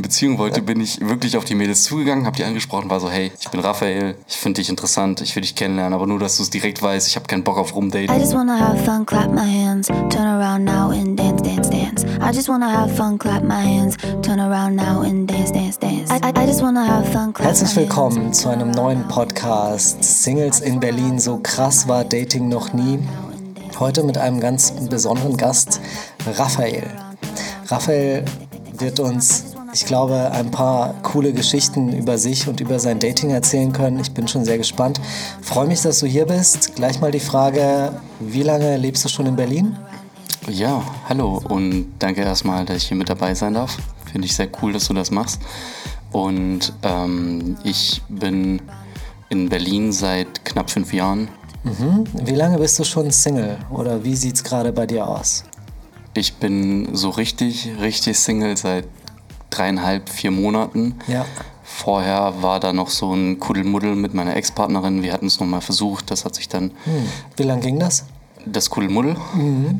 eine 0.00 0.08
Beziehung 0.08 0.38
wollte, 0.38 0.62
bin 0.62 0.80
ich 0.80 1.00
wirklich 1.00 1.36
auf 1.36 1.44
die 1.44 1.54
Mädels 1.54 1.82
zugegangen, 1.84 2.24
habe 2.24 2.36
die 2.36 2.44
angesprochen, 2.44 2.88
war 2.88 3.00
so, 3.00 3.10
hey, 3.10 3.30
ich 3.38 3.48
bin 3.50 3.60
Raphael, 3.60 4.16
ich 4.26 4.36
finde 4.36 4.60
dich 4.60 4.70
interessant, 4.70 5.20
ich 5.20 5.36
will 5.36 5.42
dich 5.42 5.54
kennenlernen, 5.54 5.92
aber 5.92 6.06
nur, 6.06 6.18
dass 6.18 6.38
du 6.38 6.42
es 6.42 6.48
direkt 6.50 6.80
weißt, 6.80 7.06
ich 7.06 7.16
habe 7.16 7.26
keinen 7.26 7.44
Bock 7.44 7.58
auf 7.58 7.74
rumdaten. 7.74 8.14
I 8.14 8.18
just 8.18 8.34
wanna 8.34 8.58
have 8.58 8.82
fun, 8.82 9.04
clap 9.04 9.30
my 9.30 9.40
hands, 9.40 9.88
turn 9.88 10.26
around 10.26 10.64
now 10.64 10.90
and 10.90 11.18
dance, 11.18 11.42
dance, 11.42 11.68
dance. 11.68 12.04
I 12.04 12.34
just 12.34 12.48
wanna 12.48 12.66
have 12.66 12.90
fun, 12.96 13.18
clap 13.18 13.42
my 13.42 13.62
hands, 13.62 13.96
turn 14.22 14.40
around 14.40 14.74
now 14.76 15.02
and 15.02 15.28
dance, 15.28 15.52
dance, 15.52 15.78
dance. 15.78 16.10
I, 16.10 16.16
I, 16.16 16.44
I 16.44 16.46
just 16.46 16.62
wanna 16.62 16.84
have 16.84 17.06
fun, 17.12 17.34
clap 17.34 17.48
Herzlich 17.48 17.76
my 17.76 17.82
willkommen 17.82 18.32
zu 18.32 18.48
einem 18.48 18.70
neuen 18.70 19.06
Podcast 19.08 20.02
Singles 20.02 20.60
in 20.60 20.80
Berlin. 20.80 21.18
So 21.18 21.40
krass 21.42 21.86
war 21.88 22.04
Dating 22.04 22.48
noch 22.48 22.72
nie. 22.72 22.98
Heute 23.78 24.02
mit 24.02 24.16
einem 24.16 24.40
ganz 24.40 24.72
besonderen 24.88 25.36
Gast, 25.36 25.80
Raphael. 26.38 26.84
Raphael 27.66 28.24
wird 28.78 28.98
uns, 28.98 29.49
ich 29.72 29.84
glaube, 29.86 30.30
ein 30.32 30.50
paar 30.50 30.94
coole 31.02 31.32
Geschichten 31.32 31.92
über 31.92 32.18
sich 32.18 32.48
und 32.48 32.60
über 32.60 32.78
sein 32.78 32.98
Dating 32.98 33.30
erzählen 33.30 33.72
können. 33.72 34.00
Ich 34.00 34.12
bin 34.12 34.26
schon 34.26 34.44
sehr 34.44 34.58
gespannt. 34.58 35.00
Freue 35.42 35.66
mich, 35.66 35.82
dass 35.82 36.00
du 36.00 36.06
hier 36.06 36.26
bist. 36.26 36.74
Gleich 36.74 37.00
mal 37.00 37.10
die 37.10 37.20
Frage, 37.20 37.92
wie 38.18 38.42
lange 38.42 38.76
lebst 38.76 39.04
du 39.04 39.08
schon 39.08 39.26
in 39.26 39.36
Berlin? 39.36 39.76
Ja, 40.48 40.82
hallo 41.08 41.40
und 41.48 41.92
danke 41.98 42.22
erstmal, 42.22 42.64
dass 42.64 42.78
ich 42.78 42.88
hier 42.88 42.96
mit 42.96 43.08
dabei 43.08 43.34
sein 43.34 43.54
darf. 43.54 43.76
Finde 44.10 44.26
ich 44.26 44.34
sehr 44.34 44.48
cool, 44.62 44.72
dass 44.72 44.88
du 44.88 44.94
das 44.94 45.10
machst. 45.10 45.40
Und 46.10 46.72
ähm, 46.82 47.56
ich 47.62 48.02
bin 48.08 48.60
in 49.28 49.48
Berlin 49.48 49.92
seit 49.92 50.44
knapp 50.44 50.70
fünf 50.70 50.92
Jahren. 50.92 51.28
Mhm. 51.62 52.04
Wie 52.24 52.34
lange 52.34 52.58
bist 52.58 52.78
du 52.78 52.84
schon 52.84 53.10
Single 53.10 53.58
oder 53.70 54.02
wie 54.02 54.16
sieht 54.16 54.34
es 54.34 54.42
gerade 54.42 54.72
bei 54.72 54.86
dir 54.86 55.06
aus? 55.06 55.44
Ich 56.14 56.34
bin 56.34 56.96
so 56.96 57.10
richtig, 57.10 57.68
richtig 57.80 58.18
Single 58.18 58.56
seit 58.56 58.86
dreieinhalb, 59.50 60.08
vier 60.08 60.30
Monaten. 60.30 60.96
Ja. 61.06 61.24
Vorher 61.62 62.34
war 62.42 62.58
da 62.60 62.72
noch 62.72 62.88
so 62.90 63.12
ein 63.14 63.38
Kuddelmuddel 63.38 63.94
mit 63.94 64.12
meiner 64.14 64.36
Ex-Partnerin. 64.36 65.02
Wir 65.02 65.12
hatten 65.12 65.26
es 65.26 65.38
nochmal 65.40 65.60
versucht. 65.60 66.10
Das 66.10 66.24
hat 66.24 66.34
sich 66.34 66.48
dann, 66.48 66.72
Hm. 66.84 67.06
Wie 67.36 67.42
lange 67.44 67.60
ging 67.62 67.78
das? 67.78 68.04
das 68.46 68.70
Kuddelmuddel, 68.70 69.16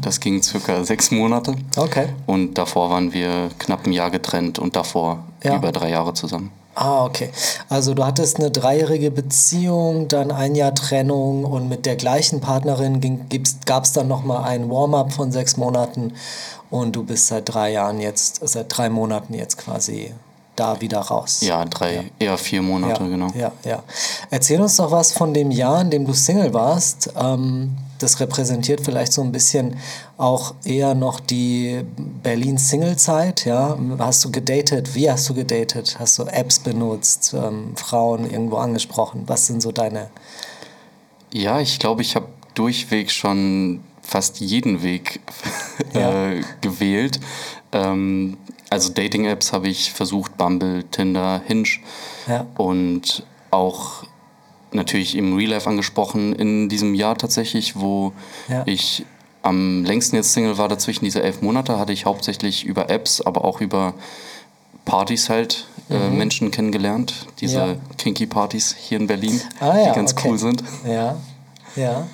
das 0.03 0.21
ging 0.21 0.43
circa 0.43 0.85
sechs 0.85 1.11
Monate. 1.11 1.55
Okay. 1.79 2.09
Und 2.27 2.59
davor 2.59 2.91
waren 2.91 3.15
wir 3.15 3.49
knapp 3.59 3.87
ein 3.87 3.93
Jahr 3.93 4.11
getrennt 4.11 4.59
und 4.59 4.77
davor 4.77 5.25
Ja. 5.43 5.57
über 5.57 5.73
drei 5.73 5.89
Jahre 5.89 6.13
zusammen. 6.13 6.51
Ah, 6.75 7.05
okay. 7.05 7.31
Also 7.71 7.95
du 7.95 8.05
hattest 8.05 8.37
eine 8.39 8.51
dreijährige 8.51 9.11
Beziehung, 9.11 10.09
dann 10.09 10.31
ein 10.31 10.55
Jahr 10.55 10.75
Trennung 10.75 11.45
und 11.45 11.69
mit 11.71 11.87
der 11.87 11.97
gleichen 11.97 12.41
Partnerin 12.41 13.01
gab 13.65 13.85
es 13.85 13.93
dann 13.93 14.09
nochmal 14.09 14.45
ein 14.45 14.69
Warm-up 14.71 15.13
von 15.13 15.33
sechs 15.33 15.57
Monaten 15.57 16.13
und 16.71 16.95
du 16.95 17.05
bist 17.05 17.27
seit 17.27 17.53
drei 17.53 17.73
Jahren 17.73 18.01
jetzt, 18.01 18.41
seit 18.47 18.77
drei 18.77 18.89
Monaten 18.89 19.35
jetzt 19.35 19.59
quasi 19.59 20.13
da 20.57 20.81
wieder 20.81 21.01
raus. 21.01 21.41
Ja, 21.41 21.65
drei, 21.65 22.11
eher 22.19 22.37
vier 22.37 22.63
Monate, 22.63 23.03
ja, 23.03 23.09
genau. 23.09 23.29
Ja, 23.35 23.53
ja. 23.65 23.83
Erzähl 24.31 24.61
uns 24.61 24.77
doch 24.77 24.91
was 24.91 25.13
von 25.13 25.33
dem 25.33 25.51
Jahr, 25.51 25.81
in 25.81 25.91
dem 25.91 26.07
du 26.07 26.13
Single 26.13 26.53
warst. 26.53 27.11
Ähm, 27.17 27.77
das 27.99 28.21
repräsentiert 28.21 28.81
vielleicht 28.83 29.13
so 29.13 29.23
ein 29.23 29.33
bisschen 29.33 29.77
auch 30.17 30.55
eher 30.65 30.95
noch 30.95 31.21
die 31.21 31.85
Berlin-Single-Zeit. 32.23 33.45
Ja? 33.45 33.77
Hast 33.99 34.25
du 34.25 34.31
gedatet? 34.31 34.95
Wie 34.95 35.11
hast 35.11 35.29
du 35.29 35.35
gedatet? 35.35 35.97
Hast 35.99 36.19
du 36.19 36.25
Apps 36.25 36.59
benutzt? 36.59 37.35
Ähm, 37.35 37.73
Frauen 37.77 38.31
irgendwo 38.31 38.57
angesprochen? 38.57 39.25
Was 39.27 39.47
sind 39.47 39.63
so 39.63 39.73
deine... 39.73 40.11
Ja, 41.33 41.61
ich 41.61 41.79
glaube, 41.79 42.03
ich 42.03 42.17
habe 42.17 42.27
durchweg 42.55 43.11
schon 43.11 43.81
fast 44.11 44.41
jeden 44.41 44.83
Weg 44.83 45.21
Ja. 45.95 46.31
äh, 46.33 46.43
gewählt. 46.61 47.21
Ähm, 47.73 48.37
also 48.69 48.93
Dating-Apps 48.93 49.53
habe 49.53 49.69
ich 49.69 49.93
versucht, 49.93 50.37
Bumble, 50.37 50.85
Tinder, 50.91 51.41
Hinge 51.47 51.69
Ja. 52.27 52.47
und 52.57 53.25
auch 53.51 54.05
natürlich 54.73 55.17
im 55.17 55.35
Real 55.37 55.51
Life 55.51 55.69
angesprochen 55.69 56.33
in 56.35 56.69
diesem 56.69 56.95
Jahr 56.95 57.17
tatsächlich, 57.17 57.79
wo 57.79 58.13
Ja. 58.49 58.63
ich 58.67 59.05
am 59.43 59.85
längsten 59.85 60.17
jetzt 60.17 60.33
Single 60.33 60.59
war 60.59 60.69
dazwischen 60.69 61.05
diese 61.05 61.23
elf 61.23 61.41
Monate, 61.43 61.79
hatte 61.79 61.93
ich 61.93 62.05
hauptsächlich 62.05 62.65
über 62.65 62.91
Apps, 62.91 63.21
aber 63.21 63.45
auch 63.45 63.61
über 63.61 63.95
Partys 64.85 65.29
halt 65.31 65.67
äh, 65.89 66.09
Menschen 66.11 66.51
kennengelernt. 66.51 67.27
Diese 67.41 67.61
Mhm. 67.61 67.69
Ja. 67.73 67.77
Kinky-Partys 67.97 68.77
hier 68.79 68.99
in 69.01 69.07
Berlin, 69.07 69.41
Ah 69.61 69.77
ja, 69.79 69.89
die 69.91 69.95
ganz 69.97 70.13
okay. 70.13 70.29
cool 70.29 70.39
sind. 70.39 70.63
Ja, 70.87 71.17
ja. 71.77 72.07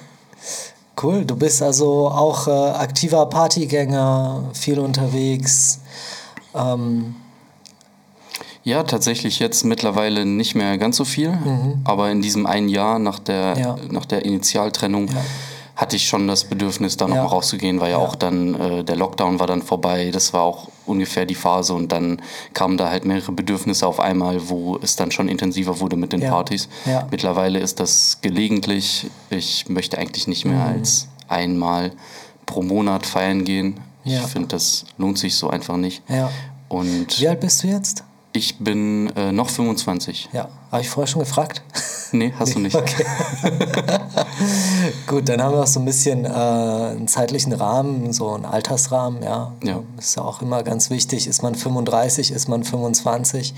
Cool, 1.03 1.25
du 1.27 1.37
bist 1.37 1.62
also 1.62 2.09
auch 2.09 2.49
äh, 2.49 2.51
aktiver 2.51 3.27
Partygänger, 3.27 4.45
viel 4.55 4.79
unterwegs. 4.79 5.81
Ähm, 6.55 7.15
Ja, 8.65 8.83
tatsächlich 8.83 9.39
jetzt 9.39 9.65
mittlerweile 9.65 10.25
nicht 10.27 10.55
mehr 10.57 10.77
ganz 10.79 10.97
so 10.97 11.05
viel, 11.05 11.39
aber 11.84 12.11
in 12.11 12.21
diesem 12.21 12.47
einen 12.47 12.69
Jahr 12.69 12.99
nach 12.99 13.21
der, 13.21 13.55
Mhm. 13.55 13.61
Ja. 13.62 13.77
nach 13.93 14.07
der 14.07 14.25
Initialtrennung 14.25 15.09
hatte 15.77 15.95
ich 15.97 16.09
schon 16.09 16.27
das 16.27 16.45
Bedürfnis, 16.45 16.97
da 16.97 17.05
Ja. 17.05 17.11
nochmal 17.11 17.27
rauszugehen, 17.27 17.81
weil 17.81 17.91
ja, 17.91 17.99
auch 17.99 18.15
dann 18.15 18.55
äh, 18.55 18.83
der 18.85 18.97
Lockdown 18.97 19.39
war 19.39 19.47
dann 19.47 19.61
vorbei, 19.63 20.11
das 20.11 20.33
war 20.33 20.43
auch 20.43 20.69
ungefähr 20.87 21.27
die 21.27 21.35
Phase 21.35 21.75
und 21.75 21.93
dann 21.93 22.23
kamen 22.55 22.79
da 22.79 22.89
halt 22.91 23.05
mehrere 23.05 23.33
Bedürfnisse 23.33 23.87
auf 23.87 24.01
einmal, 24.01 24.49
wo 24.49 24.79
es 24.81 24.97
dann 24.97 25.11
schon 25.11 25.29
intensiver 25.29 25.79
wurde 25.81 25.97
mit 25.97 26.13
den 26.15 26.23
Ja. 26.23 26.31
Partys. 26.31 26.69
Ja. 26.87 27.07
Mittlerweile 27.11 27.59
ist 27.59 27.79
das 27.79 28.19
gelegentlich, 28.23 29.09
ich 29.31 29.69
möchte 29.69 29.99
eigentlich 29.99 30.27
nicht 30.27 30.45
Mhm. 30.47 30.53
mehr 30.53 30.65
als 30.67 31.09
einmal 31.29 31.93
pro 32.47 32.63
Monat 32.63 33.05
feiern 33.05 33.45
gehen. 33.45 33.81
Ja. 34.05 34.21
Ich 34.21 34.27
finde, 34.29 34.49
das 34.49 34.85
lohnt 34.99 35.19
sich 35.19 35.35
so 35.37 35.51
einfach 35.51 35.77
nicht. 35.77 36.03
ja. 36.09 36.31
Und 36.69 37.21
Wie 37.21 37.29
alt 37.29 37.41
bist 37.41 37.63
du 37.63 37.69
jetzt? 37.69 38.03
ich 38.33 38.59
bin 38.59 39.11
äh, 39.17 39.31
noch 39.31 39.49
25. 39.51 40.29
Ja, 40.33 40.49
habe 40.77 40.83
ich 40.85 40.91
vorher 40.91 41.07
schon 41.07 41.21
gefragt? 41.21 41.63
Nee, 42.13 42.33
hast 42.39 42.55
du 42.55 42.61
nicht. 42.61 42.75
Okay. 42.77 43.05
Gut, 45.07 45.29
dann 45.29 45.43
haben 45.43 45.55
wir 45.55 45.63
auch 45.63 45.67
so 45.67 45.81
ein 45.81 45.85
bisschen 45.85 46.25
äh, 46.25 46.29
einen 46.29 47.09
zeitlichen 47.09 47.53
Rahmen, 47.53 48.13
so 48.13 48.33
einen 48.33 48.45
Altersrahmen, 48.45 49.23
ja. 49.23 49.53
Ja. 49.65 49.81
Ist 49.99 50.17
ja 50.17 50.23
auch 50.23 50.41
immer 50.43 50.63
ganz 50.63 50.91
wichtig. 50.91 51.27
Ist 51.27 51.43
man 51.43 51.55
35, 51.55 52.31
ist 52.31 52.49
man 52.49 52.63
25? 52.65 53.55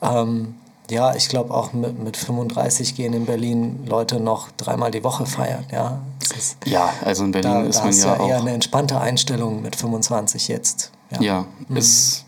Ähm, 0.00 0.54
ja, 0.90 1.14
ich 1.14 1.28
glaube 1.28 1.52
auch 1.54 1.72
mit, 1.72 2.02
mit 2.02 2.16
35 2.16 2.94
gehen 2.96 3.12
in 3.12 3.26
Berlin 3.26 3.80
Leute 3.86 4.20
noch 4.20 4.50
dreimal 4.56 4.90
die 4.90 5.04
Woche 5.04 5.26
feiern, 5.26 5.64
ja. 5.70 6.00
Ist, 6.36 6.56
Ja, 6.64 6.90
also 7.04 7.24
in 7.24 7.32
Berlin 7.32 7.50
da 7.52 7.62
ist 7.62 7.78
da 7.78 7.84
man 7.84 7.92
ja 7.92 8.04
ja 8.06 8.26
eher 8.26 8.36
auch. 8.36 8.40
eine 8.40 8.52
entspannte 8.52 9.00
Einstellung 9.00 9.62
mit 9.62 9.76
25 9.76 10.48
jetzt. 10.48 10.90
Ja, 11.20 11.44
es 11.74 11.86
ist 11.88 12.21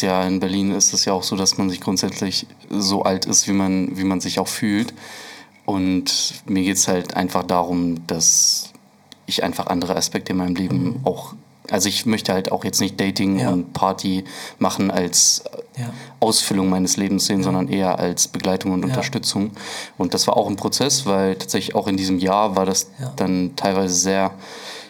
ja 0.00 0.22
in 0.24 0.40
Berlin 0.40 0.72
ist 0.72 0.92
es 0.92 1.04
ja 1.04 1.12
auch 1.12 1.22
so, 1.22 1.36
dass 1.36 1.58
man 1.58 1.70
sich 1.70 1.80
grundsätzlich 1.80 2.46
so 2.70 3.02
alt 3.02 3.24
ist, 3.26 3.48
wie 3.48 3.52
man, 3.52 3.96
wie 3.96 4.04
man 4.04 4.20
sich 4.20 4.38
auch 4.38 4.48
fühlt. 4.48 4.92
Und 5.66 6.34
mir 6.46 6.62
geht 6.64 6.76
es 6.76 6.88
halt 6.88 7.14
einfach 7.14 7.44
darum, 7.44 8.06
dass 8.06 8.70
ich 9.26 9.42
einfach 9.44 9.66
andere 9.68 9.96
Aspekte 9.96 10.32
in 10.32 10.38
meinem 10.38 10.56
Leben 10.56 11.00
auch. 11.04 11.34
Also 11.70 11.88
ich 11.88 12.04
möchte 12.04 12.32
halt 12.32 12.50
auch 12.50 12.64
jetzt 12.64 12.80
nicht 12.80 12.98
Dating 13.00 13.38
Ja. 13.38 13.50
und 13.50 13.72
Party 13.72 14.24
machen 14.58 14.90
als 14.90 15.44
Ja. 15.76 15.92
Ausfüllung 16.18 16.68
meines 16.68 16.96
Lebens 16.96 17.26
sehen, 17.26 17.44
sondern 17.44 17.68
eher 17.68 17.98
als 18.00 18.26
Begleitung 18.26 18.72
und 18.72 18.84
Unterstützung. 18.84 19.52
Und 19.96 20.12
das 20.12 20.26
war 20.26 20.36
auch 20.36 20.48
ein 20.48 20.56
Prozess, 20.56 21.06
weil 21.06 21.36
tatsächlich 21.36 21.76
auch 21.76 21.86
in 21.86 21.96
diesem 21.96 22.18
Jahr 22.18 22.56
war 22.56 22.66
das 22.66 22.88
Ja. 23.00 23.12
dann 23.16 23.52
teilweise 23.54 23.94
sehr 23.94 24.32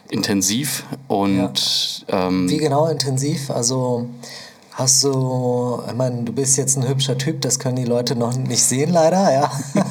intensiv 0.08 0.84
und 1.06 2.04
ähm, 2.08 2.48
Wie 2.48 2.56
genau 2.56 2.86
intensiv? 2.86 3.50
Also 3.50 4.08
hast 4.80 5.04
du, 5.04 5.80
ich 5.86 5.94
meine, 5.94 6.22
du 6.24 6.32
bist 6.32 6.56
jetzt 6.56 6.76
ein 6.76 6.88
hübscher 6.88 7.16
Typ, 7.18 7.40
das 7.42 7.58
können 7.58 7.76
die 7.76 7.84
Leute 7.84 8.16
noch 8.16 8.34
nicht 8.36 8.62
sehen 8.62 8.90
leider, 8.90 9.32
ja. 9.32 9.50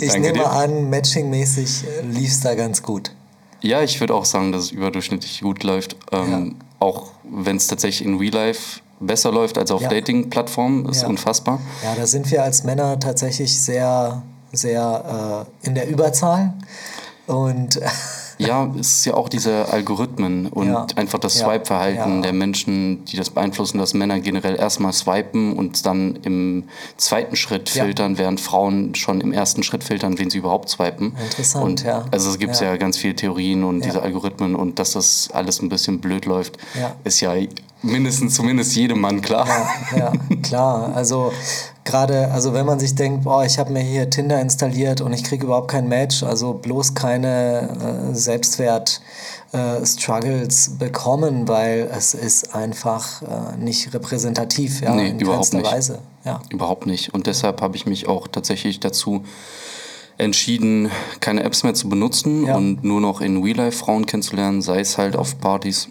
Ich 0.00 0.12
nehme 0.14 0.32
dir. 0.34 0.50
an, 0.50 0.88
matchingmäßig 0.88 1.84
lief 2.10 2.30
es 2.30 2.40
da 2.40 2.54
ganz 2.54 2.82
gut. 2.82 3.12
Ja, 3.60 3.82
ich 3.82 3.98
würde 4.00 4.14
auch 4.14 4.24
sagen, 4.24 4.52
dass 4.52 4.62
es 4.64 4.70
überdurchschnittlich 4.70 5.40
gut 5.40 5.62
läuft. 5.64 5.96
Ähm, 6.12 6.56
Auch 6.78 7.08
wenn 7.24 7.56
es 7.56 7.66
tatsächlich 7.66 8.06
in 8.06 8.18
Real 8.18 8.32
Life 8.34 8.80
besser 9.00 9.32
läuft 9.32 9.58
als 9.58 9.70
auf 9.70 9.80
Ja. 9.82 9.88
Dating-Plattformen, 9.88 10.86
ist 10.88 11.02
Ja. 11.02 11.08
unfassbar. 11.08 11.60
Ja, 11.82 11.94
da 11.96 12.06
sind 12.06 12.30
wir 12.30 12.42
als 12.42 12.62
Männer 12.64 12.98
tatsächlich 13.00 13.60
sehr, 13.60 14.22
sehr 14.52 15.46
äh, 15.64 15.66
in 15.66 15.74
der 15.74 15.88
Überzahl. 15.88 16.52
Und 17.26 17.80
Ja, 18.38 18.70
es 18.78 18.98
ist 18.98 19.04
ja 19.06 19.14
auch 19.14 19.28
diese 19.28 19.68
Algorithmen 19.70 20.46
und 20.48 20.68
Ja. 20.68 20.86
einfach 20.96 21.18
das 21.18 21.38
Ja. 21.40 21.46
Swipe-Verhalten 21.46 22.16
Ja. 22.16 22.20
der 22.22 22.32
Menschen, 22.32 23.04
die 23.06 23.16
das 23.16 23.30
beeinflussen, 23.30 23.78
dass 23.78 23.94
Männer 23.94 24.20
generell 24.20 24.56
erstmal 24.56 24.92
swipen 24.92 25.54
und 25.54 25.86
dann 25.86 26.18
im 26.22 26.64
zweiten 26.96 27.36
Schritt 27.36 27.68
filtern, 27.68 28.18
während 28.18 28.40
Frauen 28.40 28.94
schon 28.94 29.20
im 29.20 29.32
ersten 29.32 29.62
Schritt 29.62 29.84
filtern, 29.84 30.18
wen 30.18 30.28
sie 30.30 30.38
überhaupt 30.38 30.68
swipen. 30.68 31.16
Interessant, 31.24 31.64
und 31.64 31.82
ja. 31.84 32.04
Also 32.10 32.30
es 32.30 32.38
gibt 32.38 32.60
ja. 32.60 32.76
Ganz 32.76 32.98
viele 32.98 33.14
Theorien 33.14 33.64
und 33.64 33.84
diese 33.84 34.02
Algorithmen 34.02 34.54
und 34.54 34.78
dass 34.78 34.92
das 34.92 35.30
alles 35.32 35.62
ein 35.62 35.68
bisschen 35.68 36.00
blöd 36.00 36.26
läuft, 36.26 36.58
ist 37.04 37.20
ja 37.20 37.34
mindestens 37.82 38.34
zumindest 38.34 38.74
jedem 38.74 39.00
Mann 39.00 39.20
klar. 39.20 39.46
Ja, 39.92 39.98
ja 39.98 40.12
klar. 40.42 40.92
Also 40.94 41.32
gerade, 41.84 42.30
also 42.32 42.52
wenn 42.54 42.66
man 42.66 42.78
sich 42.80 42.94
denkt, 42.94 43.24
boah, 43.24 43.44
ich 43.44 43.58
habe 43.58 43.72
mir 43.72 43.80
hier 43.82 44.10
Tinder 44.10 44.40
installiert 44.40 45.00
und 45.00 45.12
ich 45.12 45.22
kriege 45.24 45.44
überhaupt 45.46 45.68
kein 45.70 45.88
Match, 45.88 46.22
also 46.22 46.54
bloß 46.54 46.94
keine 46.94 48.10
äh, 48.10 48.14
Selbstwert. 48.14 49.00
Äh, 49.52 49.86
Struggles 49.86 50.72
bekommen, 50.76 51.46
weil 51.46 51.88
es 51.96 52.14
ist 52.14 52.52
einfach 52.54 53.22
äh, 53.22 53.56
nicht 53.56 53.94
repräsentativ, 53.94 54.80
ja, 54.80 54.92
Nee, 54.92 55.10
in 55.10 55.20
überhaupt 55.20 55.54
nicht. 55.54 55.64
Weise. 55.64 56.00
Ja. 56.24 56.40
Überhaupt 56.50 56.86
nicht. 56.86 57.14
Und 57.14 57.28
deshalb 57.28 57.60
habe 57.62 57.76
ich 57.76 57.86
mich 57.86 58.08
auch 58.08 58.26
tatsächlich 58.26 58.80
dazu 58.80 59.22
entschieden, 60.18 60.90
keine 61.20 61.44
Apps 61.44 61.62
mehr 61.62 61.74
zu 61.74 61.88
benutzen 61.88 62.44
Ja. 62.46 62.56
und 62.56 62.82
nur 62.82 63.00
noch 63.00 63.20
in 63.20 63.42
Real 63.42 63.56
Life 63.56 63.78
Frauen 63.78 64.04
kennenzulernen, 64.06 64.62
sei 64.62 64.80
es 64.80 64.98
halt 64.98 65.14
auf 65.14 65.38
Partys, 65.40 65.88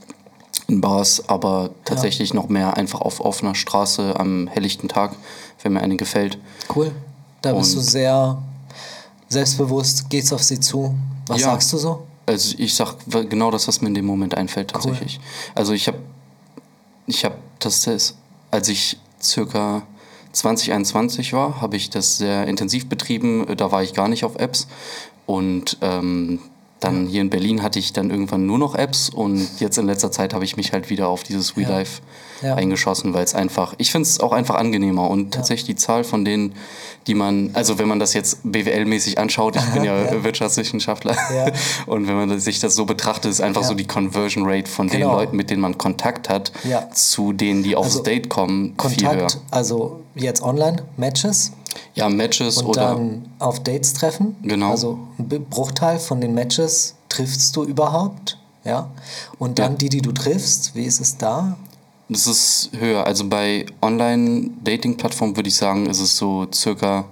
in 0.68 0.82
Bars, 0.82 1.28
aber 1.30 1.70
tatsächlich 1.86 2.34
noch 2.34 2.50
mehr 2.50 2.76
einfach 2.78 3.02
auf 3.02 3.20
offener 3.20 3.56
Straße 3.56 4.20
am 4.20 4.48
helllichten 4.48 4.90
Tag, 4.90 5.16
wenn 5.62 5.74
mir 5.74 5.82
eine 5.82 5.96
gefällt. 5.96 6.38
Cool. 6.76 6.92
Da 7.42 7.54
bist 7.54 7.74
du 7.76 7.80
Und- 7.80 7.84
sehr 7.84 8.42
selbstbewusst, 9.30 10.10
gehst 10.10 10.34
auf 10.34 10.44
sie 10.44 10.60
zu. 10.60 10.96
Was 11.28 11.42
Ja. 11.42 11.48
sagst 11.52 11.72
du 11.74 11.78
so? 11.78 12.08
Also 12.26 12.56
ich 12.58 12.74
sag 12.74 12.96
genau 13.30 13.52
das, 13.52 13.68
was 13.68 13.82
mir 13.82 13.88
in 13.90 13.94
dem 13.94 14.06
Moment 14.06 14.36
einfällt 14.36 14.72
tatsächlich. 14.72 15.20
Also 15.54 15.74
ich 15.74 15.88
habe, 15.88 16.00
ich 17.06 17.24
habe 17.26 17.36
das, 17.60 17.82
das, 17.82 18.16
als 18.52 18.68
ich 18.68 18.98
circa 19.22 19.84
2021 20.32 21.34
war, 21.34 21.62
habe 21.62 21.78
ich 21.78 21.90
das 21.90 22.18
sehr 22.18 22.48
intensiv 22.48 22.88
betrieben. 22.90 23.46
Da 23.58 23.72
war 23.72 23.84
ich 23.84 23.94
gar 23.94 24.08
nicht 24.08 24.26
auf 24.26 24.36
Apps 24.38 24.68
und 25.28 25.78
ähm, 25.82 26.40
dann 26.86 27.08
hier 27.08 27.22
in 27.22 27.30
Berlin 27.30 27.62
hatte 27.64 27.80
ich 27.80 27.94
dann 27.94 28.10
irgendwann 28.10 28.46
nur 28.46 28.58
noch 28.58 28.76
Apps 28.76 29.10
und 29.10 29.48
jetzt 29.60 29.78
in 29.78 29.86
letzter 29.86 30.12
Zeit 30.12 30.34
habe 30.34 30.44
ich 30.46 30.56
mich 30.58 30.72
halt 30.74 30.90
wieder 30.90 31.08
auf 31.10 31.24
dieses 31.24 31.58
Real 31.58 31.84
Ja. 31.84 31.86
Ja. 32.50 32.56
eingeschossen, 32.56 33.14
weil 33.14 33.24
es 33.24 33.34
einfach, 33.34 33.76
ich 33.78 33.92
finde 33.92 34.08
es 34.08 34.20
auch 34.20 34.34
einfach 34.34 34.56
angenehmer 34.56 35.10
und 35.10 35.34
tatsächlich 35.34 35.66
die 35.68 35.76
Zahl 35.76 36.04
von 36.04 36.26
denen, 36.26 36.54
die 37.08 37.14
man, 37.14 37.52
also 37.54 37.80
wenn 37.80 37.88
man 37.88 37.98
das 38.00 38.14
jetzt 38.14 38.40
BWL-mäßig 38.44 39.18
anschaut, 39.18 39.56
ich 39.56 39.66
bin 39.74 39.84
ja. 39.86 40.22
Wirtschaftswissenschaftler 40.24 41.16
und 41.86 42.08
wenn 42.08 42.16
man 42.16 42.40
sich 42.40 42.60
das 42.60 42.76
so 42.76 42.86
betrachtet, 42.86 43.32
ist 43.32 43.42
einfach 43.42 43.64
so 43.64 43.74
die 43.74 43.86
Conversion 43.88 44.44
Rate 44.46 44.70
von 44.70 44.88
den 44.90 45.00
Genau. 45.00 45.14
Leuten, 45.16 45.38
mit 45.38 45.50
denen 45.50 45.62
man 45.62 45.78
Kontakt 45.78 46.30
hat, 46.30 46.52
zu 46.94 47.32
denen, 47.34 47.64
die 47.64 47.76
aufs 47.76 47.92
Also 47.92 48.04
Date 48.04 48.30
kommen, 48.30 48.76
viel 48.90 49.04
höher. 49.08 49.12
Kontakt, 49.12 49.40
also 49.52 50.02
jetzt 50.16 50.42
online, 50.44 50.84
Matches 50.98 51.52
Ja, 51.96 52.10
Matches 52.10 52.58
und 52.58 52.68
oder 52.68 52.94
dann 52.96 53.26
auf 53.40 53.64
Dates 53.64 53.94
treffen. 53.94 54.36
Genau. 54.44 54.72
Also 54.72 55.00
ein 55.18 55.28
Bruchteil 55.50 55.98
von 56.00 56.20
den 56.22 56.34
Matches 56.34 56.96
triffst 57.10 57.56
du 57.56 57.64
überhaupt. 57.64 58.38
Ja. 58.66 58.90
Und 59.40 59.60
dann 59.60 59.74
Ja. 59.74 59.78
die, 59.78 59.90
die 59.90 60.02
du 60.02 60.12
triffst, 60.12 60.76
wie 60.76 60.84
ist 60.86 61.00
es 61.00 61.18
da? 61.18 61.58
das 62.08 62.28
ist 62.28 62.70
höher. 62.78 63.06
Also 63.08 63.28
bei 63.28 63.66
Online-Dating-Plattformen 63.82 65.36
würde 65.36 65.50
ich 65.50 65.56
sagen, 65.56 65.88
ist 65.88 66.00
es 66.00 66.16
so 66.18 66.46
circa 66.54 67.06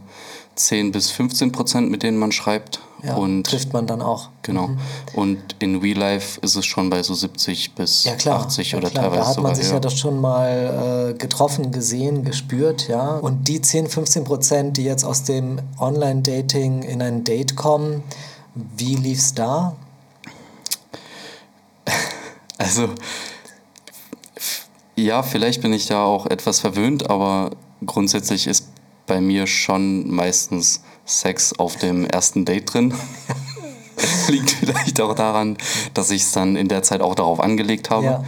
10 0.56 0.92
bis 0.92 1.10
15 1.10 1.52
Prozent, 1.52 1.90
mit 1.90 2.04
denen 2.04 2.18
man 2.18 2.32
schreibt. 2.32 2.80
Ja, 3.06 3.16
und 3.16 3.44
trifft 3.44 3.74
man 3.74 3.86
dann 3.86 4.02
auch. 4.02 4.30
Genau. 4.44 4.70
Und 5.14 5.38
in 5.60 5.82
Real 5.82 5.98
Life 5.98 6.40
ist 6.42 6.56
es 6.56 6.66
schon 6.66 6.90
bei 6.90 7.04
so 7.04 7.14
70 7.14 7.76
bis 7.76 8.06
Ja 8.06 8.16
klar, 8.16 8.46
80 8.46 8.72
ja, 8.72 8.78
oder 8.78 8.90
klar. 8.90 9.04
teilweise 9.04 9.22
da 9.22 9.28
hat 9.28 9.36
sogar 9.36 9.50
man 9.50 9.56
sich 9.56 9.66
höher. 9.66 9.74
ja 9.74 9.80
doch 9.82 9.92
schon 9.98 10.22
mal 10.22 11.10
äh, 11.12 11.18
getroffen, 11.18 11.72
gesehen, 11.74 12.24
gespürt, 12.24 12.88
ja. 12.88 13.18
Und 13.18 13.50
die 13.50 13.60
10, 13.60 13.90
15 13.90 14.24
Prozent, 14.24 14.78
die 14.78 14.86
jetzt 14.86 15.04
aus 15.04 15.24
dem 15.24 15.60
Online-Dating 15.80 16.84
in 16.84 17.02
ein 17.02 17.26
Date 17.26 17.58
kommen, 17.58 18.04
wie 18.56 18.96
lief's 18.96 19.34
da? 19.34 19.76
Also, 22.60 22.88
ja, 24.96 25.22
vielleicht 25.24 25.62
bin 25.62 25.74
ich 25.74 25.88
da 25.88 26.06
auch 26.06 26.28
etwas 26.28 26.62
verwöhnt, 26.62 27.10
aber 27.10 27.50
grundsätzlich 27.86 28.48
ist 28.48 28.68
bei 29.06 29.20
mir 29.20 29.48
schon 29.48 30.10
meistens 30.10 30.82
Sex 31.06 31.54
auf 31.60 31.76
dem 31.78 32.06
ersten 32.06 32.46
Date 32.46 32.74
drin. 32.74 32.94
Liegt 34.28 34.52
vielleicht 34.52 35.00
auch 35.02 35.14
daran, 35.16 35.58
dass 35.94 36.10
ich 36.10 36.24
es 36.24 36.32
dann 36.32 36.56
in 36.56 36.68
der 36.68 36.82
Zeit 36.84 37.02
auch 37.02 37.16
darauf 37.16 37.40
angelegt 37.40 37.90
habe. 37.90 38.06
Ja. 38.06 38.24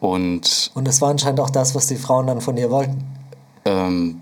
Und 0.00 0.70
Und 0.74 0.86
das 0.86 1.00
war 1.00 1.10
anscheinend 1.10 1.40
auch 1.40 1.50
das, 1.50 1.74
was 1.74 1.86
die 1.86 1.96
Frauen 1.96 2.26
dann 2.26 2.40
von 2.40 2.56
dir 2.56 2.70
wollten. 2.70 3.04
ähm, 3.64 4.20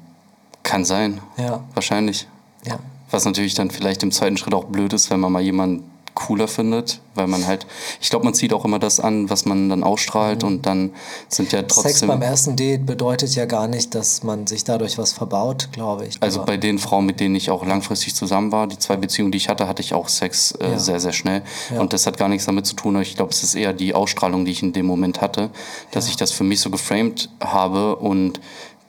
kann 0.63 0.85
sein, 0.85 1.21
Ja, 1.39 1.65
wahrscheinlich. 1.75 2.29
ja. 2.67 2.79
Was 3.11 3.25
natürlich 3.25 3.55
dann 3.55 3.71
vielleicht 3.71 4.03
im 4.03 4.13
zweiten 4.13 4.37
Schritt 4.37 4.55
auch 4.55 4.67
blöd 4.67 4.93
ist, 4.93 5.11
wenn 5.11 5.19
man 5.21 5.33
mal 5.33 5.41
jemanden 5.43 5.91
cooler 6.27 6.49
findet, 6.49 7.01
weil 7.15 7.27
man 7.27 7.47
halt, 7.47 7.67
ich 8.01 8.11
glaube, 8.11 8.25
man 8.27 8.35
zieht 8.35 8.53
auch 8.53 8.65
immer 8.65 8.79
das 8.79 9.01
an, 9.01 9.31
was 9.31 9.47
man 9.47 9.69
dann 9.71 9.83
ausstrahlt 9.83 10.45
und 10.45 10.67
dann 10.67 10.91
sind 11.29 11.53
ja 11.53 11.63
trotzdem. 11.63 11.93
Sex 11.93 12.07
beim 12.07 12.23
ersten 12.23 12.57
Date 12.57 12.85
bedeutet 12.87 13.35
ja 13.35 13.47
gar 13.47 13.67
nicht, 13.69 13.95
dass 13.95 14.23
man 14.23 14.47
sich 14.47 14.65
dadurch 14.65 14.99
was 14.99 15.13
verbaut, 15.13 15.69
glaube 15.73 16.07
ich. 16.07 16.17
Also 16.21 16.45
bei 16.45 16.57
den 16.57 16.79
Frauen, 16.79 17.07
mit 17.07 17.21
denen 17.21 17.35
ich 17.35 17.51
auch 17.51 17.65
langfristig 17.65 18.15
zusammen 18.15 18.53
war, 18.53 18.67
die 18.67 18.79
zwei 18.79 18.97
Beziehungen, 18.97 19.33
die 19.33 19.39
ich 19.39 19.49
hatte, 19.49 19.67
hatte 19.67 19.81
ich 19.83 19.95
auch 19.95 20.09
Sex 20.09 20.53
äh, 20.53 20.73
Ja. 20.73 20.79
sehr, 20.79 21.01
sehr 21.01 21.13
schnell. 21.13 21.43
Ja. 21.75 21.81
Und 21.81 21.93
das 21.93 22.07
hat 22.07 22.19
gar 22.19 22.29
nichts 22.29 22.47
damit 22.47 22.67
zu 22.67 22.75
tun. 22.77 23.01
Ich 23.01 23.17
glaube, 23.17 23.33
es 23.33 23.43
ist 23.43 23.55
eher 23.55 23.73
die 23.73 23.95
Ausstrahlung, 23.95 24.45
die 24.45 24.53
ich 24.53 24.63
in 24.63 24.73
dem 24.73 24.87
Moment 24.87 25.21
hatte, 25.21 25.51
dass 25.91 26.09
ich 26.09 26.17
das 26.17 26.31
für 26.33 26.45
mich 26.45 26.61
so 26.61 26.71
geframed 26.71 27.31
habe 27.43 27.97
und 27.97 28.41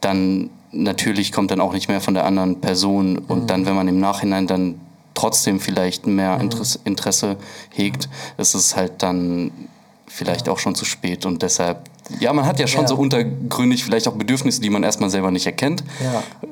dann 0.01 0.49
natürlich 0.73 1.31
kommt 1.31 1.51
dann 1.51 1.61
auch 1.61 1.73
nicht 1.73 1.87
mehr 1.89 2.01
von 2.01 2.13
der 2.13 2.25
anderen 2.25 2.61
Person. 2.61 3.17
Und 3.17 3.43
Mhm. 3.43 3.47
dann, 3.47 3.65
wenn 3.65 3.75
man 3.75 3.87
im 3.87 3.99
Nachhinein 3.99 4.47
dann 4.47 4.79
trotzdem 5.21 5.59
vielleicht 5.59 6.07
mehr 6.07 6.39
Interesse, 6.39 6.79
Interesse 6.83 7.37
hegt, 7.69 8.09
ist 8.37 8.55
es 8.55 8.75
halt 8.75 8.93
dann 9.03 9.51
vielleicht 10.07 10.49
auch 10.49 10.59
schon 10.59 10.75
zu 10.75 10.83
spät 10.85 11.25
und 11.25 11.41
deshalb, 11.41 11.77
ja, 12.19 12.33
man 12.33 12.45
hat 12.45 12.59
ja 12.59 12.67
schon 12.67 12.81
Ja. 12.81 12.87
so 12.87 12.95
untergründig 12.95 13.83
vielleicht 13.83 14.07
auch 14.07 14.13
Bedürfnisse, 14.15 14.59
die 14.61 14.69
man 14.69 14.83
erstmal 14.83 15.09
selber 15.09 15.31
nicht 15.31 15.45
erkennt 15.45 15.83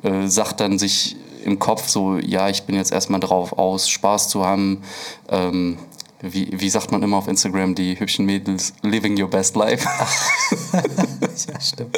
Ja. 0.03 0.09
äh, 0.09 0.27
sagt 0.27 0.59
dann 0.61 0.77
sich 0.79 1.15
im 1.43 1.57
Kopf 1.57 1.87
so, 1.87 2.17
ja, 2.17 2.47
ich 2.49 2.63
bin 2.63 2.75
jetzt 2.75 2.91
erstmal 2.91 3.19
drauf 3.19 3.57
aus, 3.57 3.89
Spaß 3.89 4.29
zu 4.29 4.45
haben. 4.45 4.81
Ähm, 5.29 5.77
wie, 6.21 6.49
wie 6.51 6.69
sagt 6.69 6.91
man 6.91 7.01
immer 7.01 7.15
auf 7.17 7.27
Instagram, 7.29 7.75
die 7.75 7.97
hübschen 7.97 8.25
Mädels, 8.25 8.73
living 8.81 9.19
your 9.21 9.29
best 9.29 9.55
life. 9.55 9.87
ja, 10.73 11.61
stimmt. 11.61 11.97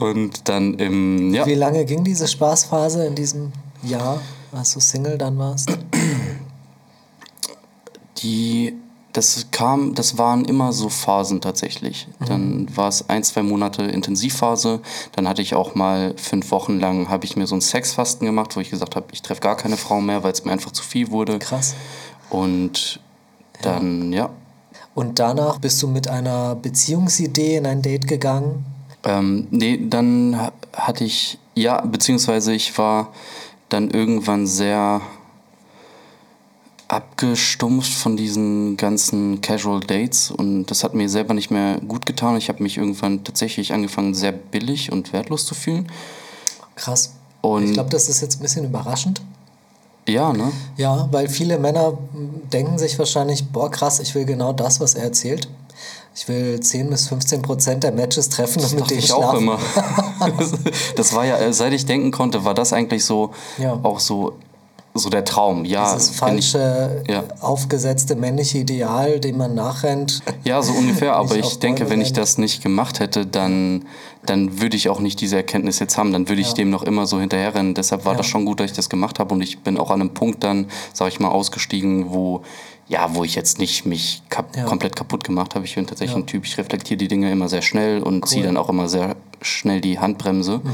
Und 0.00 0.48
dann 0.50 0.74
im, 0.74 1.32
ja, 1.34 1.46
Wie 1.46 1.54
lange 1.54 1.84
ging 1.86 2.04
diese 2.04 2.28
Spaßphase 2.28 3.06
in 3.06 3.14
diesem 3.14 3.52
Jahr, 3.82 4.20
als 4.52 4.72
du 4.74 4.80
Single 4.80 5.18
dann 5.18 5.38
warst? 5.38 5.70
die, 8.18 8.74
das 9.12 9.46
kam, 9.50 9.94
das 9.94 10.16
waren 10.18 10.44
immer 10.44 10.72
so 10.72 10.88
Phasen 10.88 11.40
tatsächlich. 11.40 12.06
Dann 12.26 12.68
war 12.76 12.88
es 12.88 13.08
ein, 13.10 13.22
zwei 13.24 13.42
Monate 13.42 13.82
Intensivphase. 13.82 14.80
Dann 15.16 15.28
hatte 15.28 15.42
ich 15.42 15.54
auch 15.54 15.74
mal 15.74 16.14
fünf 16.16 16.50
Wochen 16.50 16.78
lang, 16.78 17.08
habe 17.08 17.24
ich 17.24 17.36
mir 17.36 17.46
so 17.46 17.54
ein 17.54 17.60
Sexfasten 17.60 18.26
gemacht, 18.26 18.56
wo 18.56 18.60
ich 18.60 18.70
gesagt 18.70 18.96
habe, 18.96 19.06
ich 19.12 19.22
treffe 19.22 19.40
gar 19.40 19.56
keine 19.56 19.76
Frau 19.76 20.00
mehr, 20.00 20.22
weil 20.22 20.32
es 20.32 20.44
mir 20.44 20.52
einfach 20.52 20.70
zu 20.70 20.82
viel 20.82 21.10
wurde. 21.10 21.38
Krass. 21.40 21.74
Und 22.30 23.00
dann, 23.60 24.12
ja, 24.12 24.30
Und 24.94 25.18
danach 25.18 25.58
bist 25.58 25.82
du 25.82 25.88
mit 25.88 26.08
einer 26.08 26.54
Beziehungsidee 26.54 27.56
in 27.56 27.66
ein 27.66 27.82
Date 27.82 28.06
gegangen? 28.08 28.64
Ähm, 29.04 29.46
nee, 29.50 29.78
dann 29.88 30.36
ha- 30.40 30.52
hatte 30.72 31.04
ich, 31.04 31.38
ja, 31.54 31.80
beziehungsweise 31.82 32.52
ich 32.54 32.78
war 32.78 33.12
dann 33.72 33.90
irgendwann 33.90 34.46
sehr 34.46 35.00
abgestumpft 36.88 37.92
von 37.94 38.16
diesen 38.16 38.76
ganzen 38.76 39.40
Casual 39.40 39.80
Dates 39.80 40.30
und 40.30 40.66
das 40.66 40.84
hat 40.84 40.92
mir 40.94 41.08
selber 41.08 41.32
nicht 41.32 41.50
mehr 41.50 41.80
gut 41.80 42.04
getan. 42.04 42.36
Ich 42.36 42.48
habe 42.50 42.62
mich 42.62 42.76
irgendwann 42.76 43.24
tatsächlich 43.24 43.72
angefangen, 43.72 44.14
sehr 44.14 44.32
billig 44.32 44.92
und 44.92 45.12
wertlos 45.14 45.46
zu 45.46 45.54
fühlen. 45.54 45.90
Krass. 46.74 47.14
Und- 47.40 47.64
ich 47.64 47.72
glaube, 47.72 47.88
das 47.90 48.08
ist 48.08 48.20
jetzt 48.20 48.38
ein 48.38 48.42
bisschen 48.42 48.64
überraschend. 48.66 49.22
Ja, 50.06 50.32
ne? 50.32 50.50
Ja, 50.76 51.08
weil 51.12 51.28
viele 51.28 51.58
Männer 51.58 51.96
denken 52.52 52.76
sich 52.76 52.98
wahrscheinlich, 52.98 53.46
boah, 53.48 53.70
krass, 53.70 54.00
ich 54.00 54.14
will 54.14 54.24
genau 54.24 54.52
das, 54.52 54.80
was 54.80 54.94
er 54.94 55.04
erzählt. 55.04 55.48
Ich 56.14 56.28
will 56.28 56.60
10 56.60 56.90
bis 56.90 57.08
15 57.08 57.40
Prozent 57.42 57.82
der 57.84 57.92
Matches 57.92 58.28
treffen 58.28 58.62
und 58.62 58.72
mit 58.74 58.90
denen 58.90 59.00
ich 59.00 59.12
auch 59.12 59.30
schlafen. 59.32 59.38
immer. 59.42 59.58
Das, 60.38 60.52
das 60.96 61.14
war 61.14 61.24
ja, 61.24 61.38
äh, 61.38 61.52
seit 61.52 61.72
ich 61.72 61.86
denken 61.86 62.10
konnte, 62.10 62.44
war 62.44 62.54
das 62.54 62.72
eigentlich 62.72 63.04
so 63.04 63.30
Ja. 63.56 63.78
auch 63.82 63.98
so, 63.98 64.34
so 64.94 65.08
der 65.08 65.24
Traum. 65.24 65.64
Ja, 65.64 65.94
Dieses 65.94 66.08
wenn 66.20 66.36
ich- 66.38 66.50
falsche, 66.52 67.02
Ja. 67.08 67.24
aufgesetzte 67.40 68.14
männliche 68.14 68.58
Ideal, 68.58 69.20
dem 69.20 69.38
man 69.38 69.54
nachrennt. 69.54 70.20
Ja, 70.44 70.60
so 70.60 70.72
ungefähr. 70.74 71.14
Aber 71.16 71.36
ich 71.36 71.60
denke, 71.60 71.88
wenn 71.88 72.00
ich 72.02 72.12
das 72.12 72.36
nicht 72.36 72.62
gemacht 72.62 72.98
hätte, 73.00 73.24
dann, 73.24 73.86
dann 74.26 74.60
würde 74.60 74.76
ich 74.76 74.88
auch 74.90 75.00
nicht 75.00 75.20
diese 75.20 75.36
Erkenntnis 75.36 75.78
jetzt 75.78 75.96
haben. 75.96 76.12
Dann 76.12 76.28
würde 76.28 76.42
ich 76.42 76.48
Ja. 76.48 76.54
dem 76.54 76.68
noch 76.70 76.82
immer 76.82 77.06
so 77.06 77.20
hinterherrennen. 77.20 77.72
Deshalb 77.74 78.04
war 78.04 78.12
Ja. 78.12 78.18
das 78.18 78.26
schon 78.26 78.44
gut, 78.44 78.60
dass 78.60 78.66
ich 78.70 78.76
das 78.76 78.90
gemacht 78.90 79.18
habe. 79.18 79.32
Und 79.34 79.40
ich 79.40 79.60
bin 79.62 79.78
auch 79.78 79.90
an 79.90 80.00
einem 80.02 80.10
Punkt 80.14 80.44
dann, 80.44 80.66
sag 80.92 81.08
ich 81.08 81.20
mal, 81.20 81.28
ausgestiegen, 81.30 82.12
wo, 82.12 82.42
ja, 82.92 83.14
wo 83.14 83.24
ich 83.24 83.34
jetzt 83.34 83.58
nicht 83.58 83.86
mich 83.86 84.22
kap 84.28 84.54
Ja. 84.56 84.64
komplett 84.64 84.94
kaputt 84.94 85.24
gemacht 85.24 85.54
habe. 85.54 85.64
Ich 85.64 85.74
bin 85.74 85.86
tatsächlich 85.86 86.14
Ja. 86.14 86.22
ein 86.22 86.26
Typ, 86.26 86.44
ich 86.44 86.58
reflektiere 86.58 86.98
die 86.98 87.08
Dinge 87.08 87.30
immer 87.32 87.48
sehr 87.48 87.62
schnell 87.62 88.02
und 88.02 88.28
ziehe 88.28 88.42
dann 88.44 88.56
auch 88.58 88.68
immer 88.68 88.86
sehr 88.88 89.16
schnell 89.40 89.80
die 89.80 89.98
Handbremse. 89.98 90.58
Mhm. 90.62 90.70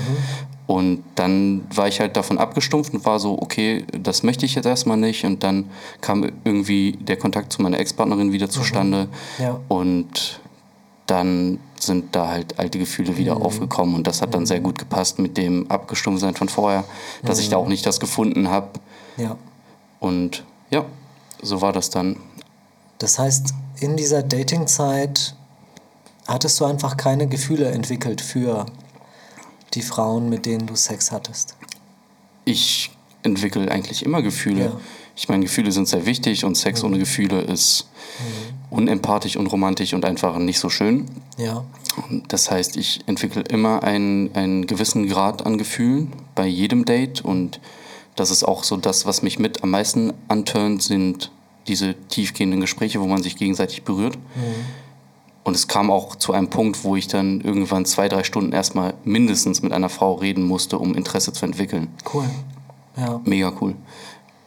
Und 0.67 1.05
dann 1.15 1.65
war 1.75 1.87
ich 1.89 2.01
halt 2.01 2.17
davon 2.17 2.37
abgestumpft 2.39 2.93
und 2.93 3.05
war 3.07 3.19
so, 3.21 3.41
okay, 3.41 3.85
das 3.99 4.23
möchte 4.25 4.45
ich 4.45 4.55
jetzt 4.57 4.67
erstmal 4.67 4.97
nicht. 4.99 5.25
Und 5.25 5.43
dann 5.45 5.67
kam 6.03 6.27
irgendwie 6.45 6.93
der 7.01 7.17
Kontakt 7.17 7.53
zu 7.53 7.63
meiner 7.63 7.79
Ex-Partnerin 7.79 8.33
wieder 8.33 8.51
zustande. 8.51 9.09
Mhm. 9.39 9.45
Ja. 9.45 9.61
Und 9.69 10.41
dann 11.07 11.59
sind 11.81 12.15
da 12.17 12.29
halt 12.29 12.59
alte 12.59 12.79
Gefühle 12.79 13.17
wieder 13.17 13.37
Mhm. 13.37 13.43
aufgekommen 13.43 13.95
und 13.95 14.07
das 14.07 14.21
hat 14.21 14.35
dann 14.35 14.45
sehr 14.45 14.61
gut 14.61 14.77
gepasst 14.79 15.19
mit 15.21 15.37
dem 15.39 15.71
Abgestumpfsein 15.71 16.35
von 16.35 16.49
vorher, 16.51 16.85
dass 17.23 17.39
ich 17.39 17.49
da 17.49 17.57
Mhm. 17.59 17.65
auch 17.65 17.69
nicht 17.69 17.87
das 17.87 17.99
gefunden 18.01 18.51
habe 18.51 18.69
Ja. 19.17 19.37
und 20.01 20.43
ja, 20.71 20.85
so 21.43 21.61
war 21.61 21.73
das 21.73 21.91
dann. 21.91 22.17
Das 22.99 23.19
heißt, 23.19 23.55
in 23.81 23.97
dieser 23.97 24.23
Datingzeit 24.23 25.35
hattest 26.27 26.61
du 26.61 26.65
einfach 26.65 26.97
keine 26.97 27.29
Gefühle 27.29 27.71
entwickelt 27.71 28.21
für 28.21 28.67
die 29.75 29.83
Frauen, 29.83 30.29
mit 30.29 30.47
denen 30.47 30.67
du 30.67 30.75
Sex 30.75 31.13
hattest. 31.13 31.57
Ich 32.45 32.91
entwickle 33.23 33.71
eigentlich 33.71 34.05
immer 34.05 34.23
Gefühle. 34.23 34.65
Ja. 34.65 34.71
Mhm. 34.71 34.81
Ich 35.17 35.29
meine, 35.29 35.45
Gefühle 35.45 35.73
sind 35.73 35.89
sehr 35.89 36.07
wichtig 36.07 36.45
und 36.45 36.55
Sex 36.55 36.85
ohne 36.85 36.99
Gefühle 36.99 37.41
ist 37.41 37.89
unempathisch, 38.71 39.37
unromantisch 39.37 39.95
und 39.95 40.05
einfach 40.05 40.39
nicht 40.39 40.61
so 40.61 40.71
schön. 40.71 41.07
Ja. 41.37 41.65
Das 42.29 42.51
heißt, 42.51 42.77
ich 42.77 43.01
entwickle 43.07 43.43
immer 43.43 43.83
einen, 43.83 44.35
einen 44.35 44.67
gewissen 44.67 45.09
Grad 45.09 45.45
an 45.45 45.59
Gefühlen 45.59 46.13
bei 46.35 46.47
jedem 46.47 46.85
Date 46.85 47.25
und 47.25 47.61
das 48.19 48.31
ist 48.31 48.45
auch 48.45 48.65
so 48.65 48.77
das, 48.77 49.07
was 49.07 49.23
mich 49.23 49.39
mit 49.39 49.63
am 49.63 49.71
meisten 49.71 50.13
anturnt, 50.29 50.83
sind 50.83 51.31
diese 51.69 51.95
tiefgehenden 52.09 52.61
Gespräche, 52.61 53.01
wo 53.01 53.07
man 53.07 53.23
sich 53.23 53.37
gegenseitig 53.37 53.85
berührt. 53.85 54.19
Und 55.45 55.55
es 55.55 55.69
kam 55.69 55.91
auch 55.91 56.17
zu 56.17 56.33
einem 56.33 56.51
Punkt, 56.51 56.83
wo 56.85 56.97
ich 56.97 57.09
dann 57.09 57.41
irgendwann 57.41 57.85
zwei, 57.85 58.09
drei 58.09 58.25
Stunden 58.25 58.53
erstmal 58.53 58.95
mindestens 59.05 59.63
mit 59.63 59.73
einer 59.73 59.89
Frau 59.89 60.15
reden 60.15 60.45
musste, 60.45 60.79
um 60.79 60.95
Interesse 60.95 61.33
zu 61.33 61.47
entwickeln. 61.47 61.89
Cool. 62.13 62.25
Ja. 62.97 63.21
Mega 63.25 63.53
cool. 63.61 63.75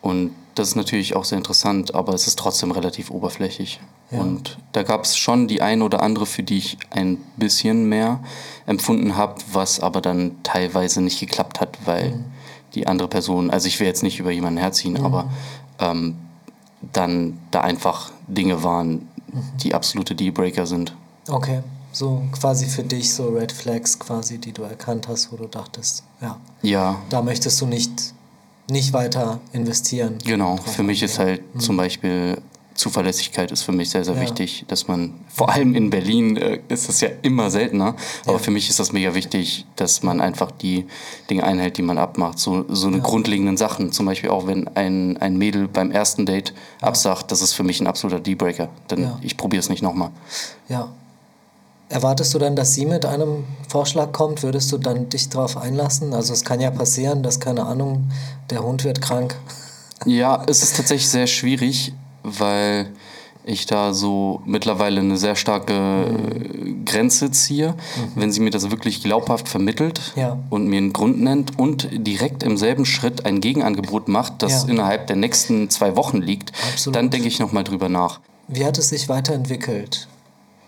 Und 0.02 0.32
das 0.56 0.70
ist 0.70 0.76
natürlich 0.76 1.16
auch 1.16 1.24
sehr 1.24 1.38
interessant, 1.38 1.96
aber 1.96 2.14
es 2.14 2.28
ist 2.28 2.38
trotzdem 2.38 2.72
relativ 2.72 3.10
oberflächlich. 3.10 3.80
Ja. 4.12 4.20
Und 4.20 4.58
da 4.74 4.84
gab 4.84 5.06
es 5.06 5.16
schon 5.16 5.48
die 5.48 5.62
ein 5.62 5.82
oder 5.82 6.04
andere, 6.04 6.26
für 6.26 6.44
die 6.44 6.58
ich 6.58 6.78
ein 6.90 7.18
bisschen 7.38 7.88
mehr 7.88 8.20
empfunden 8.66 9.16
habe, 9.16 9.36
was 9.52 9.80
aber 9.80 10.02
dann 10.02 10.36
teilweise 10.44 11.02
nicht 11.02 11.20
geklappt 11.20 11.62
hat, 11.62 11.78
weil 11.86 12.12
Mhm. 12.12 12.26
Die 12.76 12.88
andere 12.88 13.08
Person, 13.08 13.50
also 13.52 13.68
ich 13.68 13.80
will 13.80 13.88
jetzt 13.88 14.04
nicht 14.04 14.20
über 14.20 14.32
jemanden 14.32 14.60
herziehen, 14.60 15.04
aber 15.04 15.30
ähm, 15.80 16.16
dann 16.94 17.38
da 17.52 17.62
einfach 17.62 18.12
Dinge 18.28 18.64
waren, 18.64 19.08
Mhm. 19.34 19.44
die 19.64 19.74
absolute 19.74 20.14
Dealbreaker 20.14 20.66
sind. 20.66 20.94
Okay. 21.30 21.62
So 21.94 22.22
quasi 22.34 22.66
für 22.68 22.84
dich 22.84 23.14
so 23.14 23.30
Red 23.30 23.52
Flags 23.54 23.98
quasi, 24.00 24.38
die 24.38 24.52
du 24.52 24.64
erkannt 24.64 25.08
hast, 25.08 25.32
wo 25.32 25.38
du 25.38 25.46
dachtest, 25.48 26.04
ja, 26.22 26.38
Ja, 26.62 26.98
da 27.10 27.22
möchtest 27.22 27.60
du 27.62 27.66
nicht, 27.66 28.14
nicht 28.70 28.92
weiter 28.94 29.40
investieren. 29.54 30.18
Genau, 30.26 30.58
für 30.58 30.84
mich 30.84 31.02
ist 31.04 31.18
halt 31.20 31.42
zum 31.60 31.78
Beispiel 31.78 32.42
Zuverlässigkeit 32.82 33.52
ist 33.52 33.62
für 33.62 33.72
mich 33.72 33.92
sehr, 33.92 34.04
sehr 34.04 34.16
Ja. 34.16 34.22
wichtig, 34.22 34.66
dass 34.68 34.88
man, 34.88 35.14
vor 35.28 35.50
allem 35.52 35.76
in 35.76 35.90
Berlin 35.92 36.36
äh, 36.38 36.60
ist 36.68 36.90
das 36.90 37.00
ja 37.02 37.10
immer 37.22 37.52
seltener, 37.52 37.96
aber 38.26 38.40
für 38.40 38.50
mich 38.52 38.70
ist 38.70 38.80
das 38.80 38.92
mega 38.92 39.14
wichtig, 39.14 39.66
dass 39.76 40.02
man 40.02 40.20
einfach 40.20 40.50
die 40.52 40.86
Dinge 41.30 41.44
einhält, 41.44 41.78
die 41.78 41.84
man 41.84 41.98
abmacht. 42.00 42.40
So, 42.40 42.66
so 42.70 42.88
eine 42.88 43.00
grundlegenden 43.00 43.56
Sachen, 43.56 43.92
zum 43.92 44.08
Beispiel 44.08 44.32
auch 44.32 44.48
wenn 44.48 44.68
ein, 44.76 45.18
ein 45.18 45.38
Mädel 45.38 45.68
beim 45.68 45.92
ersten 45.92 46.26
Date 46.26 46.54
absagt, 46.82 47.32
das 47.32 47.42
ist 47.42 47.54
für 47.54 47.64
mich 47.64 47.80
ein 47.82 47.88
absoluter 47.88 48.20
Dealbreaker, 48.20 48.70
denn 48.90 49.04
Ja. 49.04 49.20
ich 49.22 49.38
probiere 49.38 49.60
es 49.60 49.70
nicht 49.70 49.84
nochmal. 49.84 50.10
Ja. 50.68 50.90
Erwartest 51.90 52.34
du 52.34 52.40
dann, 52.40 52.56
dass 52.56 52.74
sie 52.74 52.86
mit 52.86 53.06
einem 53.06 53.44
Vorschlag 53.68 54.12
kommt? 54.14 54.44
Würdest 54.44 54.72
du 54.72 54.78
dann 54.78 55.10
dich 55.10 55.28
darauf 55.30 55.58
einlassen? 55.58 56.14
Also 56.14 56.32
es 56.34 56.44
kann 56.46 56.62
ja 56.62 56.72
passieren, 56.72 57.22
dass, 57.22 57.40
keine 57.42 57.66
Ahnung, 57.66 58.10
der 58.50 58.64
Hund 58.64 58.86
wird 58.86 59.02
krank. 59.02 59.36
Ja, 60.06 60.42
es 60.48 60.64
ist 60.64 60.78
tatsächlich 60.78 61.10
sehr 61.10 61.28
schwierig, 61.28 61.94
weil 62.24 62.92
ich 63.44 63.66
da 63.66 63.92
so 63.94 64.42
mittlerweile 64.46 65.00
eine 65.00 65.18
sehr 65.18 65.36
starke 65.36 65.74
äh, 65.74 66.74
Grenze 66.86 67.32
ziehe. 67.32 67.74
Wenn 68.16 68.32
sie 68.32 68.40
mir 68.40 68.52
das 68.52 68.70
wirklich 68.70 69.02
glaubhaft 69.02 69.50
vermittelt 69.50 70.14
Ja. 70.16 70.38
und 70.52 70.68
mir 70.68 70.78
einen 70.78 70.94
Grund 70.94 71.20
nennt 71.22 71.58
und 71.58 71.90
direkt 71.92 72.44
im 72.44 72.56
selben 72.58 72.86
Schritt 72.86 73.26
ein 73.26 73.42
Gegenangebot 73.42 74.08
macht, 74.10 74.44
das 74.44 74.64
Ja. 74.66 74.70
innerhalb 74.70 75.08
der 75.08 75.16
nächsten 75.16 75.72
zwei 75.72 75.96
Wochen 75.96 76.18
liegt, 76.22 76.52
Absolut. 76.72 76.96
dann 76.96 77.10
denke 77.10 77.28
ich 77.28 77.40
nochmal 77.40 77.64
drüber 77.64 77.90
nach. 77.90 78.20
Wie 78.48 78.64
hat 78.64 78.78
es 78.78 78.90
sich 78.90 79.10
weiterentwickelt? 79.10 80.08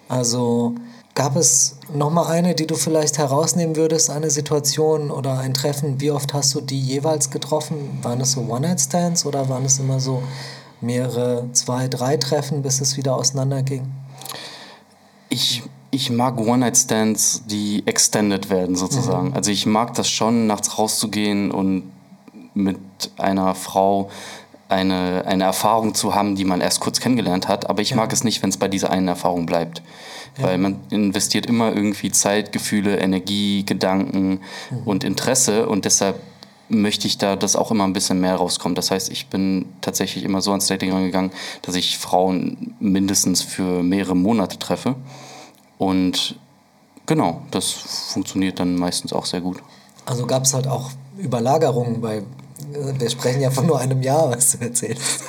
Also 0.10 0.74
gab 1.16 1.36
es 1.36 1.78
nochmal 1.94 2.28
eine, 2.32 2.56
die 2.56 2.66
du 2.66 2.76
vielleicht 2.76 3.20
herausnehmen 3.20 3.76
würdest, 3.76 4.10
eine 4.10 4.32
Situation 4.32 5.12
oder 5.12 5.38
ein 5.40 5.54
Treffen? 5.54 6.02
Wie 6.02 6.10
oft 6.10 6.34
hast 6.34 6.56
du 6.56 6.62
die 6.62 6.80
jeweils 6.80 7.30
getroffen? 7.30 8.00
Waren 8.02 8.22
es 8.22 8.32
so 8.32 8.42
One-Night-Stands 8.42 9.26
oder 9.28 9.48
waren 9.50 9.66
es 9.66 9.78
immer 9.80 10.00
so 10.00 10.24
mehrere, 10.84 11.48
zwei, 11.54 11.88
drei 11.88 12.18
Treffen, 12.18 12.62
bis 12.62 12.82
es 12.82 12.98
wieder 12.98 13.16
auseinanderging? 13.16 13.92
Ich, 15.30 15.64
ich 15.90 16.12
mag 16.12 16.38
One-Night-Stands, 16.38 17.44
die 17.46 17.84
extended 17.88 18.50
werden 18.50 18.76
sozusagen. 18.76 19.34
Also 19.34 19.52
ich 19.52 19.66
mag 19.66 19.94
das 19.96 20.10
schon, 20.10 20.48
nachts 20.48 20.78
rauszugehen 20.78 21.52
und 21.52 21.92
mit 22.54 22.78
einer 23.18 23.56
Frau 23.56 24.10
eine, 24.70 25.24
eine 25.26 25.44
Erfahrung 25.44 25.94
zu 25.94 26.16
haben, 26.16 26.36
die 26.36 26.46
man 26.46 26.62
erst 26.62 26.80
kurz 26.80 27.00
kennengelernt 27.00 27.48
hat. 27.48 27.70
Aber 27.70 27.82
ich 27.82 27.96
mag 27.96 28.12
es 28.12 28.24
nicht, 28.24 28.42
wenn 28.44 28.50
es 28.50 28.58
bei 28.58 28.68
dieser 28.68 28.90
einen 28.90 29.08
Erfahrung 29.08 29.46
bleibt. 29.46 29.82
Weil 30.38 30.58
man 30.58 30.80
investiert 30.90 31.46
immer 31.46 31.76
irgendwie 31.76 32.10
Zeit, 32.12 32.52
Gefühle, 32.52 32.98
Energie, 32.98 33.66
Gedanken 33.66 34.42
und 34.84 35.04
Interesse 35.04 35.68
und 35.68 35.86
deshalb 35.86 36.20
möchte 36.74 37.08
ich 37.08 37.18
da, 37.18 37.36
dass 37.36 37.56
auch 37.56 37.72
immer 37.72 37.86
ein 37.86 37.94
bisschen 37.94 38.20
mehr 38.20 38.36
rauskommt. 38.36 38.78
Das 38.78 38.92
heißt, 38.92 39.10
ich 39.10 39.28
bin 39.28 39.66
tatsächlich 39.82 40.24
immer 40.24 40.42
so 40.42 40.52
ans 40.52 40.68
Dating 40.68 40.92
rangegangen, 40.92 41.32
dass 41.62 41.76
ich 41.76 41.98
Frauen 41.98 42.76
mindestens 42.80 43.42
für 43.42 43.84
mehrere 43.84 44.16
Monate 44.16 44.60
treffe. 44.60 44.96
Und 45.78 46.38
genau, 47.06 47.42
das 47.52 47.72
funktioniert 47.72 48.60
dann 48.60 48.76
meistens 48.76 49.14
auch 49.14 49.26
sehr 49.26 49.42
gut. 49.42 49.58
Also 50.06 50.26
gab 50.26 50.44
es 50.44 50.54
halt 50.54 50.68
auch 50.68 50.92
Überlagerungen 51.18 52.04
äh, 52.04 52.22
Wir 53.00 53.10
sprechen 53.10 53.42
ja 53.42 53.52
von 53.52 53.68
nur 53.68 53.80
einem 53.80 54.02
Jahr, 54.02 54.32
was 54.32 54.54
du 54.54 54.66
erzählst. 54.66 55.24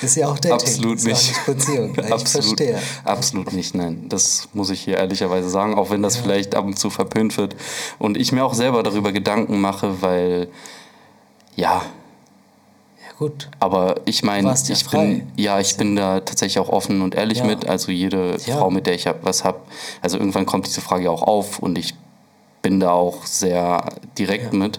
Ist 0.00 0.16
ja 0.16 0.28
auch 0.28 0.38
Dating. 0.38 0.52
Absolut 0.52 0.96
ist 0.98 1.06
ja 1.06 1.12
nicht. 1.12 1.32
auch 1.42 1.46
nicht 1.46 1.46
Beziehung. 1.46 1.94
Ich 2.06 2.12
absolut, 2.12 2.44
verstehe. 2.58 2.78
absolut 3.04 3.52
nicht, 3.52 3.74
nein. 3.74 4.06
Das 4.08 4.48
muss 4.52 4.70
ich 4.70 4.80
hier 4.82 4.98
ehrlicherweise 4.98 5.48
sagen, 5.48 5.74
auch 5.74 5.90
wenn 5.90 6.02
das 6.02 6.16
vielleicht 6.16 6.54
ab 6.54 6.64
und 6.64 6.78
zu 6.78 6.90
verpönt 6.90 7.36
wird. 7.36 7.56
Und 7.98 8.16
ich 8.16 8.32
mir 8.32 8.44
auch 8.44 8.54
selber 8.54 8.82
darüber 8.82 9.12
Gedanken 9.12 9.60
mache, 9.60 10.00
weil, 10.02 10.48
ja, 11.56 11.82
Ja, 13.04 13.12
gut. 13.18 13.48
aber 13.60 14.00
ich 14.04 14.22
meine, 14.22 14.48
ja 14.48 14.54
ich 14.68 14.88
bin, 14.88 15.26
ja, 15.36 15.60
ich 15.60 15.76
bin 15.76 15.96
da 15.96 16.20
tatsächlich 16.20 16.58
auch 16.58 16.68
offen 16.68 17.02
und 17.02 17.14
ehrlich 17.14 17.38
Ja. 17.38 17.44
mit. 17.44 17.66
Also 17.68 17.90
jede 17.92 18.36
Ja. 18.46 18.58
Frau, 18.58 18.70
mit 18.70 18.86
der 18.86 18.94
ich 18.94 19.06
was 19.22 19.44
habe, 19.44 19.60
also 20.00 20.18
irgendwann 20.18 20.46
kommt 20.46 20.66
diese 20.66 20.80
Frage 20.80 21.10
auch 21.10 21.22
auf 21.22 21.58
und 21.58 21.76
ich 21.78 21.94
bin 22.62 22.78
da 22.80 22.90
auch 22.92 23.26
sehr 23.26 23.84
direkt 24.18 24.52
mit. 24.52 24.78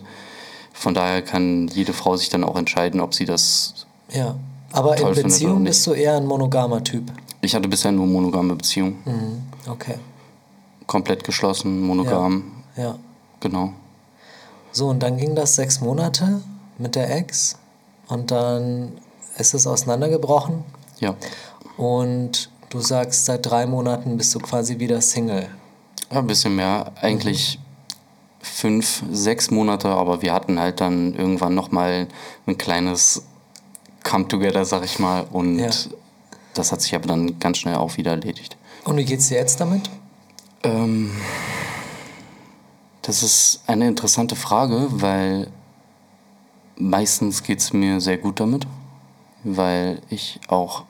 Von 0.71 0.93
daher 0.93 1.21
kann 1.21 1.67
jede 1.67 1.93
Frau 1.93 2.15
sich 2.15 2.29
dann 2.29 2.43
auch 2.43 2.55
entscheiden, 2.57 2.99
ob 3.01 3.13
sie 3.13 3.25
das. 3.25 3.85
Ja. 4.11 4.35
Aber 4.73 4.97
in 4.97 5.13
Beziehung 5.13 5.63
bist 5.63 5.85
du 5.87 5.93
eher 5.93 6.17
ein 6.17 6.25
monogamer 6.25 6.83
Typ. 6.83 7.03
Ich 7.41 7.53
hatte 7.55 7.67
bisher 7.69 7.91
nur 7.91 8.07
monogame 8.07 8.55
Beziehungen. 8.55 8.97
Mhm. 9.05 9.71
Okay. 9.71 9.95
Komplett 10.87 11.23
geschlossen, 11.23 11.81
monogam. 11.81 12.51
Ja. 12.75 12.95
Genau. 13.39 13.73
So, 14.71 14.87
und 14.89 15.01
dann 15.03 15.17
ging 15.17 15.35
das 15.35 15.55
sechs 15.55 15.79
Monate 15.79 16.41
mit 16.79 16.95
der 16.95 17.15
Ex 17.15 17.57
und 18.07 18.31
dann 18.31 18.93
ist 19.37 19.53
es 19.53 19.67
auseinandergebrochen 19.67 20.63
Ja. 20.99 21.15
und 21.77 22.49
du 22.69 22.79
sagst, 22.79 23.25
seit 23.25 23.45
drei 23.45 23.67
Monaten 23.67 24.17
bist 24.17 24.33
du 24.33 24.39
quasi 24.39 24.79
wieder 24.79 24.99
Single. 25.01 25.47
Ja, 26.11 26.19
ein 26.19 26.27
bisschen 26.27 26.55
mehr. 26.55 26.91
Eigentlich 27.01 27.59
fünf, 28.41 29.03
sechs 29.11 29.51
Monate, 29.51 29.89
aber 29.89 30.21
wir 30.23 30.33
hatten 30.33 30.59
halt 30.59 30.81
dann 30.81 31.13
irgendwann 31.13 31.53
nochmal 31.53 32.07
ein 32.47 32.57
kleines 32.57 33.23
Come-Together, 34.03 34.65
sag 34.65 34.83
ich 34.83 34.99
mal. 34.99 35.25
Und 35.31 35.59
Ja. 35.59 35.69
das 36.53 36.71
hat 36.71 36.81
sich 36.81 36.93
aber 36.95 37.07
dann 37.07 37.39
ganz 37.39 37.57
schnell 37.57 37.75
auch 37.75 37.97
wieder 37.97 38.11
erledigt. 38.11 38.57
Und 38.83 38.97
wie 38.97 39.05
geht's 39.05 39.29
dir 39.29 39.37
jetzt 39.37 39.59
damit? 39.59 39.89
Ähm, 40.63 41.11
das 43.01 43.23
ist 43.23 43.61
eine 43.67 43.87
interessante 43.87 44.35
Frage, 44.35 44.87
weil 44.89 45.47
meistens 46.75 47.43
geht 47.43 47.59
es 47.59 47.73
mir 47.73 47.99
sehr 48.01 48.17
gut 48.17 48.39
damit, 48.39 48.65
weil 49.43 50.01
ich 50.09 50.39
auch 50.47 50.83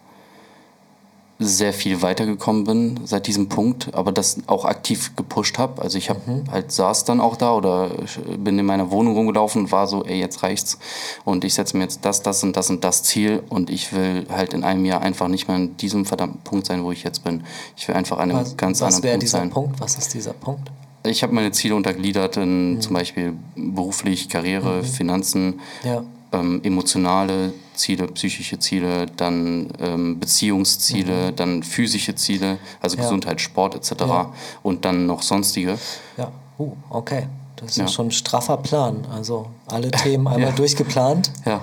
sehr 1.40 1.74
viel 1.74 2.02
weitergekommen 2.02 2.64
bin 2.64 3.00
seit 3.06 3.28
diesem 3.28 3.50
Punkt, 3.50 3.94
aber 3.94 4.12
das 4.12 4.38
auch 4.48 4.66
aktiv 4.66 5.16
gepusht 5.16 5.58
habe. 5.58 5.82
Also 5.82 5.98
ich 5.98 6.10
habe 6.10 6.44
halt 6.52 6.72
saß 6.72 7.06
dann 7.06 7.20
auch 7.20 7.36
da 7.36 7.54
oder 7.54 7.90
bin 8.38 8.58
in 8.60 8.66
meiner 8.66 8.92
Wohnung 8.92 9.16
rumgelaufen 9.16 9.64
und 9.64 9.72
war 9.72 9.88
so, 9.88 10.04
ey, 10.06 10.20
jetzt 10.20 10.44
reicht's 10.44 10.78
und 11.26 11.44
ich 11.44 11.56
setze 11.56 11.76
mir 11.76 11.84
jetzt 11.84 12.06
das, 12.06 12.22
das 12.22 12.44
und 12.44 12.56
das 12.56 12.70
und 12.70 12.84
das 12.84 13.04
Ziel 13.04 13.44
und 13.50 13.70
ich 13.70 13.94
will 13.94 14.26
halt 14.30 14.54
in 14.54 14.64
einem 14.64 14.86
Jahr 14.86 15.02
einfach 15.02 15.28
nicht 15.28 15.48
mehr 15.48 15.58
in 15.58 15.76
diesem 15.78 16.06
verdammten 16.06 16.42
Punkt 16.42 16.68
sein, 16.68 16.84
wo 16.84 16.92
ich 16.92 17.04
jetzt 17.04 17.24
bin. 17.24 17.44
Ich 17.76 17.88
will 17.88 17.96
einfach 17.96 18.18
an 18.18 18.32
einem 18.32 18.40
Was, 18.40 18.56
ganz 18.58 18.82
was 18.82 18.96
anderen 18.96 19.12
Punkt 19.14 19.24
dieser 19.24 19.38
sein. 19.40 19.50
Punkt? 19.50 19.80
Was 19.80 19.96
ist 19.98 20.14
dieser 20.14 20.34
Punkt? 20.34 20.72
Ich 21.06 21.22
habe 21.24 21.34
meine 21.34 21.52
Ziele 21.52 21.76
untergliedert 21.76 22.38
in 22.38 22.80
zum 22.80 22.94
Beispiel 22.94 23.34
beruflich, 23.56 24.30
Karriere, 24.30 24.84
Finanzen, 24.84 25.60
Ja. 25.84 26.04
Ähm, 26.34 26.60
emotionale 26.64 27.54
Ziele, 27.76 28.08
psychische 28.08 28.60
Ziele, 28.60 29.06
dann 29.18 29.70
ähm, 29.80 30.20
Beziehungsziele, 30.20 31.32
dann 31.34 31.64
physische 31.64 32.16
Ziele, 32.16 32.58
also 32.82 32.98
Ja. 32.98 33.04
Gesundheit, 33.04 33.42
Sport 33.42 33.76
etc. 33.76 33.92
Ja. 34.02 34.34
und 34.62 34.86
dann 34.86 35.06
noch 35.06 35.22
sonstige. 35.22 35.78
Ja, 36.18 36.32
uh, 36.60 36.74
okay. 36.90 37.28
Das 37.56 37.72
ist 37.72 37.78
Ja. 37.78 37.88
schon 37.88 38.08
ein 38.08 38.12
straffer 38.12 38.58
Plan. 38.58 39.06
Also 39.14 39.48
alle 39.68 39.90
Themen 39.92 40.28
einmal 40.28 40.52
durchgeplant. 40.56 41.32
Ja, 41.46 41.62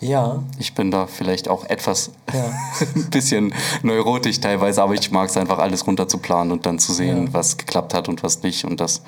Ja, 0.00 0.42
ich 0.58 0.74
bin 0.74 0.90
da 0.90 1.06
vielleicht 1.06 1.48
auch 1.48 1.64
etwas 1.66 2.10
ein 2.96 3.10
bisschen 3.10 3.54
neurotisch 3.84 4.40
teilweise, 4.40 4.82
aber 4.82 4.94
ich 4.94 5.10
mag 5.12 5.28
es 5.28 5.36
einfach 5.36 5.58
alles 5.58 5.86
runter 5.86 6.08
zu 6.08 6.18
planen 6.18 6.50
und 6.50 6.66
dann 6.66 6.78
zu 6.80 6.92
sehen, 6.92 7.28
was 7.32 7.56
geklappt 7.56 7.94
hat 7.94 8.08
und 8.08 8.22
was 8.24 8.42
nicht 8.42 8.64
und 8.64 8.80
das 8.80 9.02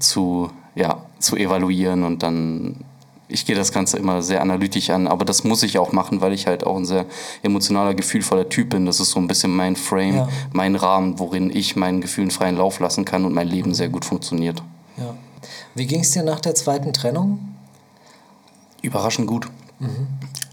zu, 0.00 0.50
ja, 0.74 1.02
zu 1.20 1.36
evaluieren 1.36 2.02
und 2.04 2.22
dann 2.24 2.84
ich 3.28 3.44
gehe 3.46 3.56
das 3.56 3.72
Ganze 3.72 3.96
immer 3.96 4.22
sehr 4.22 4.40
analytisch 4.40 4.90
an, 4.90 5.06
aber 5.08 5.24
das 5.24 5.42
muss 5.44 5.62
ich 5.62 5.78
auch 5.78 5.92
machen, 5.92 6.20
weil 6.20 6.32
ich 6.32 6.46
halt 6.46 6.64
auch 6.64 6.76
ein 6.76 6.84
sehr 6.84 7.06
emotionaler, 7.42 7.94
gefühlvoller 7.94 8.48
Typ 8.48 8.70
bin. 8.70 8.86
Das 8.86 9.00
ist 9.00 9.10
so 9.10 9.18
ein 9.18 9.26
bisschen 9.26 9.54
mein 9.54 9.74
Frame, 9.76 10.14
Ja. 10.16 10.28
mein 10.52 10.76
Rahmen, 10.76 11.18
worin 11.18 11.50
ich 11.54 11.74
meinen 11.76 12.00
Gefühlen 12.00 12.30
freien 12.30 12.56
Lauf 12.56 12.78
lassen 12.78 13.04
kann 13.04 13.24
und 13.24 13.32
mein 13.34 13.48
Leben 13.48 13.74
sehr 13.74 13.88
gut 13.88 14.04
funktioniert. 14.04 14.62
ja. 14.96 15.14
Wie 15.74 15.86
ging 15.86 16.00
es 16.00 16.10
dir 16.12 16.22
nach 16.22 16.40
der 16.40 16.54
zweiten 16.54 16.92
Trennung? 16.92 17.54
Überraschend 18.82 19.26
gut. 19.28 19.48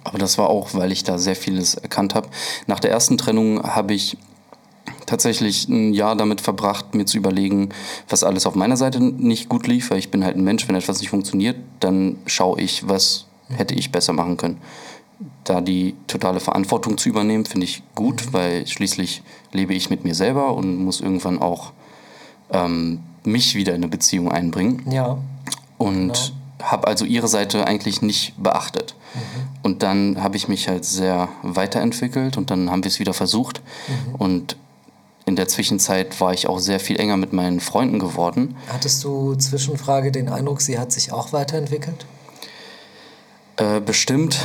Aber 0.03 0.17
das 0.17 0.37
war 0.37 0.49
auch, 0.49 0.73
weil 0.73 0.91
ich 0.91 1.03
da 1.03 1.17
sehr 1.17 1.35
vieles 1.35 1.75
erkannt 1.75 2.13
habe. 2.13 2.27
Nach 2.67 2.79
der 2.79 2.91
ersten 2.91 3.17
Trennung 3.17 3.63
habe 3.63 3.93
ich 3.93 4.17
tatsächlich 5.05 5.67
ein 5.69 5.93
Jahr 5.93 6.15
damit 6.15 6.41
verbracht, 6.41 6.95
mir 6.95 7.05
zu 7.05 7.17
überlegen, 7.17 7.69
was 8.09 8.23
alles 8.23 8.45
auf 8.45 8.55
meiner 8.55 8.77
Seite 8.77 8.99
nicht 9.01 9.49
gut 9.49 9.67
lief, 9.67 9.91
weil 9.91 9.99
ich 9.99 10.11
bin 10.11 10.23
halt 10.23 10.35
ein 10.35 10.43
Mensch, 10.43 10.67
wenn 10.67 10.75
etwas 10.75 10.99
nicht 10.99 11.09
funktioniert, 11.09 11.57
dann 11.79 12.17
schaue 12.25 12.59
ich, 12.61 12.87
was 12.87 13.25
hätte 13.49 13.75
ich 13.75 13.91
besser 13.91 14.13
machen 14.13 14.37
können. 14.37 14.57
Da 15.43 15.61
die 15.61 15.95
totale 16.07 16.39
Verantwortung 16.39 16.97
zu 16.97 17.09
übernehmen, 17.09 17.45
finde 17.45 17.65
ich 17.65 17.83
gut, 17.95 18.33
weil 18.33 18.65
schließlich 18.67 19.21
lebe 19.51 19.73
ich 19.73 19.89
mit 19.89 20.03
mir 20.03 20.15
selber 20.15 20.53
und 20.55 20.77
muss 20.77 21.01
irgendwann 21.01 21.39
auch 21.41 21.71
ähm, 22.51 22.99
mich 23.23 23.55
wieder 23.55 23.71
in 23.73 23.83
eine 23.83 23.87
Beziehung 23.89 24.31
einbringen 24.31 24.83
Ja. 24.91 25.17
und 25.77 26.33
habe 26.61 26.87
also 26.87 27.05
ihre 27.05 27.27
Seite 27.27 27.67
eigentlich 27.67 28.01
nicht 28.01 28.33
beachtet. 28.41 28.95
Und 29.63 29.83
dann 29.83 30.23
habe 30.23 30.37
ich 30.37 30.47
mich 30.47 30.67
halt 30.69 30.85
sehr 30.85 31.29
weiterentwickelt 31.41 32.37
und 32.37 32.49
dann 32.51 32.69
haben 32.71 32.83
wir 32.83 32.89
es 32.89 32.99
wieder 32.99 33.13
versucht. 33.13 33.61
Und 34.17 34.57
in 35.25 35.35
der 35.35 35.47
Zwischenzeit 35.47 36.19
war 36.19 36.33
ich 36.33 36.47
auch 36.47 36.59
sehr 36.59 36.79
viel 36.79 36.99
enger 36.99 37.17
mit 37.17 37.33
meinen 37.33 37.59
Freunden 37.59 37.99
geworden. 37.99 38.55
Hattest 38.67 39.03
du 39.03 39.35
Zwischenfrage 39.35 40.11
den 40.11 40.29
Eindruck, 40.29 40.61
sie 40.61 40.77
hat 40.77 40.91
sich 40.91 41.11
auch 41.11 41.31
weiterentwickelt? 41.31 42.05
Äh, 43.57 43.79
bestimmt, 43.79 44.39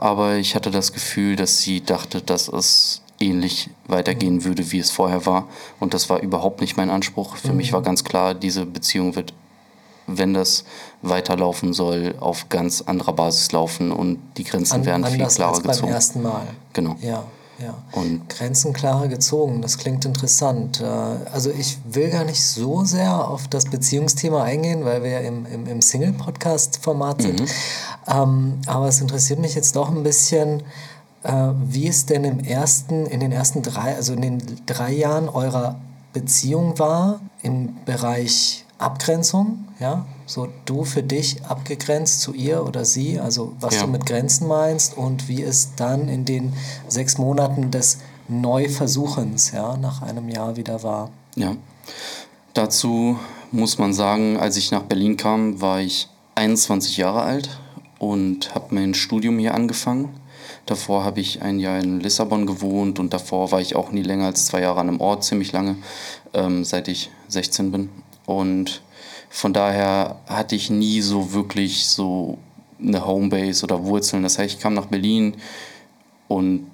aber 0.00 0.36
ich 0.36 0.54
hatte 0.54 0.70
das 0.70 0.92
Gefühl, 0.92 1.36
dass 1.36 1.58
sie 1.58 1.82
dachte, 1.82 2.22
dass 2.22 2.48
es 2.48 3.02
ähnlich 3.20 3.68
weitergehen 3.86 4.44
würde, 4.44 4.70
wie 4.70 4.78
es 4.78 4.90
vorher 4.90 5.26
war. 5.26 5.48
Und 5.80 5.92
das 5.92 6.08
war 6.08 6.20
überhaupt 6.20 6.60
nicht 6.60 6.76
mein 6.76 6.88
Anspruch. 6.88 7.36
Für 7.36 7.52
mich 7.52 7.72
war 7.72 7.82
ganz 7.82 8.04
klar, 8.04 8.34
diese 8.34 8.64
Beziehung 8.64 9.16
wird, 9.16 9.34
wenn 10.06 10.34
das 10.34 10.64
weiterlaufen 11.02 11.72
soll, 11.72 12.14
auf 12.20 12.48
ganz 12.48 12.80
anderer 12.82 13.12
Basis 13.12 13.50
laufen 13.52 13.90
und 13.90 14.20
die 14.36 14.44
Grenzen 14.44 14.74
An, 14.74 14.86
werden 14.86 15.04
viel 15.04 15.26
klarer 15.26 15.50
als 15.50 15.62
beim 15.62 15.72
gezogen. 15.72 15.92
ersten 15.92 16.22
Mal. 16.22 16.46
Genau. 16.72 16.96
Ja, 17.02 17.24
ja. 17.58 17.74
Und 17.92 18.28
Grenzen 18.28 18.72
klarer 18.72 19.08
gezogen, 19.08 19.62
das 19.62 19.78
klingt 19.78 20.04
interessant. 20.04 20.80
Äh, 20.80 20.84
Also 20.84 21.50
ich 21.50 21.78
will 21.84 22.10
gar 22.10 22.24
nicht 22.24 22.44
so 22.44 22.84
sehr 22.84 23.28
auf 23.28 23.48
das 23.48 23.64
Beziehungsthema 23.64 24.42
eingehen, 24.42 24.84
weil 24.84 25.02
wir 25.02 25.10
ja 25.10 25.18
im, 25.20 25.46
im, 25.46 25.66
im 25.66 25.80
Single-Podcast-Format 25.80 27.22
sind. 27.22 27.42
Ähm, 28.06 28.60
aber 28.66 28.88
es 28.88 29.00
interessiert 29.00 29.38
mich 29.40 29.54
jetzt 29.54 29.76
doch 29.76 29.90
ein 29.90 30.02
bisschen, 30.02 30.62
äh, 31.24 31.50
wie 31.66 31.88
es 31.88 32.06
denn 32.06 32.24
im 32.24 32.40
ersten, 32.40 33.06
in 33.06 33.20
den 33.20 33.32
ersten 33.32 33.62
drei, 33.62 33.96
also 33.96 34.12
in 34.12 34.22
den 34.22 34.42
drei 34.66 34.92
Jahren 34.92 35.28
eurer 35.28 35.76
Beziehung 36.12 36.78
war, 36.78 37.20
im 37.42 37.76
Bereich 37.84 38.64
Abgrenzung, 38.78 39.66
ja, 39.80 40.06
so 40.28 40.46
du 40.66 40.84
für 40.84 41.02
dich 41.02 41.42
abgegrenzt 41.46 42.20
zu 42.20 42.34
ihr 42.34 42.64
oder 42.64 42.84
sie, 42.84 43.18
also 43.18 43.54
was 43.60 43.76
Ja. 43.76 43.82
du 43.82 43.88
mit 43.88 44.04
Grenzen 44.04 44.46
meinst 44.46 44.96
und 44.96 45.26
wie 45.26 45.42
es 45.42 45.74
dann 45.74 46.08
in 46.08 46.24
den 46.26 46.52
sechs 46.86 47.16
Monaten 47.16 47.70
des 47.70 47.98
Neuversuchens, 48.28 49.52
ja, 49.52 49.76
nach 49.78 50.02
einem 50.02 50.28
Jahr 50.28 50.56
wieder 50.56 50.82
war. 50.82 51.10
Ja. 51.34 51.56
Dazu 52.52 53.18
muss 53.52 53.78
man 53.78 53.94
sagen, 53.94 54.36
als 54.36 54.56
ich 54.56 54.70
nach 54.70 54.82
Berlin 54.82 55.16
kam, 55.16 55.60
war 55.62 55.80
ich 55.80 56.08
21 56.34 56.98
Jahre 56.98 57.22
alt 57.22 57.58
und 57.98 58.54
habe 58.54 58.74
mein 58.74 58.92
Studium 58.94 59.38
hier 59.38 59.54
angefangen. 59.54 60.10
Davor 60.66 61.04
habe 61.04 61.20
ich 61.20 61.40
ein 61.40 61.58
Jahr 61.58 61.78
in 61.78 62.00
Lissabon 62.00 62.46
gewohnt 62.46 62.98
und 62.98 63.14
davor 63.14 63.50
war 63.50 63.62
ich 63.62 63.74
auch 63.76 63.92
nie 63.92 64.02
länger 64.02 64.26
als 64.26 64.44
zwei 64.44 64.60
Jahre 64.60 64.80
an 64.80 64.88
einem 64.88 65.00
Ort, 65.00 65.24
ziemlich 65.24 65.52
lange, 65.52 65.76
ähm, 66.34 66.64
seit 66.64 66.88
ich 66.88 67.10
16 67.28 67.72
bin. 67.72 67.88
Und 68.26 68.82
von 69.30 69.52
daher 69.52 70.16
hatte 70.26 70.54
ich 70.56 70.70
nie 70.70 71.00
so 71.00 71.32
wirklich 71.32 71.88
so 71.88 72.38
eine 72.80 73.06
Homebase 73.06 73.64
oder 73.64 73.84
Wurzeln. 73.84 74.22
Das 74.22 74.38
heißt, 74.38 74.54
ich 74.54 74.60
kam 74.60 74.74
nach 74.74 74.86
Berlin 74.86 75.34
und 76.28 76.66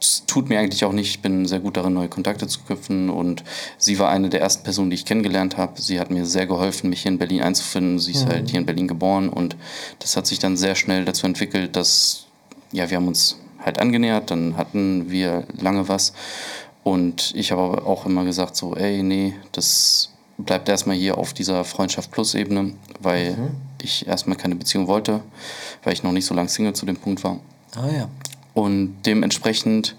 es 0.00 0.24
tut 0.26 0.48
mir 0.48 0.58
eigentlich 0.58 0.84
auch 0.84 0.92
nicht. 0.92 1.08
Ich 1.08 1.22
bin 1.22 1.46
sehr 1.46 1.60
gut 1.60 1.76
darin, 1.76 1.94
neue 1.94 2.08
Kontakte 2.08 2.48
zu 2.48 2.60
knüpfen. 2.60 3.08
Und 3.08 3.44
sie 3.78 3.98
war 3.98 4.10
eine 4.10 4.28
der 4.28 4.40
ersten 4.40 4.64
Personen, 4.64 4.90
die 4.90 4.94
ich 4.94 5.04
kennengelernt 5.04 5.56
habe. 5.56 5.80
Sie 5.80 6.00
hat 6.00 6.10
mir 6.10 6.26
sehr 6.26 6.46
geholfen, 6.46 6.90
mich 6.90 7.02
hier 7.02 7.12
in 7.12 7.18
Berlin 7.18 7.42
einzufinden. 7.42 7.98
Sie 7.98 8.12
ist 8.12 8.26
halt 8.26 8.50
hier 8.50 8.58
in 8.58 8.66
Berlin 8.66 8.88
geboren. 8.88 9.28
Und 9.28 9.56
das 10.00 10.16
hat 10.16 10.26
sich 10.26 10.40
dann 10.40 10.56
sehr 10.56 10.74
schnell 10.74 11.04
dazu 11.04 11.26
entwickelt, 11.26 11.76
dass 11.76 12.26
ja, 12.72 12.90
wir 12.90 12.96
haben 12.96 13.06
uns 13.06 13.38
halt 13.64 13.78
angenähert. 13.78 14.30
Dann 14.30 14.56
hatten 14.56 15.10
wir 15.10 15.46
lange 15.60 15.88
was. 15.88 16.14
Und 16.82 17.32
ich 17.36 17.52
habe 17.52 17.62
aber 17.62 17.86
auch 17.86 18.06
immer 18.06 18.24
gesagt, 18.24 18.56
so, 18.56 18.74
ey, 18.74 19.04
nee, 19.04 19.34
das 19.52 20.11
bleibt 20.44 20.68
erstmal 20.68 20.96
hier 20.96 21.18
auf 21.18 21.32
dieser 21.32 21.64
Freundschaft 21.64 22.10
Plus 22.10 22.34
Ebene, 22.34 22.74
weil 23.00 23.36
ich 23.82 24.06
erstmal 24.06 24.36
keine 24.36 24.54
Beziehung 24.54 24.86
wollte, 24.86 25.20
weil 25.82 25.92
ich 25.92 26.02
noch 26.02 26.12
nicht 26.12 26.26
so 26.26 26.34
lange 26.34 26.48
Single 26.48 26.72
zu 26.74 26.86
dem 26.86 26.96
Punkt 26.96 27.24
war. 27.24 27.38
Ah 27.74 27.88
ja. 27.88 28.08
Und 28.54 28.96
dementsprechend 29.06 29.96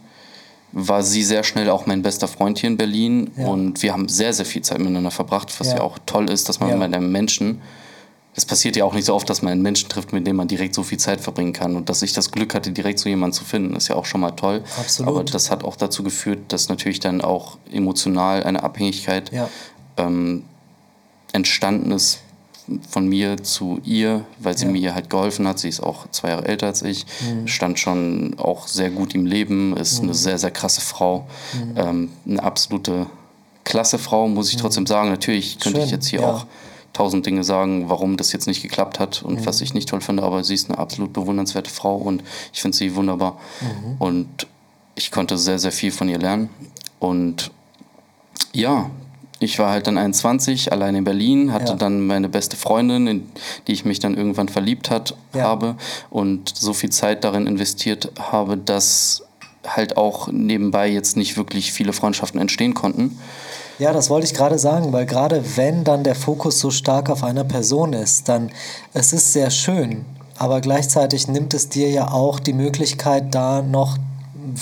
war 0.72 1.04
sie 1.04 1.24
sehr 1.24 1.44
schnell 1.44 1.70
auch 1.70 1.86
mein 1.86 2.02
bester 2.02 2.28
Freund 2.28 2.58
hier 2.60 2.70
in 2.70 2.78
Berlin. 2.78 3.32
Ja. 3.38 3.48
Und 3.48 3.82
wir 3.84 3.94
haben 3.94 4.10
sehr, 4.10 4.34
sehr 4.34 4.46
viel 4.46 4.62
Zeit 4.64 4.80
miteinander 4.80 5.12
verbracht, 5.12 5.54
was 5.60 5.68
Ja. 5.68 5.76
ja, 5.76 5.82
auch 5.82 6.00
toll 6.06 6.30
ist, 6.30 6.50
dass 6.50 6.60
man 6.60 6.70
Ja. 6.70 6.78
mit 6.78 6.94
einem 6.96 7.12
Menschen, 7.12 7.62
es 8.36 8.46
passiert 8.46 8.76
ja 8.76 8.84
auch 8.84 8.94
nicht 8.96 9.06
so 9.06 9.14
oft, 9.14 9.30
dass 9.30 9.44
man 9.44 9.52
einen 9.52 9.62
Menschen 9.62 9.88
trifft, 9.90 10.12
mit 10.14 10.26
dem 10.26 10.36
man 10.36 10.48
direkt 10.48 10.74
so 10.74 10.82
viel 10.82 10.98
Zeit 10.98 11.22
verbringen 11.22 11.54
kann. 11.54 11.76
Und 11.76 11.90
dass 11.90 12.02
ich 12.02 12.14
das 12.14 12.32
Glück 12.32 12.56
hatte, 12.56 12.72
direkt 12.72 12.98
so 12.98 13.08
jemanden 13.08 13.34
zu 13.34 13.44
finden, 13.44 13.76
ist 13.76 13.90
ja 13.90 13.96
auch 13.96 14.06
schon 14.06 14.22
mal 14.22 14.32
toll. 14.32 14.64
Absolut. 14.80 15.10
Aber 15.10 15.24
das 15.24 15.52
hat 15.52 15.64
auch 15.64 15.76
dazu 15.76 16.02
geführt, 16.02 16.40
dass 16.48 16.70
natürlich 16.70 17.00
dann 17.00 17.22
auch 17.22 17.60
emotional 17.72 18.44
eine 18.44 18.64
Abhängigkeit 18.64 19.32
Ja. 19.32 19.50
Ähm, 19.98 20.44
entstanden 21.32 21.92
ist 21.92 22.20
von 22.90 23.08
mir 23.08 23.44
zu 23.44 23.82
ihr, 23.84 24.26
weil 24.40 24.58
sie 24.58 24.66
Ja. 24.66 24.72
mir 24.72 24.96
halt 24.96 25.10
geholfen 25.10 25.48
hat. 25.48 25.60
Sie 25.60 25.68
ist 25.68 25.82
auch 25.82 26.10
zwei 26.12 26.30
Jahre 26.30 26.46
älter 26.48 26.68
als 26.68 26.82
ich, 26.82 27.06
Mhm. 27.22 27.48
stand 27.48 27.78
schon 27.80 28.36
auch 28.38 28.68
sehr 28.68 28.90
gut 28.90 29.14
im 29.16 29.26
Leben, 29.26 29.76
ist 29.76 30.02
eine 30.02 30.14
sehr, 30.14 30.38
sehr 30.38 30.52
krasse 30.52 30.80
Frau. 30.80 31.28
Mhm. 31.54 31.74
Ähm, 31.76 32.10
eine 32.26 32.42
absolute 32.44 33.08
klasse 33.66 33.98
Frau, 33.98 34.28
muss 34.30 34.50
ich 34.50 34.56
trotzdem 34.58 34.86
sagen. 34.86 35.10
Natürlich 35.10 35.60
könnte 35.60 35.80
Schön, 35.80 35.86
ich 35.86 35.92
jetzt 35.92 36.08
hier 36.08 36.22
ja. 36.22 36.32
auch 36.32 36.46
tausend 36.94 37.26
Dinge 37.26 37.44
sagen, 37.44 37.90
warum 37.90 38.16
das 38.18 38.32
jetzt 38.32 38.46
nicht 38.48 38.62
geklappt 38.62 39.00
hat 39.00 39.24
und 39.24 39.42
Mhm. 39.42 39.46
was 39.46 39.60
ich 39.62 39.74
nicht 39.74 39.90
toll 39.90 40.00
finde, 40.02 40.24
aber 40.24 40.44
sie 40.44 40.54
ist 40.54 40.70
eine 40.70 40.78
absolut 40.78 41.12
bewundernswerte 41.12 41.70
Frau 41.72 41.96
und 41.98 42.24
ich 42.54 42.62
finde 42.62 42.78
sie 42.78 42.96
wunderbar. 42.96 43.40
Mhm. 43.62 43.96
Und 44.00 44.48
ich 44.96 45.12
konnte 45.12 45.38
sehr, 45.38 45.60
sehr 45.60 45.72
viel 45.74 45.92
von 45.92 46.08
ihr 46.08 46.20
lernen. 46.20 46.50
Und 47.00 47.52
ja, 48.54 48.90
ich 49.44 49.60
war 49.60 49.72
halt 49.72 49.88
dann 49.88 49.98
21, 49.98 50.72
allein 50.72 50.96
in 50.96 51.04
Berlin, 51.04 51.54
hatte 51.54 51.74
Ja. 51.74 51.78
dann 51.78 52.06
meine 52.08 52.30
beste 52.30 52.58
Freundin, 52.58 53.08
in 53.08 53.32
die 53.68 53.74
ich 53.74 53.86
mich 53.86 54.00
dann 54.00 54.16
irgendwann 54.16 54.50
verliebt 54.50 54.90
hat, 54.90 55.16
Ja. 55.34 55.44
habe 55.44 55.76
und 56.10 56.50
so 56.56 56.74
viel 56.74 56.90
Zeit 56.90 57.24
darin 57.24 57.48
investiert 57.48 58.12
habe, 58.20 58.58
dass 58.58 59.24
halt 59.66 59.96
auch 59.98 60.28
nebenbei 60.32 60.90
jetzt 60.90 61.16
nicht 61.16 61.38
wirklich 61.38 61.72
viele 61.72 61.94
Freundschaften 61.94 62.40
entstehen 62.40 62.74
konnten. 62.74 63.18
Ja, 63.80 63.92
das 63.94 64.10
wollte 64.10 64.28
ich 64.28 64.34
gerade 64.34 64.60
sagen, 64.60 64.92
weil 64.94 65.06
gerade 65.06 65.44
wenn 65.56 65.84
dann 65.84 66.04
der 66.04 66.16
Fokus 66.16 66.60
so 66.60 66.70
stark 66.70 67.10
auf 67.10 67.24
einer 67.24 67.44
Person 67.44 67.94
ist, 67.94 68.30
dann 68.30 68.52
es 68.94 69.14
ist 69.14 69.34
sehr 69.34 69.50
schön, 69.50 70.06
aber 70.38 70.62
gleichzeitig 70.62 71.28
nimmt 71.28 71.54
es 71.54 71.70
dir 71.70 71.90
ja 71.90 72.12
auch 72.12 72.40
die 72.40 72.54
Möglichkeit, 72.54 73.34
da 73.34 73.62
noch 73.62 73.98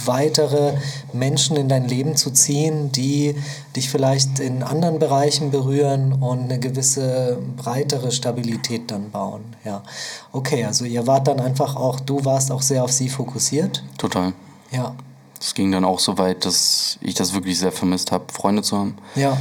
weitere 0.06 0.74
Menschen 1.14 1.58
in 1.58 1.70
dein 1.70 1.88
Leben 1.88 2.16
zu 2.16 2.32
ziehen, 2.32 2.92
die 2.92 3.36
dich 3.76 3.90
vielleicht 3.90 4.40
in 4.40 4.64
anderen 4.64 5.00
Bereichen 5.00 5.52
berühren 5.52 6.14
und 6.14 6.44
eine 6.44 6.60
gewisse 6.60 7.38
breitere 7.58 8.12
Stabilität 8.12 8.92
dann 8.92 9.12
bauen. 9.12 9.42
Ja, 9.64 9.84
okay, 10.32 10.66
also 10.66 10.86
ihr 10.86 11.08
wart 11.08 11.28
dann 11.28 11.40
einfach 11.40 11.76
auch, 11.76 12.00
du 12.00 12.24
warst 12.26 12.52
auch 12.52 12.62
sehr 12.62 12.84
auf 12.84 12.92
sie 12.92 13.10
fokussiert. 13.10 13.84
Total. 13.98 14.34
Ja, 14.72 14.96
Es 15.40 15.54
ging 15.54 15.72
dann 15.72 15.84
auch 15.86 16.00
so 16.00 16.18
weit, 16.18 16.46
dass 16.46 16.98
ich 17.02 17.16
das 17.16 17.34
wirklich 17.34 17.60
sehr 17.60 17.72
vermisst 17.72 18.12
habe, 18.12 18.26
Freunde 18.32 18.62
zu 18.62 18.78
haben. 18.78 18.96
ja, 19.16 19.38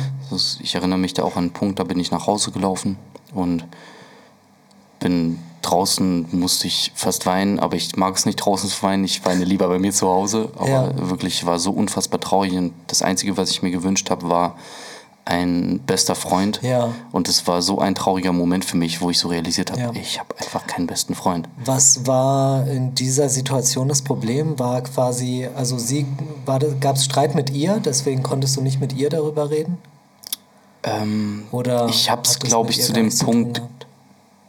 ich 0.60 0.74
erinnere 0.74 0.98
mich 0.98 1.14
da 1.14 1.22
auch 1.24 1.36
an 1.36 1.44
einen 1.44 1.52
Punkt, 1.52 1.78
da 1.78 1.84
bin 1.84 1.98
ich 1.98 2.10
nach 2.10 2.26
Hause 2.26 2.50
gelaufen 2.52 2.96
und 3.34 3.64
bin 4.98 5.38
draußen 5.62 6.26
musste 6.32 6.66
ich 6.66 6.92
fast 6.94 7.26
weinen, 7.26 7.58
aber 7.60 7.76
ich 7.76 7.96
mag 7.96 8.16
es 8.16 8.26
nicht 8.26 8.36
draußen 8.36 8.68
zu 8.68 8.82
weinen. 8.82 9.04
Ich 9.04 9.24
weine 9.24 9.44
lieber 9.44 9.68
bei 9.68 9.78
mir 9.78 9.92
zu 9.92 10.08
Hause. 10.08 10.50
Aber 10.56 10.68
Ja. 10.68 11.08
wirklich 11.10 11.44
war 11.46 11.58
so 11.58 11.70
unfassbar 11.72 12.20
traurig. 12.20 12.52
Und 12.54 12.72
das 12.86 13.02
Einzige, 13.02 13.36
was 13.36 13.50
ich 13.50 13.62
mir 13.62 13.70
gewünscht 13.70 14.10
habe, 14.10 14.28
war 14.28 14.56
ein 15.26 15.80
bester 15.86 16.14
Freund. 16.14 16.60
Ja. 16.62 16.92
Und 17.12 17.28
es 17.28 17.46
war 17.46 17.62
so 17.62 17.78
ein 17.78 17.94
trauriger 17.94 18.32
Moment 18.32 18.64
für 18.64 18.76
mich, 18.76 19.00
wo 19.00 19.10
ich 19.10 19.18
so 19.18 19.28
realisiert 19.28 19.70
habe, 19.70 19.80
Ja. 19.80 19.90
ich 19.94 20.18
habe 20.18 20.34
einfach 20.38 20.66
keinen 20.66 20.86
besten 20.86 21.14
Freund. 21.14 21.46
Was 21.64 22.06
war 22.06 22.66
in 22.66 22.94
dieser 22.94 23.28
Situation 23.28 23.86
das 23.88 24.02
Problem? 24.02 24.58
War 24.58 24.80
quasi, 24.80 25.46
also 25.54 25.78
sie, 25.78 26.06
gab 26.80 26.96
es 26.96 27.04
Streit 27.04 27.34
mit 27.34 27.50
ihr, 27.50 27.80
deswegen 27.84 28.22
konntest 28.22 28.56
du 28.56 28.62
nicht 28.62 28.80
mit 28.80 28.92
ihr 28.94 29.08
darüber 29.10 29.50
reden? 29.50 29.78
Ähm, 30.82 31.44
Oder 31.52 31.86
Ich 31.88 32.10
hab's, 32.10 32.30
hat 32.36 32.42
das 32.42 32.48
glaub 32.50 32.66
mit 32.68 32.76
ich, 32.78 32.82
zu 32.84 32.92
dem 32.94 33.10
Punkt- 33.18 33.56
gehabt? 33.58 33.79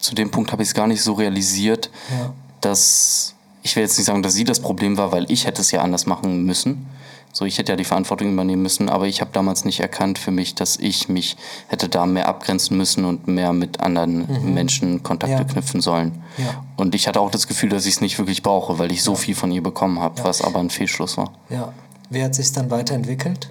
Zu 0.02 0.16
dem 0.16 0.32
Punkt 0.32 0.52
habe 0.52 0.62
ich 0.64 0.70
es 0.70 0.74
gar 0.76 0.88
nicht 0.88 1.02
so 1.02 1.14
realisiert, 1.14 1.90
Ja. 2.10 2.34
dass 2.60 3.36
ich 3.64 3.76
will 3.76 3.84
jetzt 3.84 3.98
nicht 3.98 4.08
sagen, 4.08 4.24
dass 4.24 4.34
sie 4.34 4.44
das 4.44 4.60
Problem 4.60 4.98
war, 4.98 5.12
weil 5.12 5.32
ich 5.32 5.46
hätte 5.46 5.62
es 5.62 5.72
ja 5.72 5.82
anders 5.82 6.06
machen 6.08 6.44
müssen. 6.46 6.88
So, 7.34 7.46
ich 7.46 7.58
hätte 7.60 7.72
ja 7.72 7.76
die 7.78 7.86
Verantwortung 7.86 8.34
übernehmen 8.34 8.62
müssen, 8.62 8.90
aber 8.90 9.08
ich 9.08 9.22
habe 9.22 9.32
damals 9.32 9.64
nicht 9.64 9.80
erkannt 9.80 10.18
für 10.20 10.32
mich, 10.32 10.54
dass 10.56 10.76
ich 10.76 11.08
mich 11.08 11.38
hätte 11.70 11.88
da 11.88 12.06
mehr 12.06 12.28
abgrenzen 12.28 12.76
müssen 12.76 13.06
und 13.06 13.28
mehr 13.28 13.54
mit 13.54 13.80
anderen 13.80 14.54
Menschen 14.54 15.02
Kontakte 15.04 15.36
Mhm. 15.36 15.42
Ja. 15.48 15.54
knüpfen 15.54 15.80
sollen. 15.80 16.22
Ja. 16.38 16.66
Und 16.76 16.94
ich 16.94 17.08
hatte 17.08 17.22
auch 17.22 17.32
das 17.32 17.48
Gefühl, 17.48 17.70
dass 17.70 17.86
ich 17.86 17.96
es 17.96 18.02
nicht 18.02 18.18
wirklich 18.20 18.44
brauche, 18.44 18.80
weil 18.80 18.92
ich 18.92 19.02
so 19.04 19.16
viel 19.16 19.36
von 19.36 19.50
ihr 19.52 19.64
bekommen 19.64 20.00
habe, 20.00 20.18
Ja. 20.20 20.26
was 20.26 20.42
aber 20.42 20.60
ein 20.60 20.70
Fehlschluss 20.70 21.16
war. 21.18 21.32
Ja. 21.50 21.72
Wie 22.10 22.22
hat 22.22 22.36
sich 22.36 22.52
dann 22.52 22.70
weiterentwickelt? 22.70 23.50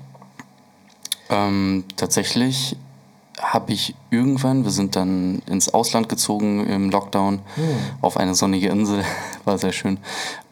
Ähm, 1.30 1.84
tatsächlich 1.96 2.76
habe 3.40 3.72
ich 3.72 3.94
irgendwann, 4.11 4.64
wir 4.64 4.70
sind 4.70 4.96
dann 4.96 5.40
ins 5.46 5.72
Ausland 5.72 6.09
gezogen 6.09 6.66
im 6.66 6.90
Lockdown 6.90 7.40
auf 8.00 8.16
eine 8.16 8.35
sonnige 8.35 8.68
Insel, 8.68 9.05
war 9.44 9.59
sehr 9.59 9.72
schön. 9.72 9.98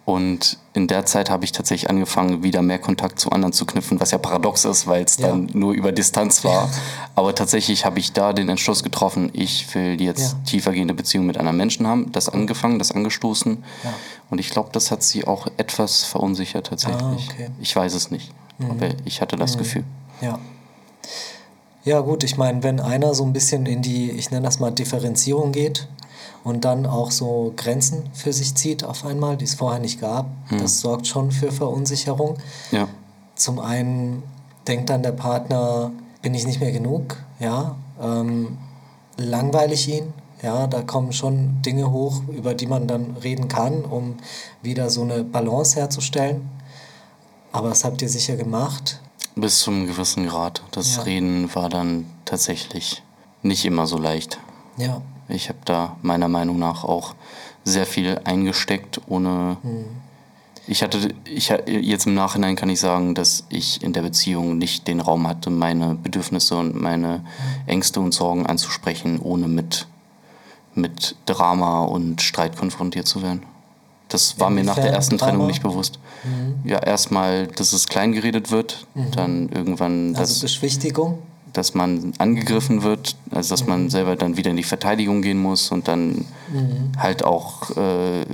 Und 0.05 0.57
in 0.73 0.87
der 0.87 1.05
Zeit 1.05 1.29
habe 1.29 1.45
ich 1.45 1.53
tatsächlich 1.53 1.91
angefangen, 1.91 2.43
wieder 2.43 2.63
mehr 2.63 2.79
Kontakt 2.79 3.21
zu 3.21 3.31
anderen 3.31 3.53
zu 3.53 3.67
knüpfen, 3.67 4.01
was 4.01 4.11
ja 4.11 4.17
paradox 4.17 4.65
ist, 4.65 4.87
weil 4.87 5.05
es 5.05 5.19
Ja. 5.19 5.29
dann 5.29 5.51
nur 5.53 5.75
über 5.75 5.93
Distanz 5.93 6.45
war. 6.45 6.71
Aber 7.15 7.35
tatsächlich 7.35 7.85
habe 7.85 7.99
ich 7.99 8.15
da 8.15 8.33
den 8.33 8.49
Entschluss 8.49 8.83
getroffen, 8.83 9.29
ich 9.35 9.75
will 9.75 10.01
jetzt 10.01 10.33
Ja. 10.33 10.39
tiefergehende 10.47 10.95
Beziehungen 10.95 11.27
mit 11.27 11.37
anderen 11.37 11.59
Menschen 11.59 11.87
haben. 11.87 12.11
Das 12.13 12.31
angefangen, 12.31 12.79
das 12.79 12.91
angestoßen. 12.91 13.63
Ja. 13.85 13.93
Und 14.31 14.39
ich 14.39 14.49
glaube, 14.49 14.71
das 14.73 14.91
hat 14.91 15.03
sie 15.03 15.27
auch 15.27 15.47
etwas 15.59 16.05
verunsichert 16.05 16.69
tatsächlich. 16.69 17.03
Ah, 17.03 17.33
okay. 17.35 17.49
Ich 17.61 17.77
weiß 17.77 17.93
es 17.93 18.11
nicht. 18.11 18.33
Aber 18.61 18.89
ich 19.05 19.21
hatte 19.21 19.37
das 19.37 19.59
Gefühl. 19.59 19.85
Ja. 20.23 20.39
Ja, 21.89 22.01
gut, 22.01 22.23
ich 22.23 22.37
meine, 22.37 22.63
wenn 22.63 22.81
einer 22.81 23.15
so 23.15 23.25
ein 23.25 23.33
bisschen 23.33 23.65
in 23.65 23.81
die, 23.81 24.11
ich 24.11 24.31
nenne 24.31 24.45
das 24.45 24.61
mal 24.61 24.71
Differenzierung 24.71 25.53
geht 25.53 25.89
und 26.45 26.67
dann 26.67 26.85
auch 26.85 27.11
so 27.11 27.55
Grenzen 27.57 28.11
für 28.13 28.31
sich 28.31 28.55
zieht 28.55 28.85
auf 28.85 29.07
einmal, 29.07 29.39
die 29.39 29.47
es 29.47 29.55
vorher 29.55 29.81
nicht 29.81 29.99
gab, 29.99 30.27
das 30.51 30.81
sorgt 30.81 31.07
schon 31.07 31.31
für 31.31 31.51
Verunsicherung. 31.51 32.37
Ja. 32.73 32.89
Zum 33.37 33.59
einen 33.59 34.23
denkt 34.67 34.91
dann 34.91 35.03
der 35.03 35.13
Partner, 35.13 35.91
bin 36.21 36.35
ich 36.35 36.47
nicht 36.47 36.61
mehr 36.61 36.73
genug, 36.73 37.17
ja, 37.41 37.77
ähm, 38.03 38.59
langweile 39.17 39.73
ich 39.73 39.89
ihn, 39.89 40.13
ja, 40.43 40.67
da 40.67 40.83
kommen 40.83 41.15
schon 41.15 41.63
Dinge 41.63 41.91
hoch, 41.91 42.21
über 42.31 42.53
die 42.53 42.67
man 42.67 42.87
dann 42.87 43.17
reden 43.23 43.49
kann, 43.49 43.87
um 43.87 44.19
wieder 44.61 44.91
so 44.91 45.01
eine 45.01 45.25
Balance 45.25 45.77
herzustellen. 45.77 46.51
Aber 47.51 47.71
das 47.71 47.83
habt 47.83 48.03
ihr 48.03 48.11
sicher 48.11 48.37
gemacht. 48.37 49.01
Bis 49.41 49.61
zum 49.61 49.87
gewissen 49.87 50.27
Grad. 50.27 50.63
Das 50.73 50.97
Ja. 50.97 51.03
Reden 51.03 51.55
war 51.55 51.69
dann 51.69 52.07
tatsächlich 52.25 53.03
nicht 53.43 53.65
immer 53.65 53.87
so 53.87 53.97
leicht. 53.99 54.39
Ja, 54.77 55.01
Ich 55.31 55.49
habe 55.51 55.59
da 55.67 55.97
meiner 56.01 56.29
Meinung 56.29 56.59
nach 56.59 56.85
auch 56.85 57.15
sehr 57.63 57.85
viel 57.87 58.19
eingesteckt, 58.25 59.01
ohne. 59.09 59.59
Hm. 59.63 59.85
Ich 60.67 60.83
hatte, 60.83 61.15
ich, 61.25 61.49
jetzt 61.67 62.07
im 62.07 62.15
Nachhinein 62.15 62.57
kann 62.57 62.69
ich 62.71 62.81
sagen, 62.81 63.15
dass 63.15 63.45
ich 63.51 63.83
in 63.83 63.93
der 63.93 64.03
Beziehung 64.03 64.59
nicht 64.59 64.89
den 64.89 65.01
Raum 65.01 65.27
hatte, 65.29 65.51
meine 65.51 65.95
Bedürfnisse 65.95 66.57
und 66.57 66.81
meine 66.81 67.15
Hm. 67.17 67.23
Ängste 67.67 68.01
und 68.01 68.13
Sorgen 68.13 68.47
anzusprechen, 68.47 69.19
ohne 69.21 69.49
mit, 69.49 69.87
mit 70.75 71.15
Drama 71.27 71.83
und 71.83 72.23
Streit 72.23 72.57
konfrontiert 72.57 73.07
zu 73.07 73.23
werden. 73.23 73.43
Das 74.09 74.41
war 74.41 74.51
mir 74.51 74.65
nach 74.65 74.77
der 74.77 74.93
ersten? 74.93 75.19
Trennung 75.19 75.47
nicht 75.47 75.63
bewusst. 75.63 75.99
Ja, 76.65 76.79
erstmal, 76.79 77.47
dass 77.47 77.73
es 77.73 77.89
klein 77.89 78.13
geredet 78.13 78.51
wird, 78.51 78.87
dann 79.15 79.49
irgendwann, 79.51 80.17
also 80.17 80.33
dass, 80.33 80.41
Beschwichtigung. 80.41 81.19
dass 81.53 81.75
man 81.75 82.13
angegriffen 82.19 82.83
wird, 82.83 83.17
also 83.31 83.51
dass 83.51 83.67
man 83.67 83.91
selber 83.91 84.17
dann 84.17 84.37
wieder 84.37 84.51
in 84.51 84.57
die 84.57 84.63
Verteidigung 84.63 85.23
gehen 85.23 85.39
muss 85.39 85.71
und 85.71 85.89
dann 85.89 86.25
halt 86.97 87.23
auch 87.23 87.77
äh, 87.77 88.25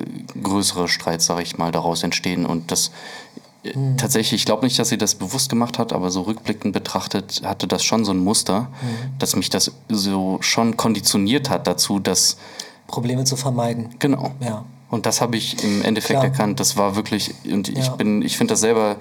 größere 0.43 0.89
Streits, 0.89 1.27
sag 1.27 1.43
ich 1.43 1.59
mal, 1.59 1.73
daraus 1.73 2.03
entstehen. 2.03 2.47
Und 2.47 2.71
das 2.71 2.91
äh, 3.65 3.73
tatsächlich, 3.97 4.41
ich 4.41 4.47
glaube 4.47 4.65
nicht, 4.65 4.79
dass 4.79 4.89
sie 4.89 4.99
das 4.99 5.17
bewusst 5.17 5.51
gemacht 5.51 5.79
hat, 5.79 5.93
aber 5.93 6.11
so 6.11 6.23
rückblickend 6.23 6.73
betrachtet 6.73 7.43
hatte 7.45 7.67
das 7.67 7.83
schon 7.83 8.05
so 8.05 8.13
ein 8.13 8.19
Muster, 8.19 8.69
dass 9.19 9.37
mich 9.37 9.51
das 9.51 9.73
so 9.89 10.39
schon 10.41 10.77
konditioniert 10.77 11.51
hat 11.51 11.67
dazu, 11.67 11.99
dass 11.99 12.37
Probleme 12.87 13.25
zu 13.25 13.37
vermeiden. 13.37 13.91
Genau. 13.99 14.33
Ja. 14.41 14.65
Und 14.95 15.07
das 15.07 15.21
habe 15.21 15.37
ich 15.37 15.63
im 15.65 15.83
Endeffekt 15.83 16.21
Klar. 16.21 16.25
erkannt. 16.25 16.61
Das 16.61 16.77
war 16.77 16.95
wirklich, 16.95 17.35
und 17.51 17.69
ich 17.69 17.87
Ja. 17.87 17.97
bin, 17.97 18.23
ich 18.23 18.37
finde 18.39 18.53
das 18.53 18.61
selber, 18.61 18.95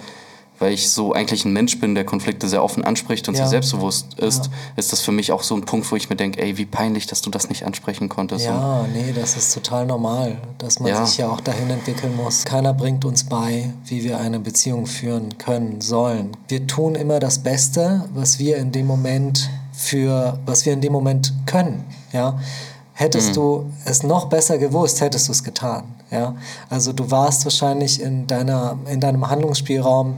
weil 0.58 0.74
ich 0.74 0.90
so 0.90 1.14
eigentlich 1.14 1.46
ein 1.46 1.54
Mensch 1.54 1.80
bin, 1.80 1.94
der 1.94 2.04
Konflikte 2.04 2.48
sehr 2.48 2.64
offen 2.64 2.84
anspricht 2.84 3.28
und 3.28 3.36
Ja. 3.36 3.42
sehr 3.44 3.50
selbstbewusst 3.50 4.16
ist, 4.18 4.46
Ja. 4.46 4.52
ist 4.76 4.92
das 4.92 5.02
für 5.02 5.12
mich 5.12 5.32
auch 5.32 5.44
so 5.44 5.56
ein 5.56 5.62
Punkt, 5.66 5.92
wo 5.92 5.96
ich 5.96 6.10
mir 6.10 6.16
denke, 6.16 6.42
ey, 6.42 6.58
wie 6.58 6.66
peinlich, 6.66 7.06
dass 7.06 7.22
du 7.22 7.30
das 7.30 7.50
nicht 7.50 7.64
ansprechen 7.66 8.10
konntest. 8.10 8.48
Und 8.48 8.54
Ja, 8.56 8.88
nee, 8.92 9.12
das 9.14 9.38
ist 9.38 9.54
total 9.54 9.86
normal, 9.86 10.38
dass 10.58 10.80
man 10.80 10.90
Ja. 10.90 11.06
sich 11.06 11.18
ja 11.20 11.30
auch 11.30 11.42
dahin 11.42 11.70
entwickeln 11.70 12.16
muss. 12.16 12.44
Keiner 12.44 12.74
bringt 12.74 13.06
uns 13.06 13.24
bei, 13.26 13.72
wie 13.86 14.04
wir 14.04 14.20
eine 14.20 14.40
Beziehung 14.40 14.88
führen 14.88 15.38
können, 15.38 15.80
sollen. 15.82 16.32
Wir 16.48 16.66
tun 16.66 16.96
immer 16.96 17.20
das 17.20 17.38
Beste, 17.40 18.06
was 18.16 18.40
wir 18.40 18.58
in 18.58 18.72
dem 18.72 18.88
Moment 18.88 19.50
für, 19.74 20.40
was 20.46 20.66
wir 20.66 20.74
in 20.74 20.82
dem 20.82 20.94
Moment 20.94 21.34
können, 21.46 21.84
ja. 22.14 22.40
Hättest 22.96 23.30
Mhm. 23.30 23.34
du 23.34 23.66
es 23.86 24.04
noch 24.04 24.26
besser 24.30 24.58
gewusst, 24.60 25.02
hättest 25.02 25.28
du 25.28 25.32
es 25.32 25.44
getan, 25.44 25.84
ja. 26.12 26.36
Also 26.70 26.94
du 26.94 27.10
warst 27.10 27.44
wahrscheinlich 27.46 28.00
in 28.02 28.28
deiner, 28.28 28.78
in 28.90 29.00
deinem 29.00 29.28
Handlungsspielraum, 29.30 30.18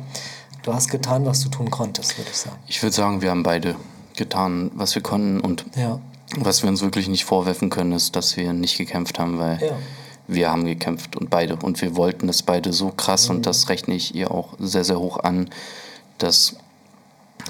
du 0.64 0.74
hast 0.74 0.90
getan, 0.92 1.26
was 1.26 1.40
du 1.42 1.50
tun 1.50 1.72
konntest, 1.72 2.18
würde 2.18 2.30
ich 2.32 2.38
sagen. 2.38 2.58
Ich 2.68 2.84
würde 2.84 2.94
sagen, 2.96 3.22
wir 3.22 3.30
haben 3.30 3.44
beide 3.44 3.76
getan, 4.18 4.72
was 4.76 4.94
wir 4.96 5.02
konnten 5.02 5.40
und 5.40 5.66
Ja, 5.76 6.00
was 6.38 6.64
wir 6.64 6.70
uns 6.70 6.82
wirklich 6.82 7.08
nicht 7.08 7.24
vorwerfen 7.24 7.70
können, 7.70 7.94
ist, 7.94 8.16
dass 8.16 8.36
wir 8.36 8.52
nicht 8.52 8.78
gekämpft 8.78 9.20
haben, 9.20 9.40
weil 9.40 9.58
Ja. 9.62 9.72
wir 10.28 10.50
haben 10.52 10.66
gekämpft 10.66 11.16
und 11.16 11.30
beide. 11.30 11.56
Und 11.56 11.82
wir 11.82 11.96
wollten 11.96 12.28
das 12.28 12.42
beide 12.44 12.74
so 12.74 12.90
krass 12.92 13.30
Mhm. 13.30 13.36
und 13.38 13.46
das 13.46 13.70
rechne 13.70 13.94
ich 13.96 14.16
ihr 14.16 14.32
auch 14.32 14.50
sehr, 14.60 14.84
sehr 14.84 15.00
hoch 15.00 15.20
an. 15.24 15.50
Das 16.18 16.56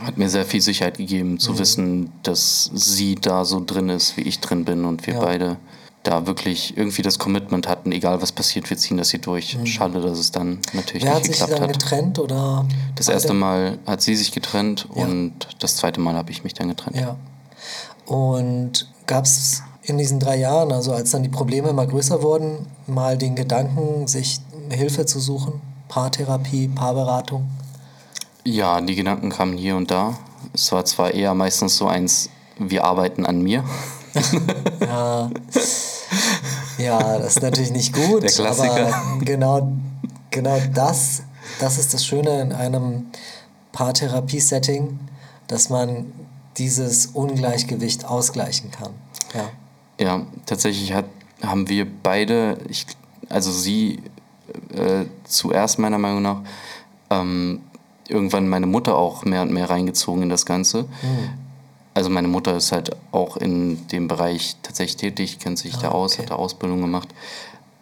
hat 0.03 0.17
mir 0.17 0.29
sehr 0.29 0.45
viel 0.45 0.61
Sicherheit 0.61 0.97
gegeben, 0.97 1.33
Mhm. 1.33 1.39
zu 1.39 1.57
wissen, 1.59 2.11
dass 2.23 2.69
sie 2.73 3.15
da 3.15 3.45
so 3.45 3.63
drin 3.65 3.89
ist, 3.89 4.17
wie 4.17 4.21
ich 4.21 4.39
drin 4.39 4.65
bin 4.65 4.85
und 4.85 5.05
wir 5.07 5.15
Ja. 5.15 5.19
beide 5.21 5.57
da 6.03 6.27
wirklich 6.27 6.77
irgendwie 6.77 7.01
das 7.01 7.17
Commitment 7.17 7.67
hatten, 7.67 7.91
egal 7.91 8.21
was 8.21 8.31
passiert, 8.31 8.69
wir 8.69 8.77
ziehen 8.77 8.97
das 8.97 9.09
hier 9.09 9.21
durch. 9.21 9.57
Schade, 9.63 9.99
dass 10.01 10.19
es 10.19 10.31
dann 10.31 10.59
natürlich 10.73 11.03
Mhm. 11.03 11.07
Wer 11.07 11.15
hat 11.15 11.23
nicht 11.23 11.31
sich 11.31 11.39
geklappt 11.39 11.61
dann 11.61 11.69
hat. 11.69 11.79
getrennt 11.79 12.19
oder? 12.19 12.65
Das 12.95 13.07
erste 13.07 13.33
Mal 13.33 13.79
hat 13.87 14.01
sie 14.03 14.15
sich 14.15 14.31
getrennt 14.31 14.87
Ja. 14.93 15.03
und 15.03 15.33
das 15.59 15.77
zweite 15.77 15.99
Mal 15.99 16.13
habe 16.15 16.29
ich 16.31 16.43
mich 16.43 16.53
dann 16.53 16.67
getrennt. 16.67 16.97
Ja. 16.97 17.15
Und 18.05 18.87
gab 19.07 19.25
es 19.25 19.63
in 19.81 19.97
diesen 19.97 20.19
drei 20.19 20.37
Jahren, 20.37 20.71
also 20.71 20.93
als 20.93 21.11
dann 21.11 21.23
die 21.23 21.29
Probleme 21.29 21.69
immer 21.69 21.85
größer 21.87 22.21
wurden, 22.21 22.67
mal 22.87 23.17
den 23.17 23.35
Gedanken, 23.35 24.07
sich 24.07 24.39
Hilfe 24.69 25.05
zu 25.05 25.19
suchen? 25.19 25.61
Paartherapie, 25.89 26.67
Paarberatung? 26.67 27.45
Ja, 28.47 28.79
die 28.79 28.95
Gedanken 28.95 29.29
kamen 29.29 29.57
hier 29.57 29.75
und 29.75 29.89
da. 29.89 30.17
Es 30.53 30.71
war 30.71 30.85
zwar 30.85 31.11
eher 31.11 31.33
meistens 31.33 31.77
so 31.77 31.87
eins, 31.87 32.29
wir 32.59 32.83
arbeiten 32.85 33.25
an 33.25 33.41
mir. 33.41 33.63
Ja, 34.79 35.29
ja 36.77 37.17
das 37.17 37.35
ist 37.35 37.41
natürlich 37.41 37.71
nicht 37.71 37.93
gut. 37.93 38.23
Der 38.23 38.29
Klassiker. 38.29 38.95
Aber 38.95 39.17
genau, 39.19 39.73
genau 40.31 40.57
das, 40.73 41.23
das 41.59 41.77
ist 41.77 41.93
das 41.93 42.05
Schöne 42.05 42.41
in 42.41 42.53
einem 42.53 43.07
Paartherapie-Setting, 43.73 44.99
dass 45.47 45.69
man 45.69 46.13
dieses 46.57 47.07
Ungleichgewicht 47.07 48.05
ausgleichen 48.05 48.71
kann. 48.71 48.91
Ja. 49.33 49.49
Ja, 49.99 50.25
tatsächlich 50.45 50.93
hat, 50.93 51.05
haben 51.41 51.67
wir 51.67 51.85
beide, 52.03 52.57
ich, 52.69 52.85
also 53.29 53.51
sie 53.51 54.01
äh, 54.73 55.05
zuerst 55.25 55.79
meiner 55.79 55.97
Meinung 55.97 56.21
nach, 56.21 56.41
ähm, 57.09 57.61
irgendwann 58.07 58.47
meine 58.47 58.67
Mutter 58.67 58.97
auch 58.97 59.25
mehr 59.25 59.41
und 59.41 59.51
mehr 59.51 59.69
reingezogen 59.69 60.23
in 60.23 60.29
das 60.29 60.45
Ganze. 60.45 60.85
Also 61.93 62.09
meine 62.09 62.27
Mutter 62.27 62.57
ist 62.57 62.71
halt 62.71 62.95
auch 63.11 63.37
in 63.37 63.87
dem 63.87 64.07
Bereich 64.07 64.57
tatsächlich 64.61 64.97
tätig, 64.97 65.39
kennt 65.39 65.57
sich 65.57 65.77
da 65.77 65.89
aus, 65.89 66.13
okay. 66.13 66.23
hat 66.23 66.31
da 66.31 66.35
Ausbildung 66.35 66.81
gemacht. 66.81 67.07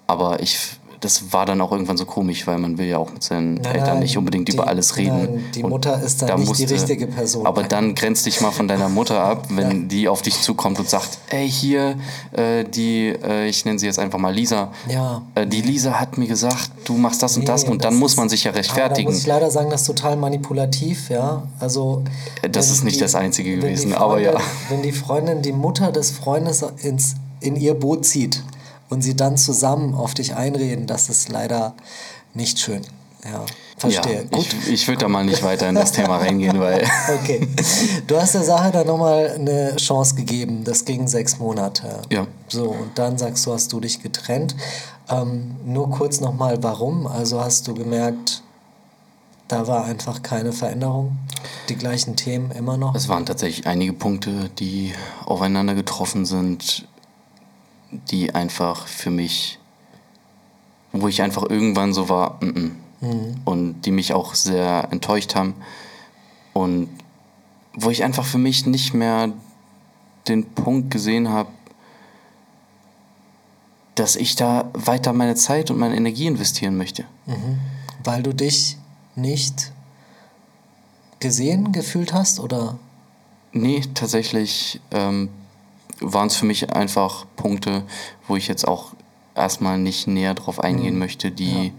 Aber 0.05 0.39
ich, 0.41 0.77
das 1.03 1.33
war 1.33 1.45
dann 1.45 1.59
auch 1.59 1.71
irgendwann 1.71 1.97
so 1.97 2.05
komisch, 2.05 2.47
weil 2.47 2.57
man 2.57 2.77
will 2.77 2.87
ja 2.87 2.97
auch 2.97 3.11
mit 3.11 3.23
seinen 3.23 3.55
nein, 3.55 3.75
Eltern 3.75 3.99
nicht 3.99 4.17
unbedingt 4.17 4.47
die, 4.47 4.53
über 4.53 4.67
alles 4.67 4.95
reden. 4.95 5.17
Nein, 5.17 5.45
die 5.53 5.63
Mutter 5.63 6.01
ist 6.01 6.21
dann 6.21 6.29
da 6.29 6.37
nicht 6.37 6.47
musste, 6.47 6.65
die 6.65 6.73
richtige 6.73 7.07
Person. 7.07 7.45
Aber 7.45 7.63
dann 7.63 7.93
grenzt 7.93 8.25
dich 8.25 8.39
mal 8.39 8.51
von 8.51 8.67
deiner 8.67 8.87
Mutter 8.87 9.21
ab, 9.21 9.47
wenn 9.49 9.81
ja. 9.81 9.87
die 9.87 10.07
auf 10.07 10.21
dich 10.21 10.39
zukommt 10.41 10.79
und 10.79 10.89
sagt, 10.89 11.17
ey, 11.29 11.49
hier, 11.49 11.95
äh, 12.31 12.63
die, 12.63 13.09
äh, 13.09 13.47
ich 13.47 13.65
nenne 13.65 13.79
sie 13.79 13.85
jetzt 13.85 13.99
einfach 13.99 14.19
mal 14.19 14.33
Lisa. 14.33 14.69
Ja. 14.87 15.23
Äh, 15.35 15.45
die 15.45 15.61
Lisa 15.61 15.99
hat 15.99 16.17
mir 16.17 16.27
gesagt, 16.27 16.71
du 16.85 16.93
machst 16.93 17.21
das 17.21 17.35
nee, 17.35 17.41
und 17.41 17.49
das 17.49 17.63
und 17.65 17.83
dann 17.83 17.95
muss 17.95 18.15
man 18.15 18.29
sich 18.29 18.45
ja 18.45 18.51
rechtfertigen. 18.51 19.07
Da 19.07 19.13
muss 19.13 19.21
ich 19.21 19.27
leider 19.27 19.51
sagen, 19.51 19.69
das 19.69 19.81
ist 19.81 19.87
total 19.87 20.15
manipulativ, 20.15 21.09
ja. 21.09 21.43
Also 21.59 22.03
das 22.49 22.71
ist 22.71 22.83
nicht 22.83 22.97
die, 22.97 23.01
das 23.01 23.15
Einzige 23.15 23.57
gewesen, 23.57 23.91
Freundin, 23.91 24.01
aber 24.01 24.19
ja. 24.21 24.39
Wenn 24.69 24.81
die 24.81 24.93
Freundin 24.93 25.41
die 25.41 25.51
Mutter 25.51 25.91
des 25.91 26.11
Freundes 26.11 26.63
ins, 26.81 27.15
in 27.41 27.57
ihr 27.57 27.73
Boot 27.73 28.05
zieht 28.05 28.41
und 28.93 29.01
sie 29.01 29.15
dann 29.15 29.37
zusammen 29.37 29.95
auf 29.95 30.13
dich 30.13 30.35
einreden, 30.35 30.87
das 30.87 31.09
ist 31.09 31.29
leider 31.29 31.73
nicht 32.33 32.59
schön. 32.59 32.81
Ja, 33.25 33.45
verstehe. 33.77 34.15
Ja, 34.15 34.37
Gut. 34.37 34.47
Ich, 34.63 34.69
ich 34.69 34.87
würde 34.87 34.99
da 34.99 35.07
mal 35.07 35.23
nicht 35.23 35.43
weiter 35.43 35.69
in 35.69 35.75
das 35.75 35.93
Thema 35.93 36.17
reingehen, 36.17 36.59
weil. 36.59 36.83
okay. 37.21 37.47
Du 38.05 38.19
hast 38.19 38.33
der 38.35 38.43
Sache 38.43 38.71
dann 38.71 38.85
nochmal 38.85 39.31
eine 39.31 39.75
Chance 39.77 40.15
gegeben. 40.15 40.63
Das 40.63 40.83
ging 40.83 41.07
sechs 41.07 41.39
Monate. 41.39 42.01
Ja. 42.11 42.27
So, 42.49 42.69
und 42.71 42.91
dann 42.95 43.17
sagst 43.17 43.45
du, 43.45 43.53
hast 43.53 43.71
du 43.71 43.79
dich 43.79 44.03
getrennt. 44.03 44.55
Ähm, 45.09 45.55
nur 45.65 45.89
kurz 45.89 46.19
nochmal, 46.19 46.61
warum? 46.61 47.07
Also 47.07 47.41
hast 47.41 47.67
du 47.67 47.73
gemerkt, 47.73 48.43
da 49.47 49.67
war 49.67 49.85
einfach 49.85 50.21
keine 50.21 50.51
Veränderung? 50.51 51.17
Die 51.69 51.75
gleichen 51.75 52.15
Themen 52.17 52.51
immer 52.51 52.77
noch? 52.77 52.93
Es 52.93 53.07
waren 53.07 53.25
tatsächlich 53.25 53.67
einige 53.67 53.93
Punkte, 53.93 54.49
die 54.59 54.93
aufeinander 55.25 55.75
getroffen 55.75 56.25
sind 56.25 56.87
die 58.09 58.33
einfach 58.33 58.87
für 58.87 59.09
mich, 59.09 59.59
wo 60.91 61.07
ich 61.07 61.21
einfach 61.21 61.43
irgendwann 61.49 61.93
so 61.93 62.09
war, 62.09 62.37
mm 62.41 62.49
-mm. 62.49 62.71
Mhm. 63.03 63.41
und 63.43 63.81
die 63.81 63.91
mich 63.91 64.13
auch 64.13 64.33
sehr 64.33 64.87
enttäuscht 64.91 65.35
haben 65.35 65.55
und 66.53 66.87
wo 67.73 67.89
ich 67.89 68.03
einfach 68.03 68.25
für 68.25 68.37
mich 68.37 68.65
nicht 68.65 68.93
mehr 68.93 69.33
den 70.27 70.45
Punkt 70.45 70.89
gesehen 70.91 71.29
habe, 71.29 71.49
dass 73.95 74.15
ich 74.15 74.35
da 74.35 74.69
weiter 74.73 75.11
meine 75.11 75.35
Zeit 75.35 75.69
und 75.69 75.77
meine 75.77 75.97
Energie 75.97 76.27
investieren 76.27 76.77
möchte. 76.77 77.03
Mhm. 77.25 77.59
Weil 78.03 78.23
du 78.23 78.33
dich 78.33 78.77
nicht 79.15 79.71
gesehen 81.19 81.71
gefühlt 81.73 82.13
hast 82.13 82.39
oder? 82.39 82.79
Nee, 83.51 83.81
tatsächlich 83.93 84.81
ähm, 84.91 85.29
waren 86.03 86.27
es 86.27 86.35
für 86.35 86.45
mich 86.45 86.73
einfach 86.73 87.25
Punkte, 87.35 87.83
wo 88.27 88.35
ich 88.35 88.47
jetzt 88.47 88.67
auch 88.67 88.93
erstmal 89.35 89.77
nicht 89.77 90.07
näher 90.07 90.33
drauf 90.33 90.59
eingehen 90.59 90.93
mhm. 90.93 90.99
möchte, 90.99 91.31
die, 91.31 91.67
ja. 91.67 91.71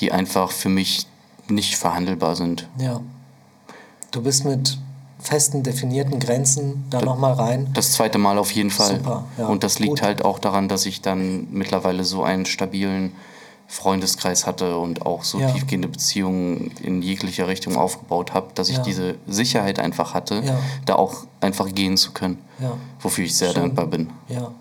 die 0.00 0.12
einfach 0.12 0.50
für 0.50 0.68
mich 0.68 1.06
nicht 1.48 1.76
verhandelbar 1.76 2.36
sind. 2.36 2.68
Ja. 2.78 3.00
Du 4.10 4.22
bist 4.22 4.44
mit 4.44 4.78
festen, 5.18 5.62
definierten 5.62 6.20
Grenzen 6.20 6.84
da 6.90 7.00
nochmal 7.00 7.32
rein. 7.32 7.68
Das 7.74 7.92
zweite 7.92 8.18
Mal 8.18 8.38
auf 8.38 8.50
jeden 8.52 8.70
Fall. 8.70 8.96
Super, 8.96 9.24
ja. 9.38 9.46
Und 9.46 9.64
das 9.64 9.78
liegt 9.78 9.90
Gut. 9.90 10.02
halt 10.02 10.24
auch 10.24 10.38
daran, 10.38 10.68
dass 10.68 10.86
ich 10.86 11.00
dann 11.00 11.48
mittlerweile 11.50 12.04
so 12.04 12.22
einen 12.22 12.46
stabilen 12.46 13.12
Freundeskreis 13.74 14.46
hatte 14.46 14.78
und 14.78 15.04
auch 15.04 15.24
so 15.24 15.40
ja. 15.40 15.50
tiefgehende 15.50 15.88
Beziehungen 15.88 16.70
in 16.80 17.02
jeglicher 17.02 17.48
Richtung 17.48 17.76
aufgebaut 17.76 18.32
habe, 18.32 18.46
dass 18.54 18.68
ich 18.68 18.76
ja. 18.76 18.82
diese 18.84 19.16
Sicherheit 19.26 19.80
einfach 19.80 20.14
hatte, 20.14 20.42
ja. 20.46 20.56
da 20.86 20.94
auch 20.94 21.24
einfach 21.40 21.66
gehen 21.74 21.96
zu 21.96 22.12
können. 22.12 22.38
Wofür 23.00 23.24
ich 23.24 23.36
sehr 23.36 23.50
Schön. 23.50 23.62
dankbar 23.62 23.88
bin. 23.88 24.10
Ja. 24.28 24.52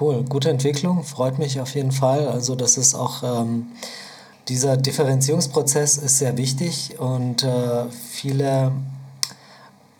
Cool, 0.00 0.24
gute 0.26 0.48
Entwicklung, 0.48 1.04
freut 1.04 1.38
mich 1.38 1.60
auf 1.60 1.74
jeden 1.74 1.92
Fall. 1.92 2.26
Also 2.28 2.54
das 2.56 2.78
ist 2.78 2.94
auch 2.94 3.22
ähm, 3.22 3.66
dieser 4.48 4.78
Differenzierungsprozess 4.78 5.98
ist 5.98 6.16
sehr 6.16 6.38
wichtig 6.38 6.98
und 6.98 7.42
äh, 7.42 7.84
viele 8.10 8.72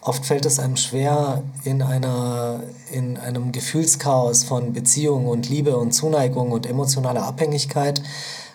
Oft 0.04 0.26
fällt 0.26 0.44
es 0.46 0.58
einem 0.58 0.76
schwer, 0.76 1.44
in, 1.62 1.80
einer, 1.80 2.60
in 2.90 3.16
einem 3.16 3.52
Gefühlschaos 3.52 4.42
von 4.42 4.72
Beziehung 4.72 5.26
und 5.26 5.48
Liebe 5.48 5.76
und 5.76 5.92
Zuneigung 5.92 6.50
und 6.50 6.66
emotionaler 6.66 7.22
Abhängigkeit 7.22 8.02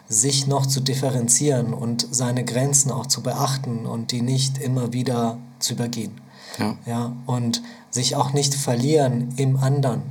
sich 0.10 0.48
noch 0.48 0.66
zu 0.66 0.82
differenzieren 0.82 1.74
und 1.74 2.06
seine 2.12 2.44
Grenzen 2.44 2.92
auch 2.92 3.06
zu 3.06 3.24
beachten 3.24 3.86
und 3.86 4.12
die 4.12 4.22
nicht 4.22 4.58
immer 4.58 4.92
wieder 4.92 5.38
zu 5.60 5.74
übergehen. 5.74 6.20
Ja. 6.58 6.76
Ja, 6.86 7.14
und 7.26 7.62
sich 7.92 8.16
auch 8.18 8.34
nicht 8.34 8.54
verlieren 8.54 9.34
im 9.38 9.58
anderen. 9.58 10.02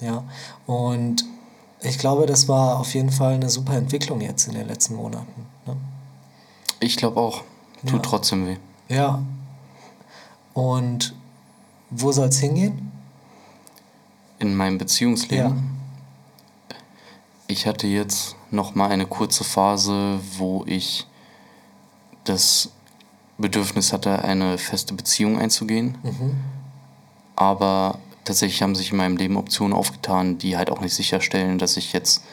Ja, 0.00 0.22
und 0.66 1.24
ich 1.82 1.98
glaube, 1.98 2.26
das 2.26 2.46
war 2.46 2.78
auf 2.78 2.94
jeden 2.94 3.10
Fall 3.10 3.34
eine 3.34 3.48
super 3.48 3.74
Entwicklung 3.74 4.20
jetzt 4.20 4.46
in 4.46 4.54
den 4.54 4.68
letzten 4.68 4.94
Monaten. 4.94 5.46
Ne? 5.66 5.76
Ich 6.80 6.96
glaube 6.96 7.18
auch. 7.18 7.42
Tut 7.82 7.92
ja. 7.92 7.98
trotzdem 7.98 8.46
weh. 8.46 8.56
Ja, 8.88 9.22
und 10.58 11.14
wo 11.88 12.10
soll 12.10 12.26
es 12.26 12.40
hingehen? 12.40 12.90
In 14.40 14.56
meinem 14.56 14.76
Beziehungsleben. 14.76 15.56
Ja. 15.56 16.76
Ich 17.46 17.64
hatte 17.68 17.86
jetzt 17.86 18.34
noch 18.50 18.74
mal 18.74 18.90
eine 18.90 19.06
kurze 19.06 19.44
Phase, 19.44 20.18
wo 20.36 20.64
ich 20.66 21.06
das 22.24 22.70
Bedürfnis 23.38 23.92
hatte, 23.92 24.24
eine 24.24 24.58
feste 24.58 24.94
Beziehung 24.94 25.38
einzugehen. 25.38 25.96
Mhm. 26.02 26.36
Aber 27.36 28.00
tatsächlich 28.24 28.60
haben 28.60 28.74
sich 28.74 28.90
in 28.90 28.96
meinem 28.96 29.16
Leben 29.16 29.36
Optionen 29.36 29.72
aufgetan, 29.72 30.38
die 30.38 30.56
halt 30.56 30.70
auch 30.70 30.80
nicht 30.80 30.94
sicherstellen, 30.94 31.58
dass 31.58 31.76
ich 31.76 31.92
jetzt 31.92 32.24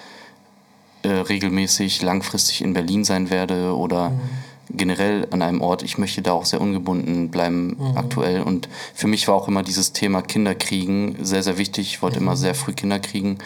äh, 1.03 1.09
regelmäßig 1.09 2.01
langfristig 2.01 2.63
in 2.63 2.73
Berlin 2.73 3.03
sein 3.03 3.29
werde 3.29 3.77
oder 3.77 4.09
mhm 4.09 4.19
generell 4.69 5.27
an 5.31 5.41
einem 5.41 5.61
Ort. 5.61 5.83
Ich 5.83 5.97
möchte 5.97 6.21
da 6.21 6.33
auch 6.33 6.45
sehr 6.45 6.61
ungebunden 6.61 7.29
bleiben 7.29 7.75
mhm. 7.77 7.97
aktuell. 7.97 8.41
Und 8.41 8.67
für 8.93 9.07
mich 9.07 9.27
war 9.27 9.35
auch 9.35 9.47
immer 9.47 9.63
dieses 9.63 9.93
Thema 9.93 10.21
Kinderkriegen 10.21 11.17
sehr, 11.21 11.43
sehr 11.43 11.57
wichtig. 11.57 11.87
Ich 11.87 12.01
wollte 12.01 12.19
mhm. 12.19 12.27
immer 12.27 12.37
sehr 12.37 12.55
früh 12.55 12.73
Kinder 12.73 12.99
kriegen. 12.99 13.37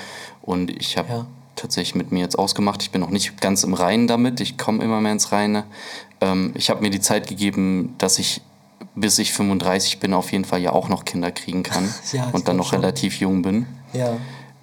Und 0.42 0.70
ich 0.70 0.98
habe 0.98 1.10
ja. 1.10 1.26
tatsächlich 1.56 1.96
mit 1.96 2.12
mir 2.12 2.22
jetzt 2.22 2.38
ausgemacht. 2.38 2.82
Ich 2.82 2.92
bin 2.92 3.02
noch 3.02 3.10
nicht 3.10 3.40
ganz 3.42 3.64
im 3.64 3.74
Reinen 3.74 4.08
damit. 4.08 4.40
Ich 4.40 4.58
komme 4.58 4.84
immer 4.84 5.02
mehr 5.02 5.12
ins 5.12 5.32
Reine. 5.32 5.66
Ähm, 6.22 6.52
ich 6.56 6.70
habe 6.70 6.82
mir 6.82 6.90
die 6.90 7.02
Zeit 7.02 7.28
gegeben, 7.28 7.96
dass 7.98 8.20
ich 8.20 8.42
bis 8.96 9.18
ich 9.20 9.34
35 9.34 10.00
bin, 10.00 10.14
auf 10.14 10.32
jeden 10.32 10.46
Fall 10.46 10.62
ja 10.62 10.72
auch 10.72 10.90
noch 10.90 11.06
Kinder 11.06 11.32
kriegen 11.32 11.64
kann. 11.64 11.94
ja, 12.12 12.30
und 12.32 12.48
dann 12.48 12.58
noch 12.58 12.70
schon. 12.70 12.80
relativ 12.80 13.20
jung 13.20 13.42
bin. 13.42 13.66
Ja. 13.94 14.18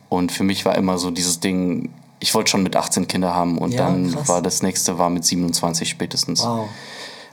Und 0.08 0.32
für 0.32 0.44
mich 0.44 0.64
war 0.64 0.76
immer 0.76 0.98
so 0.98 1.10
dieses 1.10 1.40
Ding, 1.40 1.90
ich 2.20 2.34
wollte 2.34 2.50
schon 2.50 2.62
mit 2.62 2.76
18 2.76 3.08
Kinder 3.08 3.34
haben 3.34 3.58
und 3.58 3.72
ja, 3.72 3.86
dann 3.86 4.10
krass. 4.10 4.28
war 4.28 4.42
das 4.42 4.62
nächste 4.62 4.98
war 4.98 5.10
mit 5.10 5.24
27 5.24 5.88
spätestens. 5.88 6.42
Wow. 6.42 6.68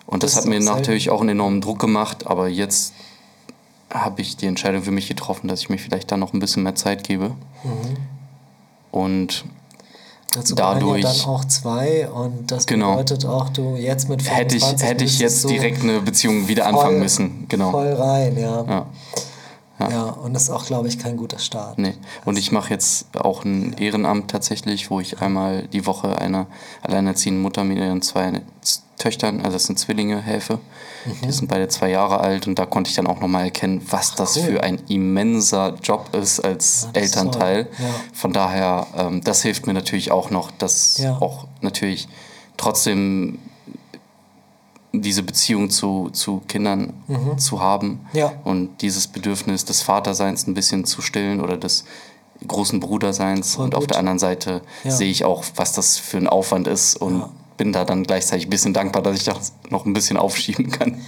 Und 0.06 0.24
das, 0.24 0.34
das 0.34 0.44
hat 0.44 0.50
mir 0.50 0.60
natürlich 0.60 1.10
auch 1.10 1.22
einen 1.22 1.30
enormen 1.30 1.62
Druck 1.62 1.80
gemacht, 1.80 2.28
aber 2.28 2.50
jetzt 2.50 2.94
habe 3.90 4.22
ich 4.22 4.36
die 4.36 4.48
Entscheidung 4.48 4.84
für 4.84 4.92
mich 4.92 5.08
getroffen, 5.08 5.48
dass 5.48 5.62
ich 5.62 5.70
mir 5.70 5.78
vielleicht 5.78 6.12
dann 6.12 6.20
noch 6.20 6.34
ein 6.34 6.40
bisschen 6.40 6.64
mehr 6.64 6.76
Zeit 6.76 7.04
gebe. 7.04 7.30
Mhm. 7.64 7.98
Und 8.92 9.46
Dazu 10.34 10.56
dadurch 10.56 11.04
ja 11.04 11.14
dann 11.14 11.22
auch 11.28 11.46
zwei 11.46 12.10
und 12.10 12.52
das 12.52 12.66
genau, 12.66 12.94
bedeutet 12.94 13.26
auch, 13.26 13.50
du 13.50 13.76
jetzt 13.76 14.10
mit 14.10 14.24
25 14.24 14.34
hätte 14.36 14.56
ich 14.56 14.84
hätte 14.84 15.04
ich 15.06 15.20
jetzt 15.20 15.42
so 15.42 15.48
direkt 15.48 15.84
eine 15.84 16.02
Beziehung 16.02 16.48
wieder 16.48 16.64
voll, 16.64 16.74
anfangen 16.74 17.00
müssen, 17.00 17.46
genau. 17.48 17.70
Voll 17.70 17.94
rein, 17.94 18.36
ja. 18.38 18.64
ja. 18.64 18.86
Und 20.24 20.34
das 20.34 20.44
ist 20.44 20.52
auch, 20.52 20.66
glaube 20.66 20.88
ich, 20.88 21.00
kein 21.00 21.18
guter 21.18 21.38
Start. 21.38 21.78
Nee. 21.78 21.96
Und 22.24 22.40
ich 22.40 22.54
mache 22.54 22.70
jetzt 22.70 23.08
auch 23.14 23.44
ein 23.44 23.74
Ehrenamt 23.74 24.32
tatsächlich, 24.32 24.90
wo 24.90 25.02
ich 25.02 25.20
einmal 25.20 25.68
die 25.68 25.86
Woche 25.86 26.18
einer 26.18 26.48
alleinerziehenden 26.82 27.42
Mutter 27.42 27.66
mit 27.66 27.78
ihren 27.78 28.02
zwei 28.02 28.42
Töchtern, 28.98 29.40
also 29.42 29.52
das 29.52 29.66
sind 29.66 29.78
Zwillinge, 29.78 30.22
helfe. 30.22 30.60
Mhm. 31.06 31.26
Die 31.26 31.32
sind 31.34 31.50
beide 31.50 31.68
zwei 31.68 31.90
Jahre 31.90 32.22
alt 32.22 32.48
und 32.48 32.58
da 32.58 32.66
konnte 32.66 32.90
ich 32.90 32.96
dann 32.96 33.06
auch 33.06 33.20
nochmal 33.20 33.44
erkennen, 33.44 33.86
was 33.90 34.12
Ach, 34.14 34.16
das 34.16 34.38
cool. 34.38 34.44
für 34.44 34.64
ein 34.64 34.80
immenser 34.88 35.76
Job 35.84 36.16
ist 36.16 36.40
als 36.40 36.88
ja, 36.96 37.02
Elternteil. 37.02 37.68
Ja. 37.78 37.86
Von 38.14 38.32
daher, 38.32 38.88
ähm, 38.96 39.22
das 39.26 39.42
hilft 39.42 39.68
mir 39.68 39.74
natürlich 39.74 40.14
auch 40.14 40.30
noch, 40.30 40.52
dass 40.52 41.00
ja. 41.00 41.18
auch 41.18 41.48
natürlich 41.60 42.08
trotzdem 42.56 43.40
diese 44.94 45.24
Beziehung 45.24 45.72
zu, 45.72 46.10
zu 46.12 46.42
Kindern 46.48 46.94
mhm. 47.08 47.38
zu 47.40 47.60
haben 47.60 48.06
ja. 48.14 48.32
und 48.44 48.82
dieses 48.82 49.08
Bedürfnis 49.08 49.66
des 49.66 49.82
Vaterseins 49.82 50.46
ein 50.48 50.54
bisschen 50.54 50.86
zu 50.86 51.02
stillen 51.02 51.42
oder 51.42 51.58
des 51.58 51.84
großen 52.48 52.80
Bruderseins. 52.80 53.56
Voll 53.56 53.66
und 53.66 53.74
gut. 53.74 53.80
auf 53.80 53.88
der 53.88 53.98
anderen 53.98 54.20
Seite 54.20 54.62
ja. 54.84 54.92
sehe 54.92 55.10
ich 55.10 55.26
auch, 55.26 55.44
was 55.56 55.74
das 55.74 55.98
für 55.98 56.18
ein 56.18 56.28
Aufwand 56.28 56.68
ist 56.68 56.96
und 56.96 57.20
ja. 57.20 57.30
bin 57.58 57.74
da 57.74 57.86
dann 57.86 58.04
gleichzeitig 58.04 58.48
ein 58.48 58.52
bisschen 58.52 58.74
dankbar, 58.74 59.02
dass 59.02 59.18
ich 59.18 59.24
das 59.24 59.54
noch 59.70 59.86
ein 59.86 59.94
bisschen 59.94 60.18
aufschieben 60.18 60.70
kann. 60.70 61.02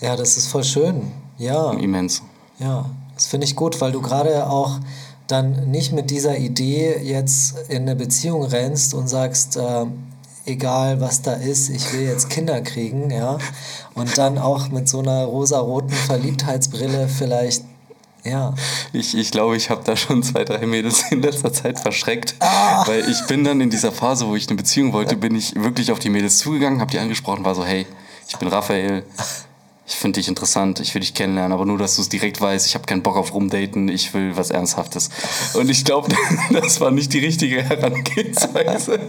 Ja, 0.00 0.16
das 0.16 0.36
ist 0.38 0.46
voll 0.46 0.64
schön. 0.64 1.12
Ja. 1.36 1.72
Immens. 1.72 2.22
Ja, 2.58 2.88
das 3.14 3.26
finde 3.26 3.46
ich 3.46 3.56
gut, 3.56 3.80
weil 3.80 3.92
du 3.92 4.00
gerade 4.00 4.48
auch 4.48 4.78
dann 5.26 5.70
nicht 5.70 5.92
mit 5.92 6.10
dieser 6.10 6.38
Idee 6.38 6.98
jetzt 7.02 7.56
in 7.68 7.82
eine 7.82 7.94
Beziehung 7.94 8.42
rennst 8.44 8.94
und 8.94 9.08
sagst, 9.08 9.56
äh, 9.56 9.86
egal 10.48 11.00
was 11.00 11.22
da 11.22 11.34
ist, 11.34 11.68
ich 11.68 11.92
will 11.92 12.02
jetzt 12.02 12.30
Kinder 12.30 12.60
kriegen, 12.60 13.10
ja. 13.10 13.38
Und 13.94 14.18
dann 14.18 14.38
auch 14.38 14.68
mit 14.68 14.88
so 14.88 15.00
einer 15.00 15.24
rosaroten 15.24 15.90
Verliebtheitsbrille 15.90 17.08
vielleicht 17.08 17.64
Ja. 18.24 18.54
Ich, 18.92 19.16
ich 19.16 19.30
glaube, 19.30 19.56
ich 19.56 19.70
habe 19.70 19.82
da 19.84 19.96
schon 19.96 20.22
zwei, 20.22 20.44
drei 20.44 20.66
Mädels 20.66 21.04
in 21.10 21.22
letzter 21.22 21.52
Zeit 21.52 21.78
verschreckt. 21.78 22.34
Weil 22.86 23.08
ich 23.08 23.26
bin 23.26 23.44
dann 23.44 23.60
in 23.60 23.70
dieser 23.70 23.92
Phase, 23.92 24.26
wo 24.26 24.36
ich 24.36 24.48
eine 24.48 24.56
Beziehung 24.56 24.92
wollte, 24.92 25.16
bin 25.16 25.34
ich 25.34 25.54
wirklich 25.54 25.92
auf 25.92 25.98
die 25.98 26.10
Mädels 26.10 26.38
zugegangen, 26.38 26.80
habe 26.80 26.90
die 26.90 26.98
angesprochen, 26.98 27.44
war 27.44 27.54
so, 27.54 27.64
hey, 27.64 27.86
ich 28.28 28.36
bin 28.36 28.48
Raphael, 28.48 29.04
ich 29.88 29.96
finde 29.96 30.20
dich 30.20 30.28
interessant, 30.28 30.80
ich 30.80 30.94
will 30.94 31.00
dich 31.00 31.14
kennenlernen, 31.14 31.52
aber 31.52 31.64
nur, 31.64 31.78
dass 31.78 31.96
du 31.96 32.02
es 32.02 32.10
direkt 32.10 32.42
weißt, 32.42 32.66
ich 32.66 32.74
habe 32.74 32.84
keinen 32.84 33.02
Bock 33.02 33.16
auf 33.16 33.32
Rumdaten, 33.32 33.88
ich 33.88 34.12
will 34.12 34.36
was 34.36 34.50
Ernsthaftes. 34.50 35.08
Und 35.54 35.70
ich 35.70 35.82
glaube, 35.82 36.08
das 36.52 36.78
war 36.80 36.90
nicht 36.90 37.10
die 37.14 37.20
richtige 37.20 37.62
Herangehensweise. 37.62 39.00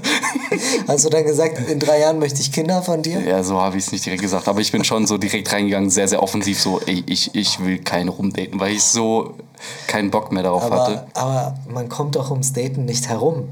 Hast 0.87 1.05
du 1.05 1.09
dann 1.09 1.25
gesagt, 1.25 1.69
in 1.69 1.79
drei 1.79 1.99
Jahren 1.99 2.17
möchte 2.17 2.39
ich 2.39 2.53
Kinder 2.53 2.81
von 2.81 3.01
dir? 3.01 3.19
Ja, 3.19 3.43
so 3.43 3.59
habe 3.59 3.77
ich 3.77 3.87
es 3.87 3.91
nicht 3.91 4.05
direkt 4.05 4.21
gesagt, 4.21 4.47
aber 4.47 4.61
ich 4.61 4.71
bin 4.71 4.85
schon 4.85 5.05
so 5.05 5.17
direkt 5.17 5.51
reingegangen, 5.51 5.89
sehr, 5.89 6.07
sehr 6.07 6.23
offensiv, 6.23 6.61
so, 6.61 6.79
ey, 6.85 7.03
ich, 7.07 7.35
ich 7.35 7.59
will 7.59 7.79
keine 7.79 8.11
Rumdaten, 8.11 8.57
weil 8.61 8.73
ich 8.73 8.83
so 8.83 9.35
keinen 9.87 10.11
Bock 10.11 10.31
mehr 10.31 10.43
darauf 10.43 10.63
hatte. 10.63 11.07
Aber, 11.13 11.21
aber 11.21 11.59
man 11.67 11.89
kommt 11.89 12.15
doch 12.15 12.31
ums 12.31 12.53
Daten 12.53 12.85
nicht 12.85 13.09
herum. 13.09 13.49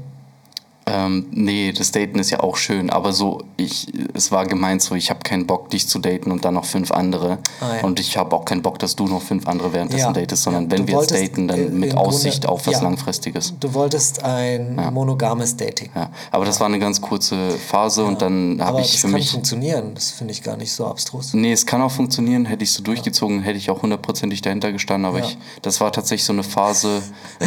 Ähm, 0.90 1.26
nee, 1.30 1.72
das 1.72 1.92
Daten 1.92 2.18
ist 2.18 2.30
ja 2.30 2.40
auch 2.40 2.56
schön, 2.56 2.90
aber 2.90 3.12
so, 3.12 3.42
ich, 3.56 3.86
es 4.14 4.32
war 4.32 4.46
gemeint 4.46 4.82
so, 4.82 4.94
ich 4.94 5.10
habe 5.10 5.20
keinen 5.20 5.46
Bock, 5.46 5.70
dich 5.70 5.86
zu 5.88 5.98
daten 5.98 6.32
und 6.32 6.44
dann 6.44 6.54
noch 6.54 6.64
fünf 6.64 6.90
andere. 6.90 7.38
Ah, 7.60 7.76
ja. 7.76 7.84
Und 7.84 8.00
ich 8.00 8.16
habe 8.16 8.34
auch 8.34 8.44
keinen 8.44 8.62
Bock, 8.62 8.78
dass 8.78 8.96
du 8.96 9.06
noch 9.06 9.22
fünf 9.22 9.46
andere 9.46 9.72
währenddessen 9.72 10.06
Ja. 10.06 10.12
datest, 10.12 10.42
sondern 10.42 10.64
Ja, 10.64 10.70
wenn 10.72 10.88
wir 10.88 10.98
jetzt 11.00 11.12
daten, 11.12 11.48
dann 11.48 11.78
mit 11.78 11.96
Aussicht 11.96 12.42
Grunde- 12.42 12.48
auf 12.48 12.66
was. 12.66 12.80
Langfristiges. 12.82 13.54
Du 13.60 13.72
wolltest 13.74 14.24
ein 14.24 14.76
monogames 14.92 15.56
Dating. 15.56 15.90
Ja. 15.94 16.10
Aber 16.30 16.44
das 16.44 16.58
war 16.60 16.66
eine 16.66 16.78
ganz 16.78 17.00
kurze 17.00 17.50
Phase 17.50 18.04
und 18.04 18.20
dann 18.22 18.58
habe 18.60 18.80
ich 18.80 18.92
das 18.92 19.00
für 19.00 19.06
kann 19.08 19.12
mich. 19.12 19.30
funktionieren. 19.30 19.94
Das 19.94 20.10
finde 20.10 20.32
ich 20.32 20.42
gar 20.42 20.56
nicht 20.56 20.72
so 20.72 20.86
abstrus. 20.86 21.34
Nee, 21.34 21.52
es 21.52 21.66
kann 21.66 21.80
auch 21.82 21.90
funktionieren. 21.92 22.44
Hätte 22.46 22.64
ich 22.64 22.72
so 22.72 22.82
durchgezogen, 22.82 23.42
hätte 23.42 23.58
ich 23.58 23.70
auch 23.70 23.82
hundertprozentig 23.82 24.42
dahinter 24.42 24.72
gestanden. 24.72 25.06
Aber 25.08 25.20
ich, 25.20 25.38
das 25.62 25.80
war 25.80 25.92
tatsächlich 25.92 26.24
so 26.24 26.32
eine 26.32 26.42
Phase, 26.42 27.02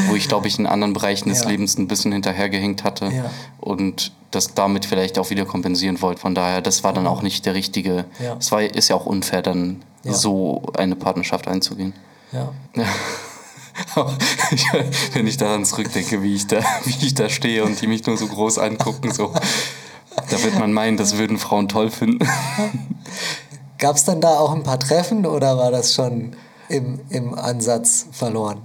wo 0.10 0.16
ich, 0.16 0.28
glaube 0.28 0.48
ich, 0.48 0.58
in 0.60 0.66
anderen 0.66 0.94
Bereichen 0.94 1.30
des. 1.30 1.42
Lebens 1.42 1.78
ein 1.78 1.88
bisschen 1.88 2.12
hinterhergehängt 2.12 2.84
hatte 2.84 3.06
Ja. 3.06 3.26
Und 3.60 4.12
das 4.32 4.54
damit 4.54 4.86
vielleicht 4.86 5.20
auch 5.20 5.30
wieder 5.30 5.46
kompensieren 5.46 6.02
wollte. 6.02 6.22
Von 6.22 6.36
daher, 6.36 6.62
das 6.62 6.84
war 6.84 6.94
dann 6.94 7.06
auch 7.08 7.22
nicht 7.22 7.46
der 7.46 7.54
richtige. 7.54 8.06
Ja. 8.24 8.38
Es 8.40 8.52
war, 8.52 8.62
ist 8.62 8.88
ja 8.88 8.96
auch 8.96 9.06
unfair, 9.06 9.42
dann 9.42 9.84
so 10.04 10.64
eine 10.76 10.96
Partnerschaft 10.96 11.48
einzugehen. 11.48 11.94
Ja. 12.32 12.52
Wenn 15.14 15.28
ich 15.28 15.38
daran 15.38 15.66
zurückdenke, 15.66 16.24
wie 16.24 16.36
ich, 16.36 16.48
da, 16.48 16.60
wie 16.86 17.06
ich 17.06 17.14
da 17.14 17.30
stehe 17.30 17.64
und 17.64 17.80
die 17.82 17.88
mich 17.88 18.06
nur 18.06 18.18
so 18.18 18.28
groß 18.28 18.58
angucken, 18.58 19.12
so, 19.12 19.34
da 20.30 20.44
wird 20.44 20.58
man 20.58 20.74
meinen, 20.74 20.98
das 20.98 21.18
würden 21.18 21.38
Frauen 21.38 21.68
toll 21.68 21.90
finden. 21.92 22.28
Gab 23.78 23.96
es 23.96 24.06
dann 24.06 24.22
da 24.22 24.40
auch 24.40 24.52
ein 24.54 24.64
paar 24.64 24.80
Treffen 24.80 25.26
oder 25.26 25.58
war 25.58 25.72
das 25.72 25.94
schon 25.94 26.36
im, 26.70 27.00
im 27.10 27.34
Ansatz 27.34 28.08
verloren? 28.12 28.62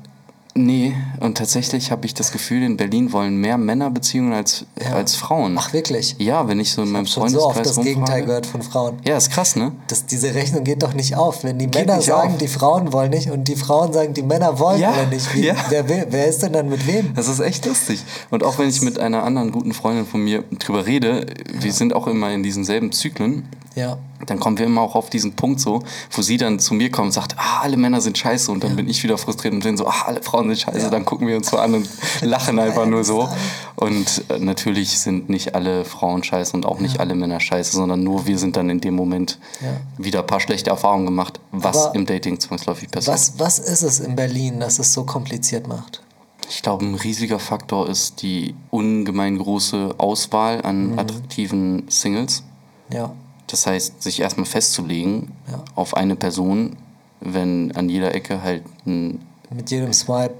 Nee, 0.56 0.94
und 1.20 1.36
tatsächlich 1.36 1.90
habe 1.90 2.06
ich 2.06 2.14
das 2.14 2.32
Gefühl, 2.32 2.62
in 2.62 2.78
Berlin 2.78 3.12
wollen 3.12 3.36
mehr 3.36 3.58
Männer 3.58 3.90
Beziehungen 3.90 4.32
als, 4.32 4.64
als 4.92 5.14
Frauen. 5.14 5.56
Ach, 5.58 5.72
wirklich? 5.74 6.16
Ja, 6.18 6.48
wenn 6.48 6.58
ich 6.60 6.72
so 6.72 6.82
in 6.82 6.90
meinem 6.90 7.04
Ich 7.04 7.14
habe 7.16 7.28
schon 7.28 7.38
so 7.38 7.46
oft 7.46 7.56
Freundeskreis 7.56 7.76
das 7.76 7.84
Gegenteil 7.84 8.24
gehört 8.24 8.46
von 8.46 8.62
Frauen. 8.62 8.96
Ja, 9.04 9.18
ist 9.18 9.30
krass, 9.30 9.54
ne? 9.56 9.72
Das, 9.88 10.06
diese 10.06 10.34
Rechnung 10.34 10.64
geht 10.64 10.82
doch 10.82 10.94
nicht 10.94 11.14
auf. 11.14 11.44
Wenn 11.44 11.58
die 11.58 11.66
Männer 11.66 11.96
nicht 11.96 12.06
sagen, 12.06 12.32
auf. 12.32 12.38
die 12.38 12.48
Frauen 12.48 12.92
wollen 12.92 13.10
nicht 13.10 13.30
und 13.30 13.48
die 13.48 13.56
Frauen 13.56 13.92
sagen, 13.92 14.14
die 14.14 14.22
Männer 14.22 14.58
wollen 14.58 14.80
Ja, 14.80 14.92
aber 14.92 15.06
nicht. 15.06 15.34
Wie, 15.34 15.46
ja. 15.46 15.56
wer, 15.68 16.06
wer 16.10 16.26
ist 16.26 16.42
denn 16.42 16.54
dann 16.54 16.70
mit 16.70 16.86
wem? 16.86 17.12
Das 17.14 17.28
ist 17.28 17.40
echt 17.40 17.66
lustig. 17.66 18.02
Und 18.30 18.42
auch 18.42 18.58
wenn 18.58 18.68
ich 18.68 18.80
mit 18.80 18.98
einer 18.98 19.24
anderen 19.24 19.52
guten 19.52 19.74
Freundin 19.74 20.06
von 20.06 20.22
mir 20.22 20.42
drüber 20.58 20.86
rede, 20.86 21.26
wir 21.52 21.72
sind 21.72 21.94
auch 21.94 22.06
immer 22.06 22.32
in 22.32 22.42
diesen 22.42 22.64
selben 22.64 22.92
Zyklen, 22.92 23.46
Ja. 23.76 23.98
dann 24.26 24.40
kommen 24.40 24.56
wir 24.58 24.64
immer 24.66 24.80
auch 24.80 24.94
auf 24.94 25.10
diesen 25.10 25.34
Punkt 25.36 25.60
so, 25.60 25.82
wo 26.10 26.22
sie 26.22 26.38
dann 26.38 26.58
zu 26.58 26.72
mir 26.74 26.90
kommt 26.90 27.06
und 27.08 27.12
sagt, 27.12 27.36
ah, 27.38 27.60
alle 27.60 27.76
Männer 27.76 28.00
sind 28.00 28.16
scheiße. 28.16 28.50
Und 28.50 28.64
dann 28.64 28.74
bin 28.74 28.88
ich 28.88 29.04
wieder 29.04 29.18
frustriert 29.18 29.52
und 29.54 29.62
bin 29.62 29.76
so, 29.76 29.86
ah, 29.86 30.04
alle 30.06 30.22
Frauen 30.22 30.48
sind 30.48 30.58
scheiße. 30.60 30.90
Dann 30.90 31.04
gucken 31.04 31.28
wir 31.28 31.36
uns 31.36 31.50
so 31.50 31.58
an 31.58 31.74
und 31.74 31.88
lachen 32.22 32.58
einfach 32.58 32.86
nur 32.86 33.04
so. 33.04 33.28
Und 33.76 34.24
äh, 34.30 34.38
natürlich 34.38 34.98
sind 34.98 35.28
nicht 35.28 35.54
alle 35.54 35.84
Frauen 35.84 36.24
scheiße 36.24 36.56
und 36.56 36.64
auch 36.64 36.80
nicht 36.80 36.98
alle 37.00 37.14
Männer 37.14 37.38
scheiße, 37.38 37.72
sondern 37.76 38.02
nur 38.02 38.26
wir 38.26 38.38
sind 38.38 38.56
dann 38.56 38.70
in 38.70 38.80
dem 38.80 38.94
Moment 38.94 39.38
Ja. 39.60 39.68
wieder 40.02 40.20
ein 40.20 40.26
paar 40.26 40.40
schlechte 40.40 40.70
Erfahrungen 40.70 41.04
gemacht, 41.04 41.38
was 41.52 41.76
Aber 41.88 41.94
im 41.94 42.06
Dating 42.06 42.40
zwangsläufig 42.40 42.90
passiert. 42.90 43.14
Was, 43.14 43.38
was 43.38 43.58
ist 43.58 43.82
es 43.82 44.00
in 44.00 44.16
Berlin, 44.16 44.58
das 44.58 44.78
es 44.78 44.94
so 44.94 45.04
kompliziert 45.04 45.68
macht? 45.68 46.02
Ich 46.48 46.62
glaube, 46.62 46.84
ein 46.86 46.94
riesiger 46.94 47.38
Faktor 47.38 47.88
ist 47.90 48.22
die 48.22 48.54
ungemein 48.70 49.36
große 49.36 49.96
Auswahl 49.98 50.62
an 50.62 50.92
Mhm. 50.92 50.98
attraktiven 50.98 51.84
Singles. 51.90 52.42
Ja. 52.90 53.12
Das 53.48 53.66
heißt, 53.66 54.02
sich 54.02 54.20
erstmal 54.20 54.46
festzulegen 54.46 55.32
Ja. 55.50 55.62
auf 55.74 55.96
eine 55.96 56.16
Person, 56.16 56.76
wenn 57.20 57.72
an 57.76 57.88
jeder 57.88 58.14
Ecke 58.14 58.42
halt 58.42 58.64
ein. 58.86 59.20
Mit 59.50 59.70
jedem 59.70 59.92
Swipe 59.92 60.34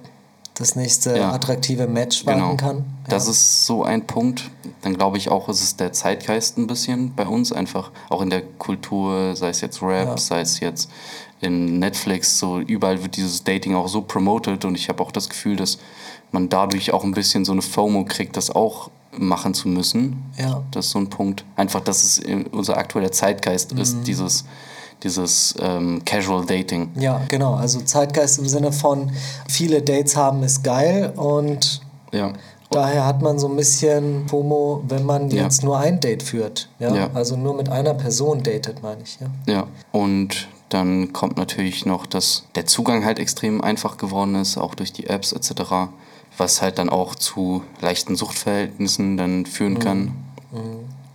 das 0.55 0.75
nächste 0.75 1.17
Ja. 1.17 1.33
attraktive 1.33 1.87
Match 1.87 2.25
warten 2.27 2.41
Genau. 2.41 2.57
kann. 2.57 2.85
Das 3.09 3.29
ist 3.29 3.67
so 3.67 3.85
ein 3.85 4.07
Punkt. 4.07 4.51
Dann 4.83 4.95
glaube 4.95 5.19
ich 5.19 5.29
auch, 5.29 5.49
ist 5.49 5.63
es 5.63 5.77
der 5.77 5.93
Zeitgeist 5.93 6.57
ein 6.59 6.67
bisschen 6.67 7.15
bei 7.15 7.27
uns, 7.27 7.53
einfach 7.53 7.91
auch 8.09 8.23
in 8.23 8.31
der 8.31 8.43
Kultur, 8.43 9.37
sei 9.37 9.51
es 9.51 9.61
jetzt 9.61 9.83
Rap, 9.83 10.09
Ja. 10.09 10.17
sei 10.17 10.41
es 10.41 10.61
jetzt 10.61 10.91
in 11.41 11.79
Netflix, 11.79 12.39
so 12.39 12.59
überall 12.59 13.03
wird 13.03 13.17
dieses 13.17 13.45
Dating 13.45 13.75
auch 13.75 13.89
so 13.89 14.01
promoted 14.01 14.65
und 14.65 14.75
ich 14.75 14.89
habe 14.89 15.03
auch 15.03 15.13
das 15.13 15.29
Gefühl, 15.29 15.57
dass 15.57 15.79
man 16.33 16.49
dadurch 16.49 16.93
auch 16.95 17.05
ein 17.05 17.13
bisschen 17.13 17.45
so 17.45 17.53
eine 17.53 17.61
FOMO 17.63 18.05
kriegt, 18.05 18.37
das 18.39 18.51
auch 18.51 18.91
machen 19.19 19.55
zu 19.55 19.69
müssen. 19.69 20.23
Ja. 20.39 20.63
Das 20.71 20.87
ist 20.87 20.93
so 20.93 20.99
ein 20.99 21.09
Punkt. 21.11 21.45
Einfach, 21.57 21.81
dass 21.81 22.03
es 22.05 22.21
unser 22.53 22.77
aktueller 22.77 23.13
Zeitgeist 23.13 23.73
Mhm. 23.75 23.81
ist, 23.81 23.97
dieses, 24.07 24.45
dieses 25.03 25.55
ähm, 25.61 26.03
Casual 26.05 26.45
Dating. 26.47 26.91
Ja, 26.99 27.21
genau. 27.29 27.55
Also 27.55 27.81
Zeitgeist 27.81 28.39
im 28.39 28.49
Sinne 28.49 28.73
von 28.73 29.11
viele 29.49 29.83
Dates 29.83 30.17
haben 30.17 30.43
ist 30.43 30.63
geil 30.65 31.13
und 31.17 31.81
Ja. 32.13 32.33
daher 32.71 33.05
hat 33.07 33.21
man 33.23 33.39
so 33.39 33.49
ein 33.49 33.57
bisschen 33.57 34.27
FOMO, 34.29 34.83
wenn 34.89 35.05
man 35.05 35.31
Ja. 35.31 35.45
jetzt 35.45 35.63
nur 35.63 35.79
ein 35.79 36.01
Date 36.01 36.23
führt. 36.23 36.69
Ja? 36.79 36.95
Ja. 36.95 37.11
Also 37.15 37.37
nur 37.37 37.55
mit 37.55 37.69
einer 37.69 37.95
Person 37.95 38.43
datet, 38.43 38.83
meine 38.83 39.03
ich. 39.03 39.19
Ja. 39.21 39.53
Ja, 39.53 39.67
und 39.93 40.49
dann 40.71 41.13
kommt 41.13 41.37
natürlich 41.37 41.87
noch, 41.87 42.07
dass 42.07 42.45
der 42.57 42.67
Zugang 42.67 43.05
halt 43.05 43.19
extrem 43.21 43.61
einfach 43.61 43.99
geworden 43.99 44.35
ist, 44.35 44.57
auch 44.59 44.75
durch 44.75 44.93
die 44.93 45.07
Apps 45.07 45.33
etc., 45.33 45.91
was 46.37 46.63
halt 46.63 46.79
dann 46.79 46.89
auch 46.89 47.15
zu 47.15 47.63
leichten 47.81 48.17
Suchtverhältnissen 48.17 49.17
dann 49.17 49.47
führen 49.47 49.79
kann. 49.79 50.13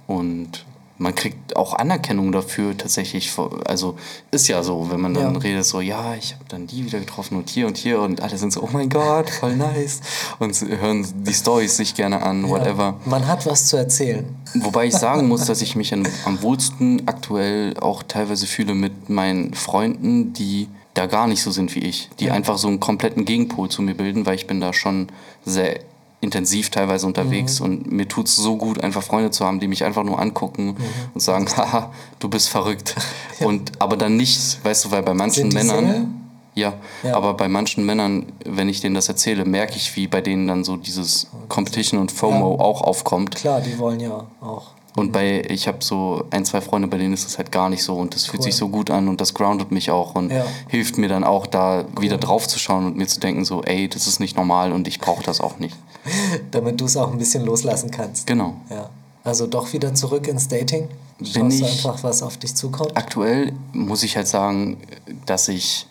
Und 0.07 0.65
man 0.97 1.15
kriegt 1.15 1.55
auch 1.55 1.73
Anerkennung 1.73 2.31
dafür 2.31 2.77
tatsächlich. 2.77 3.31
Also 3.65 3.95
ist 4.29 4.47
ja 4.47 4.61
so, 4.61 4.91
wenn 4.91 5.01
man 5.01 5.13
dann 5.15 5.33
Ja. 5.33 5.39
redet, 5.39 5.65
so, 5.65 5.81
ja, 5.81 6.13
ich 6.13 6.33
habe 6.33 6.45
dann 6.47 6.67
die 6.67 6.85
wieder 6.85 6.99
getroffen 6.99 7.37
und 7.37 7.49
hier 7.49 7.65
und 7.65 7.77
hier 7.77 7.99
und 8.01 8.21
alle 8.21 8.37
sind 8.37 8.53
so, 8.53 8.61
oh 8.61 8.69
mein 8.71 8.87
Gott, 8.89 9.29
voll 9.31 9.55
nice. 9.55 10.01
Und 10.37 10.53
sie 10.53 10.77
hören 10.77 11.07
die 11.25 11.33
Stories 11.33 11.77
sich 11.77 11.95
gerne 11.95 12.21
an, 12.21 12.47
whatever. 12.47 12.83
Ja. 12.83 13.09
Man 13.09 13.25
hat 13.27 13.47
was 13.47 13.65
zu 13.67 13.77
erzählen. 13.77 14.25
Wobei 14.53 14.85
ich 14.85 14.93
sagen 14.95 15.27
muss, 15.27 15.45
dass 15.45 15.61
ich 15.63 15.75
mich 15.81 15.91
am, 15.93 16.03
am 16.25 16.41
wohlsten 16.43 17.07
aktuell 17.07 17.75
auch 17.79 18.03
teilweise 18.03 18.45
fühle 18.45 18.75
mit 18.75 19.09
meinen 19.09 19.55
Freunden, 19.55 20.33
die 20.33 20.67
da 20.93 21.05
gar 21.05 21.27
nicht 21.27 21.41
so 21.41 21.51
sind 21.51 21.73
wie 21.75 21.79
ich. 21.79 22.09
Die 22.19 22.25
Ja. 22.25 22.33
einfach 22.33 22.57
so 22.57 22.67
einen 22.67 22.79
kompletten 22.79 23.25
Gegenpol 23.25 23.69
zu 23.69 23.81
mir 23.81 23.93
bilden, 23.95 24.25
weil 24.25 24.35
ich 24.35 24.47
bin 24.47 24.59
da 24.59 24.73
schon 24.73 25.07
sehr 25.45 25.79
intensiv 26.19 26.69
teilweise 26.69 27.07
unterwegs 27.07 27.59
Mhm. 27.59 27.65
und 27.65 27.91
mir 27.91 28.07
tut 28.07 28.27
es 28.27 28.35
so 28.35 28.55
gut, 28.57 28.83
einfach 28.83 29.01
Freunde 29.01 29.31
zu 29.31 29.45
haben, 29.45 29.59
die 29.59 29.67
mich 29.67 29.83
einfach 29.83 30.03
nur 30.03 30.19
angucken 30.19 30.67
Mhm. 30.67 30.77
und 31.15 31.21
sagen, 31.21 31.45
haha, 31.57 31.91
du 32.19 32.29
bist 32.29 32.49
verrückt. 32.49 32.95
Und 33.39 33.71
aber 33.79 33.97
dann 33.97 34.17
nicht, 34.17 34.63
weißt 34.63 34.85
du, 34.85 34.91
weil 34.91 35.01
bei 35.03 35.13
manchen 35.15 35.49
Männern. 35.49 35.77
Single? 35.85 36.07
Ja, 36.53 36.73
Ja. 37.01 37.15
aber 37.15 37.33
bei 37.35 37.47
manchen 37.47 37.85
Männern, 37.85 38.25
wenn 38.45 38.67
ich 38.67 38.81
denen 38.81 38.93
das 38.93 39.07
erzähle, 39.07 39.45
merke 39.45 39.77
ich, 39.77 39.95
wie 39.95 40.07
bei 40.07 40.19
denen 40.19 40.47
dann 40.47 40.63
so 40.65 40.75
dieses 40.75 41.27
Competition 41.47 41.99
und 42.01 42.11
FOMO 42.11 42.55
Ja. 42.57 42.59
auch 42.59 42.81
aufkommt. 42.81 43.35
Klar, 43.35 43.61
die 43.61 43.79
wollen 43.79 44.01
ja 44.01 44.27
auch. 44.41 44.71
Und 44.95 45.13
bei, 45.13 45.41
ich 45.47 45.67
habe 45.69 45.77
so 45.81 46.25
ein, 46.31 46.43
zwei 46.43 46.59
Freunde, 46.59 46.87
bei 46.89 46.97
denen 46.97 47.13
ist 47.13 47.25
das 47.25 47.37
halt 47.37 47.51
gar 47.51 47.69
nicht 47.69 47.81
so 47.81 47.95
und 47.95 48.13
das 48.13 48.25
fühlt 48.25 48.39
Cool. 48.41 48.43
sich 48.45 48.55
so 48.55 48.67
gut 48.67 48.89
an 48.89 49.07
und 49.07 49.21
das 49.21 49.33
groundet 49.33 49.71
mich 49.71 49.89
auch 49.89 50.15
und 50.15 50.31
Ja. 50.31 50.43
hilft 50.67 50.97
mir 50.97 51.07
dann 51.07 51.23
auch 51.23 51.47
da 51.47 51.85
wieder 51.99 52.17
drauf 52.17 52.45
zu 52.47 52.59
schauen 52.59 52.85
und 52.85 52.97
mir 52.97 53.07
zu 53.07 53.19
denken 53.21 53.45
so, 53.45 53.63
ey, 53.63 53.87
das 53.87 54.05
ist 54.07 54.19
nicht 54.19 54.35
normal 54.35 54.73
und 54.73 54.87
ich 54.89 54.99
brauche 54.99 55.23
das 55.23 55.39
auch 55.39 55.59
nicht. 55.59 55.77
Damit 56.51 56.81
du 56.81 56.85
es 56.85 56.97
auch 56.97 57.11
ein 57.11 57.17
bisschen 57.17 57.45
loslassen 57.45 57.89
kannst. 57.89 58.27
Genau. 58.27 58.55
Ja. 58.69 58.89
Also 59.23 59.47
doch 59.47 59.71
wieder 59.71 59.93
zurück 59.93 60.27
ins 60.27 60.47
Dating. 60.49 60.89
Bin 61.19 61.27
Schaust 61.27 61.59
du 61.61 61.65
ich- 61.65 61.71
einfach, 61.71 62.03
was 62.03 62.21
auf 62.23 62.37
dich 62.37 62.55
zukommt. 62.55 62.97
Aktuell 62.97 63.53
muss 63.71 64.03
ich 64.03 64.17
halt 64.17 64.27
sagen, 64.27 64.77
dass 65.25 65.47
ich, 65.47 65.87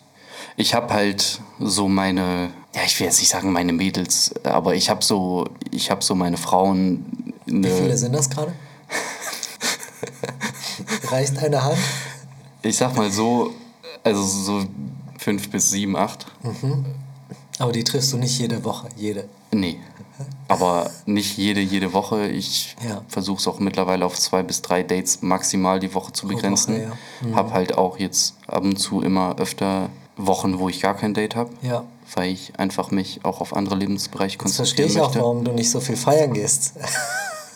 ich 0.57 0.75
habe 0.75 0.93
halt 0.93 1.39
so 1.59 1.87
meine, 1.87 2.51
ja, 2.75 2.81
ich 2.85 2.99
will 2.99 3.07
jetzt 3.07 3.19
nicht 3.19 3.29
sagen 3.29 3.51
meine 3.51 3.73
Mädels, 3.73 4.31
aber 4.43 4.75
ich 4.75 4.89
habe 4.91 5.03
so, 5.03 5.47
ich 5.71 5.89
habe 5.89 6.03
so 6.03 6.13
meine 6.13 6.37
Frauen. 6.37 7.33
Wie 7.47 7.63
viele 7.63 7.85
Eine, 7.85 7.97
sind 7.97 8.13
das 8.13 8.29
gerade? 8.29 8.53
Reicht 11.11 11.37
eine 11.37 11.63
Hand? 11.63 11.77
ich 12.63 12.77
sag 12.77 12.95
mal 12.95 13.11
so, 13.11 13.51
also 14.03 14.23
so 14.23 14.63
fünf 15.17 15.49
bis 15.49 15.69
sieben, 15.71 15.95
acht. 15.95 16.27
Aber 17.59 17.71
die 17.71 17.83
triffst 17.83 18.13
du 18.13 18.17
nicht 18.17 18.37
jede 18.39 18.63
Woche, 18.63 18.87
jede. 18.95 19.27
Nee. 19.51 19.79
Aber 20.47 20.89
nicht 21.05 21.37
jede, 21.37 21.59
jede 21.61 21.93
Woche. 21.93 22.27
Ich 22.27 22.75
Ja. 22.87 23.01
versuche 23.07 23.39
es 23.39 23.47
auch 23.47 23.59
mittlerweile 23.59 24.05
auf 24.05 24.19
zwei 24.19 24.43
bis 24.43 24.61
drei 24.61 24.83
Dates 24.83 25.21
maximal 25.21 25.79
die 25.79 25.93
Woche 25.95 26.13
zu 26.13 26.27
begrenzen. 26.27 26.75
Woche, 26.75 26.83
ja. 26.83 27.27
Mhm. 27.27 27.35
Hab 27.35 27.51
halt 27.53 27.77
auch 27.77 27.97
jetzt 27.97 28.35
ab 28.47 28.63
und 28.63 28.77
zu 28.77 29.01
immer 29.01 29.35
öfter 29.39 29.89
Wochen, 30.17 30.59
wo 30.59 30.69
ich 30.69 30.81
gar 30.81 30.95
kein 30.95 31.13
Date 31.15 31.35
habe, 31.35 31.49
Ja. 31.63 31.83
weil 32.13 32.29
ich 32.31 32.53
einfach 32.59 32.91
mich 32.91 33.21
auch 33.23 33.41
auf 33.41 33.55
andere 33.55 33.75
Lebensbereiche 33.75 34.37
Jetzt 34.39 34.55
verstehe 34.55 34.85
konzentrieren 34.85 34.89
ich 34.91 34.99
auch, 35.01 35.07
möchte. 35.07 35.19
warum 35.21 35.43
du 35.43 35.51
nicht 35.53 35.71
so 35.71 35.79
viel 35.79 35.97
feiern 35.97 36.33
gehst. 36.33 36.73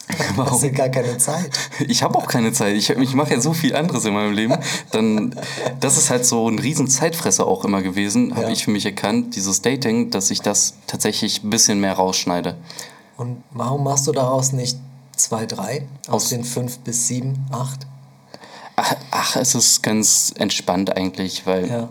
Warum? 0.36 0.52
Hast 0.54 0.64
du 0.64 0.72
gar 0.72 0.90
keine 0.90 1.18
Zeit. 1.18 1.50
Ich 1.88 2.04
habe 2.04 2.18
auch 2.18 2.28
keine 2.28 2.54
Zeit. 2.54 2.76
Ich, 2.76 2.90
ich 2.92 3.14
mache 3.16 3.34
ja 3.34 3.42
so 3.42 3.54
viel 3.54 3.76
anderes 3.76 4.06
in 4.06 4.14
meinem 4.14 4.34
Leben. 4.34 4.56
Dann, 4.92 5.34
das 5.80 5.98
ist 5.98 6.10
halt 6.12 6.26
so 6.26 6.48
ein 6.48 6.60
riesen 6.60 6.88
Zeitfresser 6.88 7.48
auch 7.48 7.66
immer 7.66 7.82
gewesen, 7.82 8.34
habe 8.36 8.46
Ja. 8.46 8.50
ich 8.52 8.66
für 8.66 8.72
mich 8.72 8.86
erkannt, 8.86 9.36
dieses 9.36 9.62
Dating, 9.62 10.12
dass 10.12 10.30
ich 10.32 10.42
das 10.42 10.76
tatsächlich 10.88 11.44
ein 11.44 11.50
bisschen 11.50 11.80
mehr 11.80 11.94
rausschneide. 11.94 12.56
Und 13.18 13.44
warum 13.52 13.84
machst 13.84 14.06
du 14.08 14.12
daraus 14.12 14.52
nicht 14.52 14.78
zwei, 15.16 15.46
drei 15.46 15.88
aus 16.08 16.24
Aus- 16.26 16.30
den 16.30 16.44
fünf 16.44 16.78
bis 16.80 17.08
sieben, 17.08 17.46
acht? 17.52 17.88
Ach, 18.76 18.94
ach, 19.12 19.36
es 19.38 19.56
ist 19.56 19.82
ganz 19.82 20.34
entspannt 20.38 20.96
eigentlich, 20.96 21.48
weil 21.48 21.68
Ja. 21.70 21.90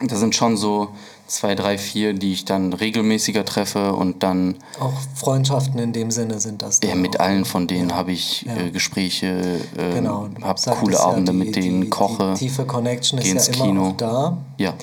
da 0.00 0.16
sind 0.16 0.34
schon 0.34 0.56
so 0.56 0.88
zwei, 1.26 1.54
drei, 1.54 1.78
vier, 1.78 2.12
die 2.14 2.32
ich 2.32 2.44
dann 2.44 2.72
regelmäßiger 2.72 3.44
treffe 3.44 3.92
und 3.94 4.22
dann 4.22 4.56
Auch 4.78 4.92
Freundschaften 5.14 5.78
in 5.78 5.92
dem 5.92 6.10
Sinne 6.10 6.38
sind 6.40 6.62
das. 6.62 6.80
ja, 6.84 6.94
mit 6.94 7.18
auch. 7.18 7.24
allen 7.24 7.44
von 7.44 7.66
denen 7.66 7.94
habe 7.94 8.12
ich 8.12 8.42
Ja. 8.42 8.56
äh, 8.56 8.70
Gespräche, 8.70 9.60
äh, 9.76 9.94
Genau. 9.94 10.28
habe 10.42 10.60
coole 10.80 10.94
ja, 10.94 11.00
Abende 11.00 11.32
die- 11.32 11.38
mit 11.38 11.56
denen, 11.56 11.82
die, 11.82 11.88
koche. 11.90 12.34
Die 12.34 12.40
tiefe 12.46 12.64
Connection 12.66 13.18
ist 13.18 13.26
ins 13.26 13.46
ja 13.48 13.54
immer 13.54 13.64
Kino. 13.64 13.88
auch 13.88 13.96
da. 13.96 14.38
Ja, 14.58 14.74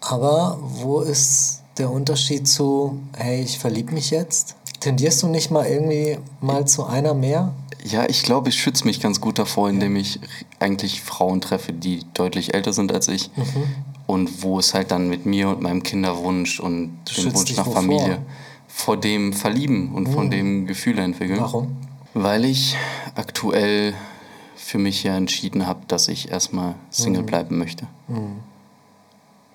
Aber 0.00 0.58
wo 0.62 1.00
ist 1.00 1.62
der 1.76 1.90
Unterschied 1.90 2.46
zu, 2.48 2.98
hey, 3.16 3.42
ich 3.42 3.58
verliebe 3.58 3.92
mich 3.92 4.10
jetzt? 4.10 4.54
Tendierst 4.80 5.22
du 5.22 5.26
nicht 5.26 5.50
mal 5.50 5.66
irgendwie 5.66 6.18
mal 6.40 6.66
zu 6.66 6.84
einer 6.86 7.14
mehr? 7.14 7.52
Ja, 7.84 8.06
ich 8.08 8.22
glaube, 8.22 8.48
ich 8.48 8.60
schütze 8.60 8.84
mich 8.84 9.00
ganz 9.00 9.20
gut 9.20 9.38
davor, 9.38 9.68
indem 9.68 9.96
ich 9.96 10.20
eigentlich 10.60 11.02
Frauen 11.02 11.40
treffe, 11.40 11.72
die 11.72 12.00
deutlich 12.14 12.54
älter 12.54 12.72
sind 12.72 12.92
als 12.92 13.08
ich. 13.08 13.30
Mhm. 13.36 13.44
Und 14.08 14.42
wo 14.42 14.58
es 14.58 14.72
halt 14.72 14.90
dann 14.90 15.08
mit 15.08 15.26
mir 15.26 15.50
und 15.50 15.60
meinem 15.60 15.82
Kinderwunsch 15.82 16.60
und 16.60 16.98
dem 17.04 17.12
schützt 17.14 17.36
Wunsch 17.36 17.56
nach? 17.56 17.70
Familie 17.70 18.22
vor 18.66 18.96
dem 18.96 19.34
Verlieben 19.34 19.92
und 19.92 20.08
von 20.08 20.30
dem 20.30 20.66
Gefühle 20.66 21.02
entwickeln. 21.02 21.40
Warum? 21.40 21.76
Weil 22.14 22.46
ich 22.46 22.74
aktuell 23.16 23.92
für 24.56 24.78
mich 24.78 25.02
ja 25.02 25.14
entschieden 25.14 25.66
habe, 25.66 25.80
dass 25.88 26.08
ich 26.08 26.30
erstmal 26.30 26.74
Single 26.88 27.22
bleiben 27.22 27.58
möchte. 27.58 27.86
Mhm. 28.08 28.38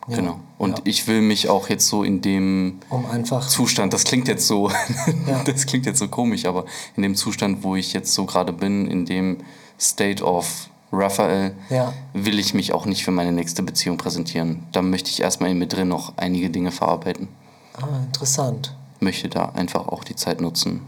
Ja, 0.08 0.18
Genau. 0.18 0.40
Und 0.60 0.78
ja. 0.78 0.84
ich 0.86 1.08
will 1.08 1.22
mich 1.22 1.50
auch 1.50 1.68
jetzt 1.70 1.88
so 1.88 2.04
in 2.04 2.22
dem 2.22 2.80
Um. 2.90 3.06
Zustand, 3.48 3.92
das 3.92 4.04
klingt 4.04 4.28
jetzt 4.28 4.46
so, 4.46 4.70
Ja. 5.28 5.44
das 5.44 5.66
klingt 5.66 5.88
jetzt 5.88 5.98
so 6.00 6.10
komisch, 6.10 6.46
aber 6.46 6.66
in 6.96 7.02
dem 7.02 7.16
Zustand, 7.16 7.64
wo 7.64 7.76
ich 7.76 7.94
jetzt 7.94 8.14
so 8.14 8.26
gerade 8.26 8.54
bin, 8.54 8.86
in 8.88 9.06
dem 9.08 9.38
State 9.80 10.24
of 10.24 10.70
Raphael, 10.94 11.54
Ja. 11.70 11.92
will 12.14 12.40
ich 12.40 12.54
mich 12.54 12.74
auch 12.74 12.86
nicht 12.86 13.04
für 13.04 13.12
meine 13.12 13.32
nächste 13.32 13.64
Beziehung 13.64 13.98
präsentieren. 13.98 14.64
Da 14.72 14.82
möchte 14.82 15.10
ich 15.10 15.22
erstmal 15.22 15.50
in 15.52 15.58
mir 15.60 15.68
drin 15.68 15.88
noch 15.88 16.14
einige 16.18 16.50
Dinge 16.50 16.72
verarbeiten. 16.72 17.28
Ah, 17.82 17.88
interessant. 18.06 18.76
Möchte 19.00 19.28
da 19.28 19.50
einfach 19.56 19.88
auch 19.88 20.04
die 20.04 20.16
Zeit 20.16 20.40
nutzen. 20.40 20.82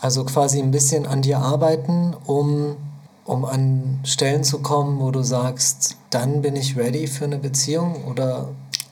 Also 0.00 0.24
quasi 0.24 0.60
ein 0.60 0.70
bisschen 0.70 1.06
an 1.06 1.22
dir 1.22 1.38
arbeiten, 1.38 2.14
um, 2.26 2.76
um 3.24 3.44
an 3.44 4.00
Stellen 4.04 4.44
zu 4.44 4.58
kommen, 4.60 5.00
wo 5.00 5.10
du 5.10 5.22
sagst, 5.22 5.96
dann 6.10 6.42
bin 6.42 6.54
ich 6.54 6.76
ready 6.76 7.06
für 7.06 7.24
eine 7.24 7.38
Beziehung 7.38 8.04
oder 8.04 8.48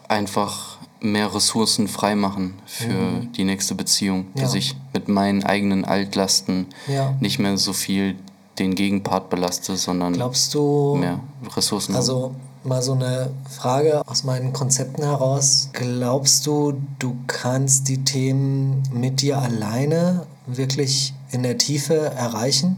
Einfach 0.09 0.78
mehr 1.01 1.32
Ressourcen 1.32 1.86
freimachen 1.86 2.55
für 2.66 3.20
die 3.36 3.45
nächste 3.45 3.74
Beziehung, 3.76 4.26
dass 4.34 4.51
Mhm. 4.51 4.55
Ja. 4.55 4.59
ich 4.59 4.76
mit 4.93 5.09
meinen 5.09 5.45
eigenen 5.45 5.84
Altlasten 5.84 6.66
Ja. 6.88 7.14
nicht 7.20 7.38
mehr 7.38 7.57
so 7.59 7.72
viel 7.72 8.16
den 8.61 8.74
Gegenpart 8.74 9.30
belaste, 9.30 9.76
sondern 9.76 10.12
glaubst 10.12 10.54
du, 10.54 10.96
mehr 10.96 11.20
Ressourcen 11.56 11.96
also 11.96 12.34
mal 12.62 12.82
so 12.82 12.92
eine 12.92 13.30
Frage 13.48 14.06
aus 14.06 14.22
meinen 14.22 14.52
Konzepten 14.52 15.02
heraus, 15.02 15.70
glaubst 15.72 16.46
du, 16.46 16.74
du 16.98 17.16
kannst 17.26 17.88
die 17.88 18.04
Themen 18.04 18.82
mit 18.92 19.22
dir 19.22 19.38
alleine 19.38 20.26
wirklich 20.46 21.14
in 21.32 21.42
der 21.42 21.56
Tiefe 21.58 21.94
erreichen? 21.96 22.76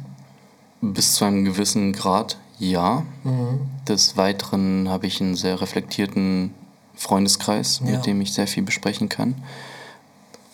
Bis 0.81 1.15
zu 1.15 1.25
einem 1.25 1.45
gewissen 1.45 1.93
Grad, 1.93 2.39
ja. 2.59 3.03
Mhm. 3.25 3.61
Des 3.89 4.17
Weiteren 4.17 4.89
habe 4.89 5.07
ich 5.07 5.21
einen 5.21 5.35
sehr 5.35 5.61
reflektierten 5.61 6.55
Freundeskreis, 6.95 7.81
Ja. 7.85 7.93
mit 7.93 8.07
dem 8.07 8.21
ich 8.21 8.33
sehr 8.33 8.47
viel 8.47 8.63
besprechen 8.63 9.09
kann. 9.09 9.35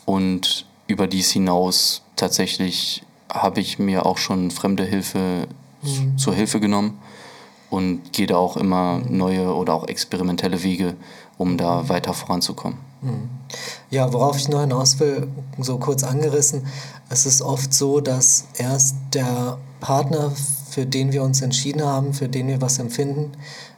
Und 0.06 0.64
über 0.86 1.06
dies 1.06 1.30
hinaus 1.30 2.02
tatsächlich 2.16 3.02
habe 3.32 3.60
ich 3.60 3.78
mir 3.78 4.06
auch 4.06 4.18
schon 4.18 4.50
fremde 4.50 4.84
Hilfe 4.84 5.46
Mhm. 5.82 6.18
zur 6.18 6.34
Hilfe 6.34 6.58
genommen 6.58 6.98
und 7.70 8.12
gehe 8.12 8.26
da 8.26 8.36
auch 8.36 8.56
immer 8.56 9.00
neue 9.08 9.54
oder 9.54 9.74
auch 9.74 9.86
experimentelle 9.86 10.64
Wege, 10.64 10.94
um 11.36 11.56
da 11.56 11.88
weiter 11.88 12.14
voranzukommen. 12.14 12.78
Ja, 13.90 14.12
worauf 14.12 14.36
ich 14.38 14.48
nur 14.48 14.60
hinaus 14.62 14.98
will, 14.98 15.28
so 15.58 15.78
kurz 15.78 16.02
angerissen, 16.02 16.66
es 17.10 17.26
ist 17.26 17.42
oft 17.42 17.72
so, 17.72 18.00
dass 18.00 18.46
erst 18.56 18.96
der 19.14 19.58
Partner, 19.78 20.32
für 20.68 20.84
den 20.84 21.12
wir 21.12 21.22
uns 21.22 21.42
entschieden 21.42 21.84
haben, 21.84 22.12
für 22.12 22.28
den 22.28 22.48
wir 22.48 22.60
was 22.60 22.80
empfinden, 22.80 23.30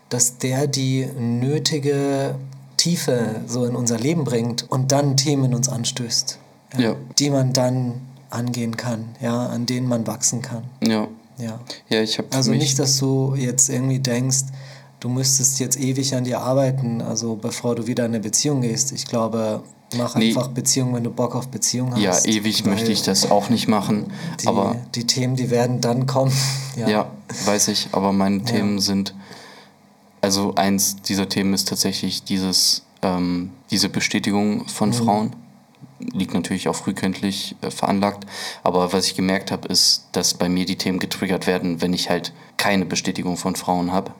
dass 0.09 0.38
der 0.38 0.66
die 0.66 1.07
nötige 1.18 2.34
Tiefe 2.78 3.42
so 3.46 3.66
in 3.66 3.76
unser 3.76 3.98
Leben 3.98 4.24
bringt 4.24 4.70
und 4.70 4.90
dann 4.90 5.18
Themen 5.18 5.44
in 5.46 5.55
uns 5.55 5.68
anstößt, 5.68 6.38
Ja. 6.78 6.94
die 7.18 7.28
man 7.28 7.53
dann 7.53 8.01
angehen 8.31 8.76
kann, 8.76 9.05
ja, 9.20 9.47
an 9.47 9.66
denen 9.66 9.89
man 9.89 10.07
wachsen 10.07 10.43
kann. 10.43 10.64
Ja, 10.87 11.09
Ja. 11.39 11.59
ja 11.89 12.03
ich 12.03 12.18
habe 12.18 12.28
Also 12.35 12.53
nicht, 12.53 12.78
dass 12.78 12.99
du 12.99 13.35
jetzt 13.37 13.68
irgendwie 13.68 13.99
denkst, 13.99 14.45
du 15.01 15.09
müsstest 15.09 15.59
jetzt 15.61 15.78
ewig 15.81 16.14
an 16.14 16.24
dir 16.24 16.41
arbeiten, 16.41 17.01
also 17.03 17.37
bevor 17.37 17.74
du 17.74 17.87
wieder 17.87 18.05
in 18.05 18.12
eine 18.12 18.20
Beziehung 18.20 18.61
gehst. 18.61 18.93
Ich 18.93 19.07
glaube, 19.07 19.62
mach 19.97 20.14
Nee. 20.14 20.28
einfach 20.28 20.49
Beziehung, 20.49 20.95
wenn 20.95 21.05
du 21.05 21.11
Bock 21.11 21.35
auf 21.35 21.49
Beziehung 21.49 21.97
ja, 21.97 22.11
hast. 22.11 22.26
ewig 22.26 22.64
weil 22.64 22.72
möchte 22.74 22.93
ich 22.93 23.03
das 23.03 23.31
auch 23.31 23.49
nicht 23.51 23.66
machen, 23.66 24.12
Die, 24.43 24.47
aber 24.47 24.76
die 24.95 25.07
Themen, 25.07 25.37
die 25.37 25.51
werden 25.51 25.81
dann 25.81 26.07
kommen. 26.07 26.33
Ja. 26.76 26.89
Ja, 26.89 27.11
weiß 27.47 27.68
ich, 27.68 27.89
aber 27.93 28.12
meine 28.12 28.45
Themen 28.45 28.78
sind, 28.78 29.14
also 30.20 30.55
eins 30.55 30.97
dieser 31.03 31.28
Themen 31.28 31.53
ist 31.53 31.68
tatsächlich 31.68 32.22
dieses, 32.22 32.83
ähm, 33.03 33.51
diese 33.72 33.89
Bestätigung 33.89 34.68
von 34.68 34.93
Frauen. 34.93 35.35
Liegt 36.12 36.34
natürlich 36.34 36.68
auch 36.68 36.74
frühkindlich 36.74 37.57
äh, 37.62 37.70
veranlagt, 37.70 38.26
aber 38.62 38.92
was 38.92 39.07
ich 39.07 39.14
gemerkt 39.14 39.51
habe, 39.51 39.68
ist, 39.68 40.09
dass 40.12 40.34
bei 40.34 40.48
mir 40.48 40.64
die 40.64 40.76
Themen 40.76 40.98
getriggert 40.98 41.46
werden, 41.46 41.80
wenn 41.80 41.92
ich 41.92 42.11
halt 42.11 42.32
keine 42.57 42.86
Bestätigung 42.86 43.36
von 43.36 43.57
Frauen 43.57 43.92
habe. 43.92 44.12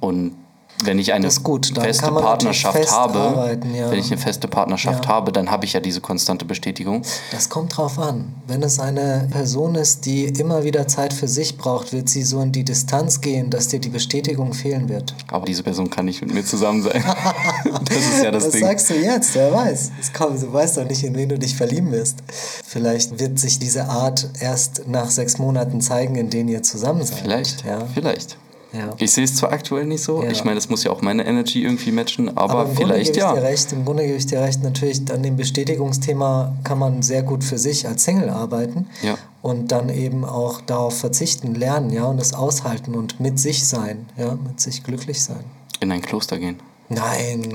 Und 0.00 0.36
wenn 0.84 0.98
ich 0.98 1.12
eine 1.12 1.28
gut, 1.42 1.72
feste 1.74 2.10
Partnerschaft 2.12 2.76
fest 2.76 2.92
habe, 2.92 3.58
ja. 3.74 3.90
wenn 3.90 3.98
ich 3.98 4.10
eine 4.12 4.20
feste 4.20 4.46
Partnerschaft 4.48 5.04
Ja. 5.06 5.10
habe, 5.10 5.32
dann 5.32 5.50
habe 5.50 5.64
ich 5.64 5.72
ja 5.72 5.80
diese 5.80 6.00
konstante 6.00 6.44
Bestätigung. 6.44 7.02
Das 7.32 7.48
kommt 7.48 7.76
drauf 7.76 7.98
an. 7.98 8.34
Wenn 8.46 8.62
es 8.62 8.78
eine 8.78 9.28
Person 9.30 9.74
ist, 9.74 10.06
die 10.06 10.26
immer 10.26 10.64
wieder 10.64 10.86
Zeit 10.86 11.12
für 11.12 11.26
sich 11.28 11.58
braucht, 11.58 11.92
wird 11.92 12.08
sie 12.08 12.22
so 12.22 12.40
in 12.40 12.52
die 12.52 12.64
Distanz 12.64 13.20
gehen, 13.20 13.50
dass 13.50 13.68
dir 13.68 13.80
die 13.80 13.88
Bestätigung 13.88 14.52
fehlen 14.52 14.88
wird. 14.88 15.14
Aber 15.32 15.46
diese 15.46 15.62
Person 15.62 15.90
kann 15.90 16.04
nicht 16.04 16.20
mit 16.22 16.32
mir 16.32 16.44
zusammen 16.44 16.82
sein. 16.82 17.02
das 17.84 17.96
ist 17.96 18.22
ja 18.22 18.30
das 18.30 18.44
Was 18.46 18.52
Ding. 18.52 18.62
sagst 18.64 18.90
du 18.90 18.94
jetzt? 18.94 19.34
Wer 19.34 19.52
weiß? 19.52 19.90
Es 20.00 20.12
kommt, 20.12 20.40
du 20.40 20.52
weißt 20.52 20.76
doch 20.76 20.84
nicht, 20.88 21.02
in 21.02 21.14
wen 21.16 21.28
du 21.28 21.38
dich 21.38 21.56
verlieben 21.56 21.90
wirst. 21.90 22.18
Vielleicht 22.64 23.18
wird 23.18 23.38
sich 23.38 23.58
diese 23.58 23.86
Art 23.88 24.28
erst 24.40 24.82
nach 24.86 25.10
sechs 25.10 25.38
Monaten 25.38 25.80
zeigen, 25.80 26.14
in 26.16 26.30
denen 26.30 26.48
ihr 26.48 26.62
zusammen 26.62 27.04
seid. 27.04 27.18
Vielleicht, 27.18 27.64
Ja. 27.64 27.80
vielleicht. 27.92 28.36
Ja. 28.72 28.90
Ich 28.98 29.12
sehe 29.12 29.24
es 29.24 29.34
zwar 29.34 29.50
aktuell 29.52 29.86
nicht 29.86 30.02
so, 30.02 30.22
Ja. 30.22 30.30
ich 30.30 30.44
meine, 30.44 30.56
das 30.56 30.68
muss 30.68 30.84
ja 30.84 30.90
auch 30.90 31.00
meine 31.00 31.26
Energy 31.26 31.62
irgendwie 31.62 31.90
matchen, 31.90 32.36
aber, 32.36 32.66
im 32.66 32.74
Grunde 32.74 32.94
vielleicht 32.94 33.14
gebe 33.14 33.18
ich 33.18 33.22
ja. 33.24 33.34
dir 33.34 33.42
recht. 33.42 33.72
Im 33.72 33.84
Grunde 33.84 34.04
gebe 34.04 34.16
ich 34.16 34.26
dir 34.26 34.40
recht. 34.40 34.62
Natürlich, 34.62 35.10
an 35.10 35.22
dem 35.22 35.36
Bestätigungsthema 35.36 36.54
kann 36.64 36.78
man 36.78 37.00
sehr 37.02 37.22
gut 37.22 37.44
für 37.44 37.56
sich 37.58 37.86
als 37.88 38.04
Single 38.04 38.28
arbeiten 38.28 38.86
Ja. 39.02 39.16
und 39.40 39.72
dann 39.72 39.88
eben 39.88 40.24
auch 40.26 40.60
darauf 40.60 40.98
verzichten, 40.98 41.54
lernen, 41.54 41.90
ja, 41.90 42.04
und 42.04 42.20
es 42.20 42.34
aushalten 42.34 42.94
und 42.94 43.20
mit 43.20 43.38
sich 43.38 43.66
sein, 43.66 44.06
ja, 44.18 44.34
mit 44.34 44.60
sich 44.60 44.84
glücklich 44.84 45.22
sein. 45.24 45.44
In 45.80 45.90
ein 45.90 46.02
Kloster 46.02 46.38
gehen. 46.38 46.60
Nein. 46.90 47.54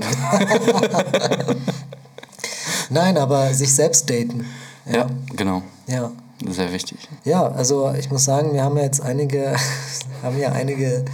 Nein, 2.90 3.16
aber 3.18 3.52
sich 3.54 3.74
selbst 3.74 4.08
daten. 4.10 4.46
Ja, 4.90 5.06
genau. 5.34 5.62
Ja. 5.86 6.10
Sehr 6.48 6.72
wichtig. 6.72 6.98
Ja, 7.24 7.46
also 7.46 7.92
ich 7.98 8.10
muss 8.10 8.24
sagen, 8.24 8.52
wir 8.52 8.62
haben 8.62 8.76
ja 8.76 8.84
jetzt 8.84 9.00
einige, 9.00 9.56
haben 10.22 10.38
ja 10.38 10.52
einige 10.52 11.04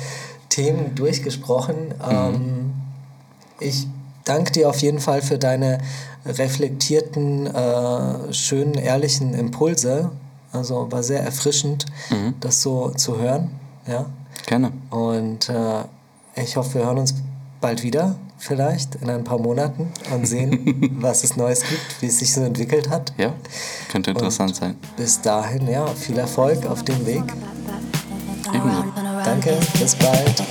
Themen 0.49 0.95
durchgesprochen. 0.95 1.95
Ähm, 2.09 2.73
ich 3.61 3.87
danke 4.25 4.53
dir 4.53 4.69
auf 4.69 4.81
jeden 4.81 5.01
Fall 5.01 5.23
für 5.23 5.39
deine 5.39 5.79
reflektierten, 6.27 7.47
äh, 7.47 8.33
schönen, 8.33 8.75
ehrlichen 8.75 9.35
Impulse. 9.35 10.11
Also 10.53 10.91
war 10.91 11.03
sehr 11.03 11.23
erfrischend, 11.23 11.87
das 12.41 12.61
so 12.61 12.91
zu 12.91 13.19
hören. 13.19 13.53
Ja. 13.87 14.07
Gerne. 14.47 14.73
Und 14.91 15.49
äh, 15.49 15.85
ich 16.35 16.57
hoffe, 16.57 16.75
wir 16.75 16.87
hören 16.87 16.99
uns 16.99 17.15
bald 17.61 17.85
wieder, 17.85 18.17
vielleicht 18.41 18.97
in 18.97 19.11
ein 19.11 19.23
paar 19.23 19.39
Monaten 19.39 19.93
und 20.13 20.27
sehen, 20.27 20.91
was 21.01 21.23
es 21.23 21.37
Neues 21.37 21.61
gibt, 21.61 22.03
wie 22.03 22.07
es 22.07 22.19
sich 22.19 22.33
so 22.33 22.41
entwickelt 22.41 22.91
hat. 22.91 23.13
Ja, 23.19 23.35
könnte 23.91 24.11
interessant 24.11 24.57
sein. 24.57 24.77
Bis 24.97 25.21
dahin, 25.21 25.69
ja, 25.69 25.87
viel 25.87 26.19
Erfolg 26.19 26.67
auf 26.67 26.83
dem 26.83 27.07
Weg. 27.07 27.23
Ebenso. 28.53 28.85
Danke, 29.25 29.57
bis 29.79 29.95
bald. 29.95 30.43